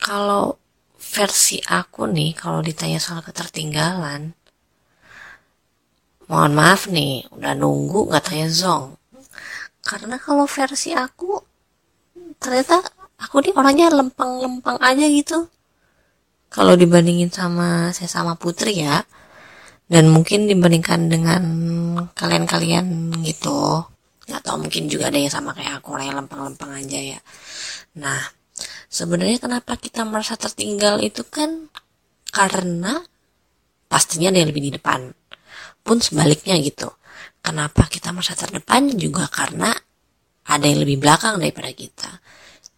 kalau 0.00 0.56
versi 0.96 1.60
aku 1.60 2.08
nih, 2.08 2.32
kalau 2.36 2.64
ditanya 2.64 2.96
soal 2.96 3.20
ketertinggalan, 3.20 4.32
mohon 6.28 6.52
maaf 6.56 6.88
nih, 6.88 7.28
udah 7.32 7.52
nunggu 7.56 8.08
nggak 8.08 8.24
tanya 8.24 8.48
zong. 8.48 8.96
Karena 9.84 10.16
kalau 10.16 10.48
versi 10.48 10.96
aku, 10.96 11.40
ternyata 12.40 12.80
aku 13.22 13.38
nih 13.38 13.54
orangnya 13.54 13.88
lempeng-lempeng 13.94 14.78
aja 14.82 15.06
gitu 15.06 15.46
kalau 16.52 16.74
dibandingin 16.76 17.30
sama 17.32 17.94
saya 17.96 18.10
sama 18.10 18.34
Putri 18.36 18.82
ya 18.82 19.06
dan 19.92 20.08
mungkin 20.08 20.48
dibandingkan 20.48 21.12
dengan 21.12 21.42
kalian-kalian 22.16 23.12
gitu. 23.28 23.84
Nggak 24.24 24.40
tahu 24.40 24.56
mungkin 24.64 24.88
juga 24.88 25.12
ada 25.12 25.20
yang 25.20 25.28
sama 25.28 25.52
kayak 25.52 25.84
aku 25.84 26.00
yang 26.00 26.16
lempeng-lempeng 26.16 26.72
aja 26.72 26.96
ya. 26.96 27.20
Nah 28.00 28.24
sebenarnya 28.88 29.36
kenapa 29.36 29.76
kita 29.76 30.08
merasa 30.08 30.40
tertinggal 30.40 30.96
itu 31.04 31.28
kan 31.28 31.68
karena 32.32 33.04
pastinya 33.84 34.32
ada 34.32 34.40
yang 34.40 34.48
lebih 34.48 34.72
di 34.72 34.72
depan. 34.80 35.12
Pun 35.84 36.00
sebaliknya 36.00 36.56
gitu. 36.64 36.88
Kenapa 37.44 37.84
kita 37.92 38.16
merasa 38.16 38.32
terdepan? 38.32 38.88
Juga 38.96 39.28
karena 39.28 39.76
ada 40.48 40.64
yang 40.64 40.80
lebih 40.88 41.04
belakang 41.04 41.36
daripada 41.36 41.68
kita. 41.74 42.10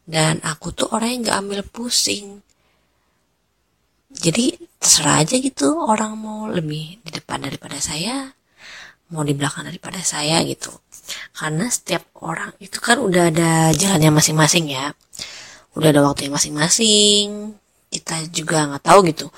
Dan 0.05 0.43
aku 0.43 0.75
tuh 0.75 0.91
orang 0.93 1.15
yang 1.15 1.21
gak 1.31 1.39
ambil 1.47 1.61
pusing 1.65 2.44
jadi 4.15 4.57
terserah 4.79 5.25
aja 5.25 5.37
gitu 5.41 5.81
orang 5.81 6.15
mau 6.19 6.47
lebih 6.47 7.03
di 7.03 7.11
depan 7.11 7.43
daripada 7.43 7.79
saya 7.81 8.31
mau 9.12 9.23
di 9.23 9.37
belakang 9.37 9.69
daripada 9.69 10.01
saya 10.01 10.41
gitu. 10.43 10.73
Karena 11.37 11.69
setiap 11.69 12.09
orang 12.25 12.57
itu 12.59 12.81
kan 12.81 12.97
udah 12.99 13.29
ada 13.29 13.71
jalannya 13.77 14.11
masing-masing 14.17 14.73
ya. 14.73 14.91
Udah 15.77 15.93
ada 15.93 16.01
waktunya 16.03 16.33
masing-masing. 16.33 17.55
Kita 17.93 18.27
juga 18.33 18.67
nggak 18.67 18.83
tahu 18.83 18.99
gitu 19.12 19.29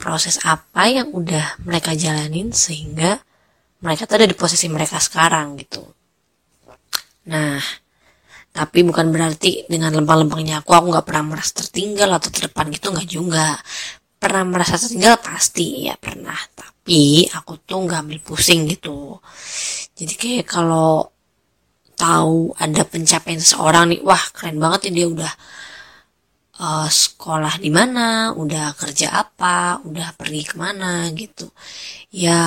proses 0.00 0.40
apa 0.48 0.88
yang 0.88 1.12
udah 1.12 1.60
mereka 1.68 1.92
jalanin 1.92 2.48
sehingga 2.56 3.20
mereka 3.84 4.08
tuh 4.08 4.24
ada 4.24 4.28
di 4.32 4.32
posisi 4.32 4.64
mereka 4.72 4.96
sekarang 4.96 5.60
gitu. 5.60 5.84
Nah 7.28 7.60
tapi 8.50 8.82
bukan 8.82 9.14
berarti 9.14 9.68
dengan 9.70 9.94
lempeng-lempengnya 9.94 10.64
aku 10.64 10.74
aku 10.74 10.90
nggak 10.90 11.06
pernah 11.06 11.36
merasa 11.36 11.62
tertinggal 11.62 12.10
atau 12.18 12.34
terdepan 12.34 12.66
gitu 12.74 12.90
nggak 12.90 13.06
juga 13.06 13.46
pernah 14.20 14.44
merasa 14.44 14.76
tertinggal? 14.76 15.16
Pasti 15.24 15.88
ya 15.88 15.96
pernah. 15.96 16.36
Tapi 16.52 17.24
aku 17.32 17.56
tuh 17.64 17.88
nggak 17.88 18.00
ambil 18.04 18.20
pusing 18.20 18.68
gitu. 18.68 19.16
Jadi 19.96 20.14
kayak 20.20 20.46
kalau 20.46 21.08
tahu 21.96 22.52
ada 22.56 22.82
pencapaian 22.88 23.40
seseorang 23.40 23.92
nih 23.92 24.00
wah 24.00 24.24
keren 24.32 24.56
banget 24.56 24.88
ya 24.88 24.92
dia 25.04 25.06
udah 25.12 25.32
eh, 26.60 26.88
sekolah 26.88 27.54
di 27.60 27.68
mana 27.68 28.32
udah 28.32 28.72
kerja 28.80 29.12
apa 29.12 29.80
udah 29.84 30.08
pergi 30.16 30.42
ke 30.44 30.54
mana 30.60 31.08
gitu. 31.16 31.48
Ya 32.12 32.40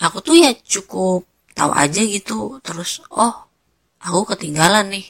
aku 0.00 0.18
tuh 0.24 0.36
ya 0.40 0.50
cukup 0.56 1.28
tahu 1.56 1.72
aja 1.76 2.00
gitu. 2.04 2.60
Terus 2.64 3.04
oh 3.12 3.34
aku 4.00 4.20
ketinggalan 4.36 4.92
nih. 4.92 5.06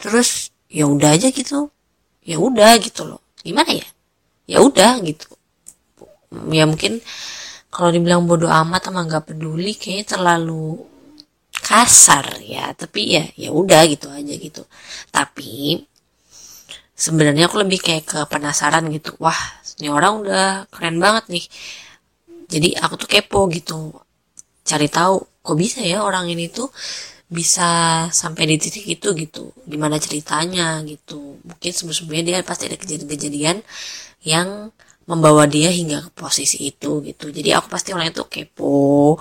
Terus 0.00 0.52
ya 0.68 0.84
udah 0.88 1.16
aja 1.16 1.28
gitu. 1.32 1.68
Ya 2.24 2.36
udah 2.40 2.76
gitu 2.80 3.04
loh. 3.04 3.20
Gimana 3.44 3.72
ya 3.76 3.93
ya 4.44 4.60
udah 4.60 5.00
gitu. 5.04 5.28
Ya 6.50 6.64
mungkin 6.66 6.98
kalau 7.70 7.90
dibilang 7.90 8.26
bodoh 8.26 8.50
amat 8.50 8.90
sama 8.90 9.06
nggak 9.06 9.34
peduli 9.34 9.74
kayaknya 9.74 10.18
terlalu 10.18 10.82
kasar 11.54 12.40
ya. 12.42 12.72
Tapi 12.74 13.00
ya 13.16 13.24
ya 13.34 13.50
udah 13.54 13.82
gitu 13.88 14.10
aja 14.10 14.34
gitu. 14.34 14.62
Tapi 15.10 15.82
sebenarnya 16.94 17.50
aku 17.50 17.62
lebih 17.62 17.80
kayak 17.82 18.04
ke 18.04 18.20
penasaran 18.30 18.86
gitu. 18.90 19.14
Wah 19.22 19.38
ini 19.82 19.90
orang 19.90 20.22
udah 20.22 20.70
keren 20.70 20.98
banget 21.02 21.30
nih. 21.30 21.44
Jadi 22.50 22.68
aku 22.78 22.94
tuh 23.00 23.08
kepo 23.10 23.50
gitu. 23.50 23.90
Cari 24.64 24.88
tahu 24.88 25.20
kok 25.44 25.56
bisa 25.60 25.84
ya 25.84 26.00
orang 26.00 26.30
ini 26.30 26.48
tuh 26.48 26.70
bisa 27.28 28.04
sampai 28.12 28.44
di 28.46 28.56
titik 28.60 28.84
itu 28.84 29.08
gitu. 29.16 29.50
Gimana 29.64 29.96
ceritanya 29.96 30.80
gitu. 30.84 31.40
Mungkin 31.42 31.70
sebelum-sebelumnya 31.72 32.24
dia 32.24 32.38
pasti 32.44 32.68
ada 32.68 32.76
kejadian-kejadian 32.76 33.64
yang 34.24 34.70
membawa 35.04 35.44
dia 35.44 35.68
hingga 35.68 36.08
ke 36.08 36.10
posisi 36.16 36.68
itu 36.68 37.04
gitu. 37.04 37.28
Jadi 37.28 37.52
aku 37.52 37.68
pasti 37.68 37.92
orang 37.92 38.12
itu 38.12 38.24
kepo. 38.28 39.20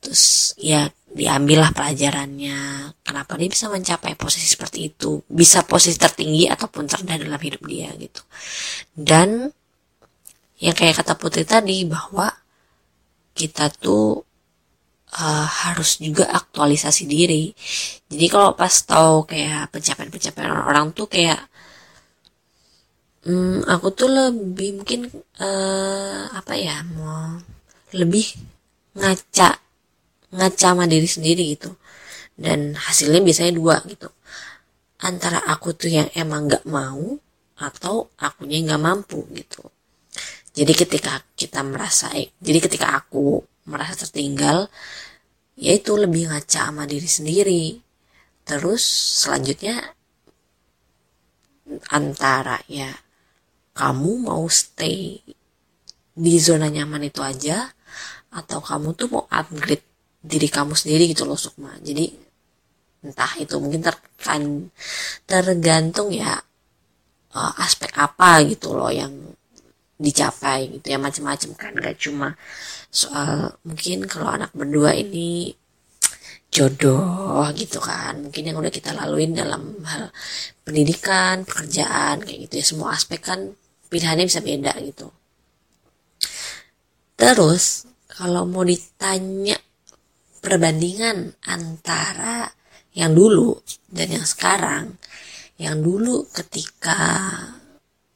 Terus 0.00 0.54
ya 0.60 0.88
diambillah 1.08 1.72
pelajarannya. 1.72 2.92
Kenapa 3.00 3.36
dia 3.40 3.48
bisa 3.48 3.72
mencapai 3.72 4.16
posisi 4.16 4.48
seperti 4.48 4.92
itu? 4.92 5.24
Bisa 5.28 5.64
posisi 5.64 5.96
tertinggi 5.96 6.48
ataupun 6.48 6.84
terendah 6.84 7.16
dalam 7.16 7.40
hidup 7.40 7.64
dia 7.64 7.92
gitu. 7.96 8.20
Dan 8.92 9.48
yang 10.58 10.74
kayak 10.74 11.00
kata 11.00 11.14
Putri 11.14 11.46
tadi 11.46 11.86
bahwa 11.86 12.28
kita 13.32 13.70
tuh 13.70 14.27
uh, 15.16 15.46
harus 15.46 15.96
juga 16.02 16.28
aktualisasi 16.28 17.08
diri. 17.08 17.52
Jadi 18.08 18.26
kalau 18.28 18.52
pas 18.52 18.72
tahu 18.72 19.24
kayak 19.24 19.72
pencapaian-pencapaian 19.72 20.52
orang 20.68 20.92
tuh 20.92 21.08
kayak 21.08 21.40
hmm, 23.24 23.64
aku 23.64 23.88
tuh 23.96 24.08
lebih 24.10 24.82
mungkin 24.82 25.08
uh, 25.40 26.28
apa 26.32 26.54
ya 26.56 26.84
mau 26.84 27.40
lebih 27.96 28.36
ngaca 28.98 29.56
ngaca 30.28 30.68
sama 30.76 30.84
diri 30.84 31.08
sendiri 31.08 31.56
gitu. 31.56 31.72
Dan 32.38 32.76
hasilnya 32.78 33.24
biasanya 33.24 33.52
dua 33.56 33.82
gitu. 33.88 34.08
Antara 34.98 35.42
aku 35.46 35.74
tuh 35.74 35.90
yang 35.90 36.08
emang 36.14 36.46
nggak 36.50 36.66
mau 36.68 37.18
atau 37.58 38.14
akunya 38.22 38.62
nggak 38.62 38.82
mampu 38.82 39.26
gitu. 39.34 39.66
Jadi 40.54 40.72
ketika 40.74 41.22
kita 41.38 41.62
merasa 41.62 42.10
jadi 42.42 42.58
ketika 42.58 42.98
aku 42.98 43.42
merasa 43.68 44.08
tertinggal 44.08 44.72
yaitu 45.58 45.98
lebih 45.98 46.30
ngaca 46.32 46.70
sama 46.70 46.88
diri 46.88 47.10
sendiri. 47.10 47.64
Terus 48.48 48.80
selanjutnya 49.22 49.92
antara 51.92 52.64
ya 52.64 52.88
kamu 53.76 54.24
mau 54.24 54.48
stay 54.48 55.20
di 56.18 56.34
zona 56.40 56.72
nyaman 56.72 57.06
itu 57.06 57.20
aja 57.22 57.68
atau 58.32 58.58
kamu 58.58 58.96
tuh 58.96 59.08
mau 59.12 59.24
upgrade 59.30 59.84
diri 60.18 60.48
kamu 60.50 60.74
sendiri 60.74 61.12
gitu 61.12 61.28
loh 61.28 61.38
Sukma. 61.38 61.76
Jadi 61.78 62.10
entah 63.04 63.32
itu 63.38 63.54
mungkin 63.62 63.84
terkan 63.84 64.72
tergantung 65.22 66.10
ya 66.10 66.34
uh, 67.36 67.52
aspek 67.62 67.94
apa 67.94 68.42
gitu 68.48 68.74
loh 68.74 68.90
yang 68.90 69.14
dicapai 69.98 70.78
gitu 70.78 70.90
ya 70.90 70.98
macam-macam 70.98 71.50
kan. 71.54 71.72
Gak 71.78 71.96
cuma 72.02 72.34
soal 72.88 73.60
mungkin 73.64 74.08
kalau 74.08 74.32
anak 74.32 74.50
berdua 74.56 74.96
ini 74.96 75.52
jodoh 76.48 77.44
gitu 77.54 77.78
kan. 77.78 78.28
Mungkin 78.28 78.42
yang 78.48 78.56
udah 78.58 78.72
kita 78.72 78.96
laluin 78.96 79.36
dalam 79.36 79.78
hal 79.84 80.10
pendidikan 80.64 81.44
pekerjaan 81.44 82.24
kayak 82.24 82.48
gitu 82.48 82.54
ya. 82.60 82.64
Semua 82.64 82.88
aspek 82.96 83.20
kan 83.20 83.52
pilihannya 83.92 84.26
bisa 84.26 84.40
beda 84.40 84.72
gitu. 84.82 85.08
Terus 87.18 87.86
kalau 88.08 88.46
mau 88.46 88.62
ditanya 88.62 89.58
perbandingan 90.38 91.34
antara 91.50 92.46
yang 92.94 93.14
dulu 93.14 93.58
dan 93.90 94.10
yang 94.10 94.26
sekarang 94.26 94.96
yang 95.58 95.82
dulu 95.82 96.26
ketika 96.30 97.26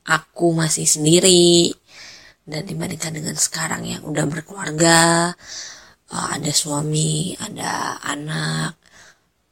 aku 0.06 0.54
masih 0.54 0.86
sendiri 0.86 1.74
dan 2.42 2.66
dibandingkan 2.66 3.14
dengan 3.14 3.36
sekarang 3.38 3.86
yang 3.86 4.02
udah 4.02 4.26
berkeluarga 4.26 5.30
uh, 6.10 6.28
ada 6.34 6.50
suami 6.50 7.38
ada 7.38 8.02
anak 8.02 8.74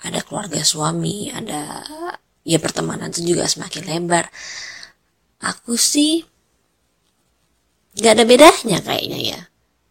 ada 0.01 0.20
keluarga 0.26 0.64
suami 0.64 1.30
ada 1.30 1.84
ya 2.45 2.59
pertemanan 2.59 3.12
itu 3.12 3.36
juga 3.36 3.47
semakin 3.47 3.84
lebar. 3.84 4.26
Aku 5.41 5.76
sih 5.76 6.24
gak 7.97 8.16
ada 8.16 8.24
bedanya 8.24 8.80
kayaknya 8.80 9.18
ya. 9.36 9.41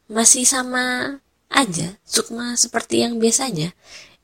Masih 0.09 0.45
sama 0.45 1.17
aja 1.49 1.97
sukma 2.05 2.57
seperti 2.57 3.05
yang 3.05 3.21
biasanya. 3.21 3.73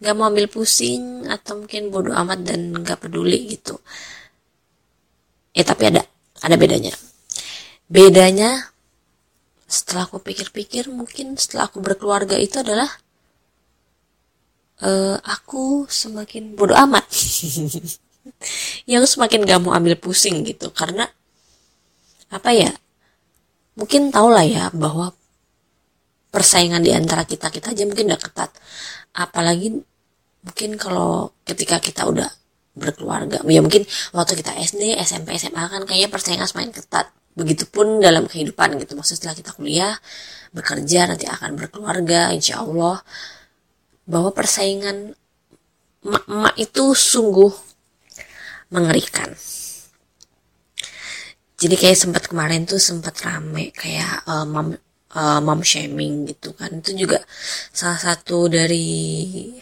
Nggak 0.01 0.15
mau 0.17 0.27
ambil 0.27 0.51
pusing 0.51 1.23
atau 1.29 1.63
mungkin 1.63 1.93
bodoh 1.93 2.13
amat 2.13 2.43
dan 2.43 2.73
nggak 2.73 3.07
peduli 3.07 3.55
gitu. 3.57 3.79
Eh 5.55 5.63
tapi 5.63 5.87
ada 5.93 6.03
ada 6.43 6.55
bedanya 6.59 6.91
bedanya 7.85 8.75
setelah 9.65 10.05
aku 10.05 10.21
pikir-pikir 10.21 10.89
mungkin 10.93 11.37
setelah 11.37 11.69
aku 11.69 11.81
berkeluarga 11.81 12.37
itu 12.37 12.61
adalah 12.61 12.89
uh, 14.85 15.17
aku 15.25 15.89
semakin 15.89 16.53
bodoh 16.53 16.77
amat. 16.85 17.05
Yang 18.89 19.17
semakin 19.17 19.45
gak 19.45 19.61
mau 19.61 19.73
ambil 19.73 19.97
pusing 19.97 20.41
gitu. 20.45 20.69
Karena 20.73 21.05
apa 22.29 22.49
ya 22.53 22.73
mungkin 23.77 24.09
tau 24.09 24.33
lah 24.33 24.45
ya 24.45 24.73
bahwa 24.73 25.13
persaingan 26.33 26.81
di 26.81 26.91
antara 26.91 27.23
kita 27.23 27.53
kita 27.53 27.73
aja 27.73 27.83
mungkin 27.85 28.13
udah 28.13 28.21
ketat. 28.21 28.51
Apalagi 29.17 29.81
mungkin 30.45 30.77
kalau 30.77 31.33
ketika 31.41 31.81
kita 31.81 32.05
udah 32.05 32.29
berkeluarga 32.75 33.39
ya 33.47 33.63
mungkin 33.63 33.87
waktu 34.11 34.35
kita 34.35 34.51
SD 34.59 34.99
SMP 34.99 35.39
SMA 35.39 35.63
kan 35.63 35.87
kayaknya 35.87 36.11
persaingan 36.11 36.43
semakin 36.43 36.75
ketat 36.75 37.07
begitupun 37.35 37.99
dalam 37.99 38.25
kehidupan 38.25 38.79
gitu. 38.81 38.95
Maksudnya 38.95 39.19
setelah 39.19 39.37
kita 39.37 39.51
kuliah 39.53 39.93
bekerja 40.55 41.11
nanti 41.11 41.27
akan 41.27 41.59
berkeluarga 41.59 42.31
insya 42.31 42.63
Allah 42.63 43.03
bahwa 44.07 44.31
persaingan 44.31 45.13
emak-emak 46.05 46.55
itu 46.55 46.83
sungguh 46.95 47.51
mengerikan. 48.71 49.35
Jadi 51.55 51.75
kayak 51.79 51.97
sempat 51.97 52.23
kemarin 52.27 52.67
tuh 52.67 52.79
sempat 52.79 53.15
rame 53.23 53.71
kayak 53.71 54.27
uh, 54.27 54.43
mam 54.43 54.75
uh, 55.15 55.39
mom 55.39 55.63
shaming 55.63 56.27
gitu 56.29 56.51
kan. 56.53 56.69
Itu 56.83 56.93
juga 56.93 57.23
salah 57.71 57.97
satu 57.97 58.51
dari 58.51 58.85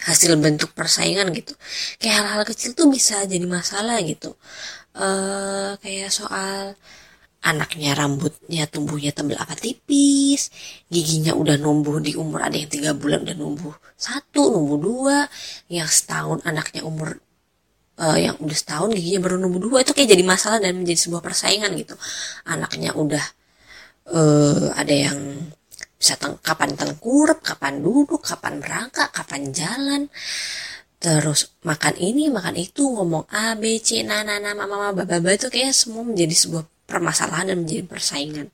hasil 0.02 0.36
bentuk 0.42 0.74
persaingan 0.74 1.30
gitu. 1.32 1.54
Kayak 2.02 2.16
hal-hal 2.26 2.44
kecil 2.50 2.74
tuh 2.74 2.90
bisa 2.90 3.24
jadi 3.30 3.46
masalah 3.46 4.02
gitu. 4.02 4.36
Uh, 4.94 5.74
kayak 5.82 6.10
soal 6.14 6.78
anaknya 7.44 7.92
rambutnya 7.94 8.64
tumbuhnya 8.72 9.12
tebel 9.12 9.36
apa 9.36 9.54
tipis. 9.54 10.50
Giginya 10.88 11.36
udah 11.36 11.60
numbuh 11.60 12.00
di 12.00 12.16
umur 12.16 12.48
ada 12.48 12.56
yang 12.56 12.72
tiga 12.72 12.96
bulan 12.96 13.28
udah 13.28 13.38
numbuh 13.38 13.76
satu 14.00 14.50
numbuh 14.56 14.80
dua. 14.80 15.18
Yang 15.68 15.90
setahun 16.04 16.40
anaknya 16.48 16.82
umur 16.88 17.20
uh, 18.00 18.18
yang 18.18 18.36
udah 18.40 18.58
setahun 18.58 18.96
giginya 18.96 19.20
baru 19.28 19.36
numbuh 19.44 19.62
dua. 19.62 19.78
Itu 19.84 19.92
kayak 19.92 20.10
jadi 20.16 20.24
masalah 20.24 20.58
dan 20.64 20.80
menjadi 20.80 21.00
sebuah 21.04 21.22
persaingan 21.22 21.72
gitu. 21.78 21.96
Anaknya 22.48 22.96
udah 22.96 23.26
uh, 24.16 24.72
ada 24.74 24.96
yang 24.96 25.20
bisa 26.00 26.20
teng 26.20 26.36
kapan 26.44 26.76
tengkurap, 26.76 27.40
kapan 27.40 27.80
duduk, 27.80 28.20
kapan 28.20 28.60
berangkat, 28.60 29.08
kapan 29.12 29.56
jalan. 29.56 30.02
Terus 31.04 31.52
makan 31.68 32.00
ini, 32.00 32.32
makan 32.32 32.56
itu, 32.56 32.88
ngomong 32.88 33.28
A, 33.28 33.60
B, 33.60 33.76
C, 33.84 34.08
nana, 34.08 34.40
nama, 34.40 34.64
mama, 34.64 34.96
baba 34.96 35.30
itu 35.36 35.52
kayak 35.52 35.76
semua 35.76 36.00
menjadi 36.00 36.32
sebuah 36.32 36.64
permasalahan 36.94 37.50
dan 37.50 37.58
menjadi 37.66 37.84
persaingan. 37.90 38.48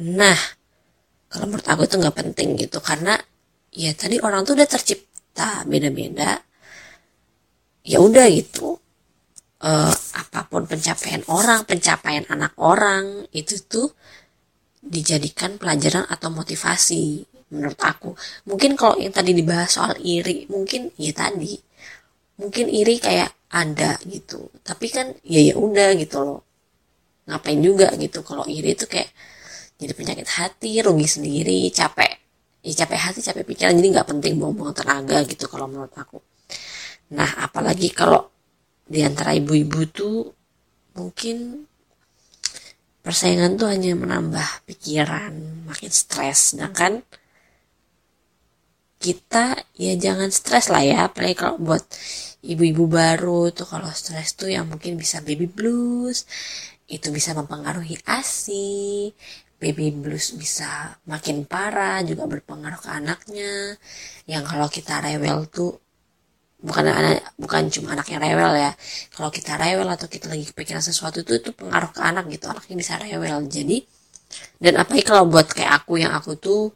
Nah, 0.00 0.38
kalau 1.28 1.52
menurut 1.52 1.68
aku 1.68 1.84
itu 1.84 2.00
nggak 2.00 2.16
penting 2.16 2.48
gitu 2.56 2.80
karena 2.80 3.20
ya 3.68 3.92
tadi 3.92 4.16
orang 4.24 4.48
tuh 4.48 4.56
udah 4.56 4.68
tercipta 4.68 5.68
beda-beda. 5.68 6.40
Ya 7.84 7.98
udah 8.00 8.24
gitu. 8.32 8.80
Uh, 9.62 9.94
apa 10.18 10.48
pun 10.50 10.66
pencapaian 10.66 11.22
orang, 11.30 11.62
pencapaian 11.62 12.26
anak 12.26 12.56
orang 12.58 13.30
itu 13.30 13.62
tuh 13.62 13.94
dijadikan 14.82 15.54
pelajaran 15.62 16.02
atau 16.10 16.34
motivasi 16.34 17.22
menurut 17.52 17.78
aku 17.78 18.10
mungkin 18.48 18.74
kalau 18.74 18.96
yang 18.96 19.12
tadi 19.12 19.36
dibahas 19.36 19.76
soal 19.76 19.94
iri 20.00 20.48
mungkin 20.48 20.88
ya 20.96 21.12
tadi 21.12 21.54
mungkin 22.40 22.66
iri 22.66 22.96
kayak 22.96 23.30
ada 23.52 24.00
gitu 24.08 24.48
tapi 24.64 24.88
kan 24.88 25.12
ya 25.22 25.52
ya 25.52 25.54
udah 25.60 25.92
gitu 26.00 26.18
loh 26.24 26.40
ngapain 27.32 27.58
juga 27.64 27.88
gitu. 27.96 28.20
Kalau 28.20 28.44
iri 28.44 28.76
itu 28.76 28.84
kayak 28.84 29.08
jadi 29.80 29.92
penyakit 29.96 30.28
hati 30.28 30.84
rugi 30.84 31.08
sendiri 31.08 31.66
capek. 31.72 32.12
Ya 32.62 32.72
capek 32.84 32.98
hati 33.00 33.20
capek 33.24 33.42
pikiran 33.48 33.74
jadi 33.74 33.88
nggak 33.98 34.08
penting 34.12 34.38
buang-buang 34.38 34.76
tenaga 34.76 35.24
gitu 35.26 35.48
kalau 35.50 35.66
menurut 35.66 35.90
aku. 35.96 36.20
Nah 37.16 37.48
apalagi 37.48 37.90
kalau 37.90 38.30
di 38.86 39.02
antara 39.02 39.34
ibu-ibu 39.34 39.80
tuh 39.90 40.30
mungkin 40.94 41.66
persaingan 43.02 43.58
tuh 43.58 43.66
hanya 43.66 43.98
menambah 43.98 44.68
pikiran 44.70 45.66
makin 45.66 45.90
stres. 45.90 46.54
Sedangkan 46.54 47.02
kita 49.02 49.58
ya 49.74 49.98
jangan 49.98 50.30
stres 50.30 50.70
lah 50.70 50.86
ya. 50.86 51.10
Apalagi 51.10 51.34
kalau 51.34 51.58
buat 51.58 51.82
ibu-ibu 52.46 52.86
baru 52.86 53.50
tuh 53.50 53.66
kalau 53.66 53.90
stres 53.90 54.38
tuh 54.38 54.50
yang 54.50 54.70
mungkin 54.70 54.94
bisa 54.94 55.18
baby 55.22 55.50
blues 55.50 56.26
itu 56.92 57.08
bisa 57.08 57.32
mempengaruhi 57.32 57.96
ASI 58.04 59.08
baby 59.62 59.94
blues 59.94 60.34
bisa 60.34 60.98
makin 61.06 61.46
parah 61.46 62.02
juga 62.02 62.26
berpengaruh 62.26 62.82
ke 62.82 62.90
anaknya. 62.90 63.78
Yang 64.26 64.44
kalau 64.50 64.66
kita 64.66 64.98
rewel 64.98 65.46
tuh 65.46 65.78
bukan 66.58 66.90
anak 66.90 67.22
bukan 67.38 67.70
cuma 67.70 67.94
anak 67.94 68.10
yang 68.10 68.18
rewel 68.18 68.58
ya. 68.58 68.74
Kalau 69.14 69.30
kita 69.30 69.54
rewel 69.54 69.86
atau 69.86 70.10
kita 70.10 70.26
lagi 70.26 70.50
kepikiran 70.50 70.82
sesuatu 70.82 71.22
itu 71.22 71.38
itu 71.38 71.54
pengaruh 71.54 71.94
ke 71.94 72.02
anak 72.02 72.26
gitu. 72.34 72.50
Anaknya 72.50 72.74
bisa 72.74 72.98
rewel. 72.98 73.46
Jadi 73.46 73.86
dan 74.58 74.82
apalagi 74.82 75.06
kalau 75.06 75.30
buat 75.30 75.46
kayak 75.46 75.86
aku 75.86 76.02
yang 76.02 76.10
aku 76.10 76.34
tuh 76.34 76.74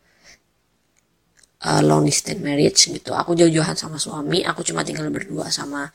uh, 1.66 1.82
long 1.82 2.06
distance 2.06 2.38
marriage 2.38 2.86
gitu. 2.86 3.10
Aku 3.18 3.34
jauh-jauhan 3.34 3.74
sama 3.74 3.98
suami 3.98 4.46
aku 4.46 4.62
cuma 4.62 4.86
tinggal 4.86 5.10
berdua 5.10 5.50
sama 5.50 5.90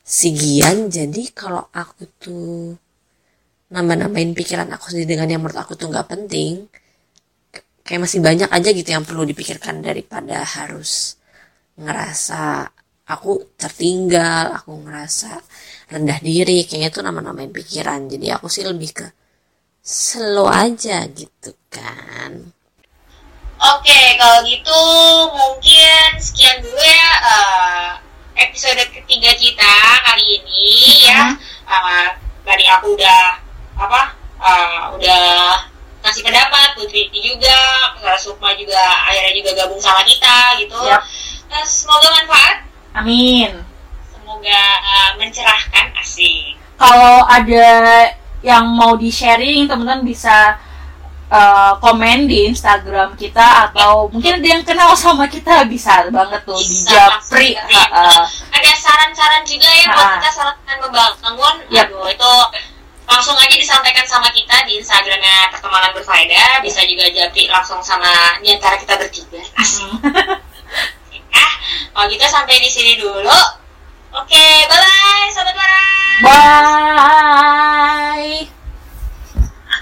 si 0.00 0.32
Gian. 0.32 0.88
Jadi 0.88 1.36
kalau 1.36 1.68
aku 1.68 2.08
tuh 2.16 2.80
nambah-nambahin 3.72 4.36
pikiran 4.36 4.68
aku 4.76 4.92
sendiri 4.92 5.16
dengan 5.16 5.28
yang 5.32 5.40
menurut 5.40 5.58
aku 5.64 5.72
tuh 5.74 5.88
nggak 5.88 6.08
penting 6.12 6.68
kayak 7.82 8.08
masih 8.08 8.22
banyak 8.22 8.48
aja 8.48 8.70
gitu 8.70 8.88
yang 8.94 9.02
perlu 9.02 9.26
dipikirkan 9.26 9.82
daripada 9.82 10.46
harus 10.46 11.18
ngerasa 11.76 12.70
aku 13.08 13.56
tertinggal 13.58 14.54
aku 14.54 14.86
ngerasa 14.86 15.42
rendah 15.90 16.18
diri. 16.22 16.64
Kayaknya 16.64 16.90
tuh 16.94 17.02
nama-namain 17.04 17.50
pikiran. 17.50 18.08
Jadi 18.08 18.30
aku 18.30 18.46
sih 18.46 18.64
lebih 18.64 18.90
ke 18.94 19.06
slow 19.82 20.46
aja 20.46 21.04
gitu 21.10 21.52
kan. 21.68 22.54
Oke 23.62 24.00
kalau 24.18 24.42
gitu 24.46 24.80
mungkin 25.30 26.18
sekian 26.18 26.58
dulu 26.66 26.82
ya 26.82 27.10
uh, 27.22 27.90
episode 28.34 28.82
ketiga 28.90 29.30
kita 29.38 29.74
kali 30.02 30.42
ini 30.42 30.66
uh-huh. 31.06 31.06
ya 31.06 31.22
uh, 31.70 32.08
dari 32.42 32.66
aku 32.66 32.98
udah 32.98 33.41
apa 33.76 34.02
uh, 34.38 34.94
udah 34.96 35.22
kasih 36.02 36.26
pendapat 36.26 36.74
Putri 36.74 37.08
juga 37.14 37.56
Sukma 38.18 38.52
juga 38.58 38.80
akhirnya 39.08 39.32
juga 39.38 39.50
gabung 39.64 39.80
sama 39.80 40.02
kita 40.02 40.58
gitu 40.60 40.78
yep. 40.84 41.00
nah, 41.48 41.62
semoga 41.64 42.08
manfaat 42.12 42.72
Amin. 42.92 43.64
Semoga 44.12 44.60
uh, 44.84 45.10
mencerahkan 45.16 45.96
asik. 46.04 46.60
Kalau 46.76 47.24
ada 47.24 47.64
yang 48.44 48.68
mau 48.68 48.98
di 49.00 49.08
sharing 49.08 49.64
teman-teman 49.64 50.04
bisa 50.04 50.60
uh, 51.32 51.72
komen 51.80 52.28
di 52.28 52.52
Instagram 52.52 53.16
kita 53.16 53.70
atau 53.70 54.12
mungkin 54.12 54.42
ada 54.42 54.48
yang 54.58 54.62
kenal 54.66 54.92
sama 54.92 55.24
kita 55.30 55.64
bisa 55.70 56.10
banget 56.12 56.42
tuh 56.44 56.58
di 56.58 56.84
Bisa, 56.84 56.90
Japri 56.90 57.56
langsung 57.56 57.80
uh, 57.86 58.02
uh, 58.02 58.22
ada 58.50 58.70
saran-saran 58.76 59.42
juga 59.46 59.68
ya 59.70 59.86
buat 59.94 60.10
kita 60.20 60.30
saran 60.34 60.56
membangun 60.82 61.54
Yap. 61.70 61.86
aduh 61.86 62.06
itu 62.10 62.32
langsung 63.12 63.36
aja 63.36 63.52
disampaikan 63.52 64.08
sama 64.08 64.32
kita 64.32 64.64
di 64.64 64.80
Instagramnya 64.80 65.52
pertemanan 65.52 65.92
berfaedah. 65.92 66.64
Bisa 66.64 66.80
juga 66.88 67.12
japri 67.12 67.44
langsung 67.52 67.84
sama 67.84 68.40
di 68.40 68.48
antara 68.48 68.80
kita 68.80 68.96
bertiga. 68.96 69.44
Asik. 69.60 69.92
Ah 71.32 71.52
kalau 71.92 72.08
gitu 72.08 72.24
sampai 72.24 72.56
di 72.56 72.72
sini 72.72 72.96
dulu. 72.96 73.60
Oke 74.12 74.44
bye 74.68 74.80
bye 74.80 75.28
sahabat 75.32 75.56
Mara 75.56 75.84
bye 76.24 78.61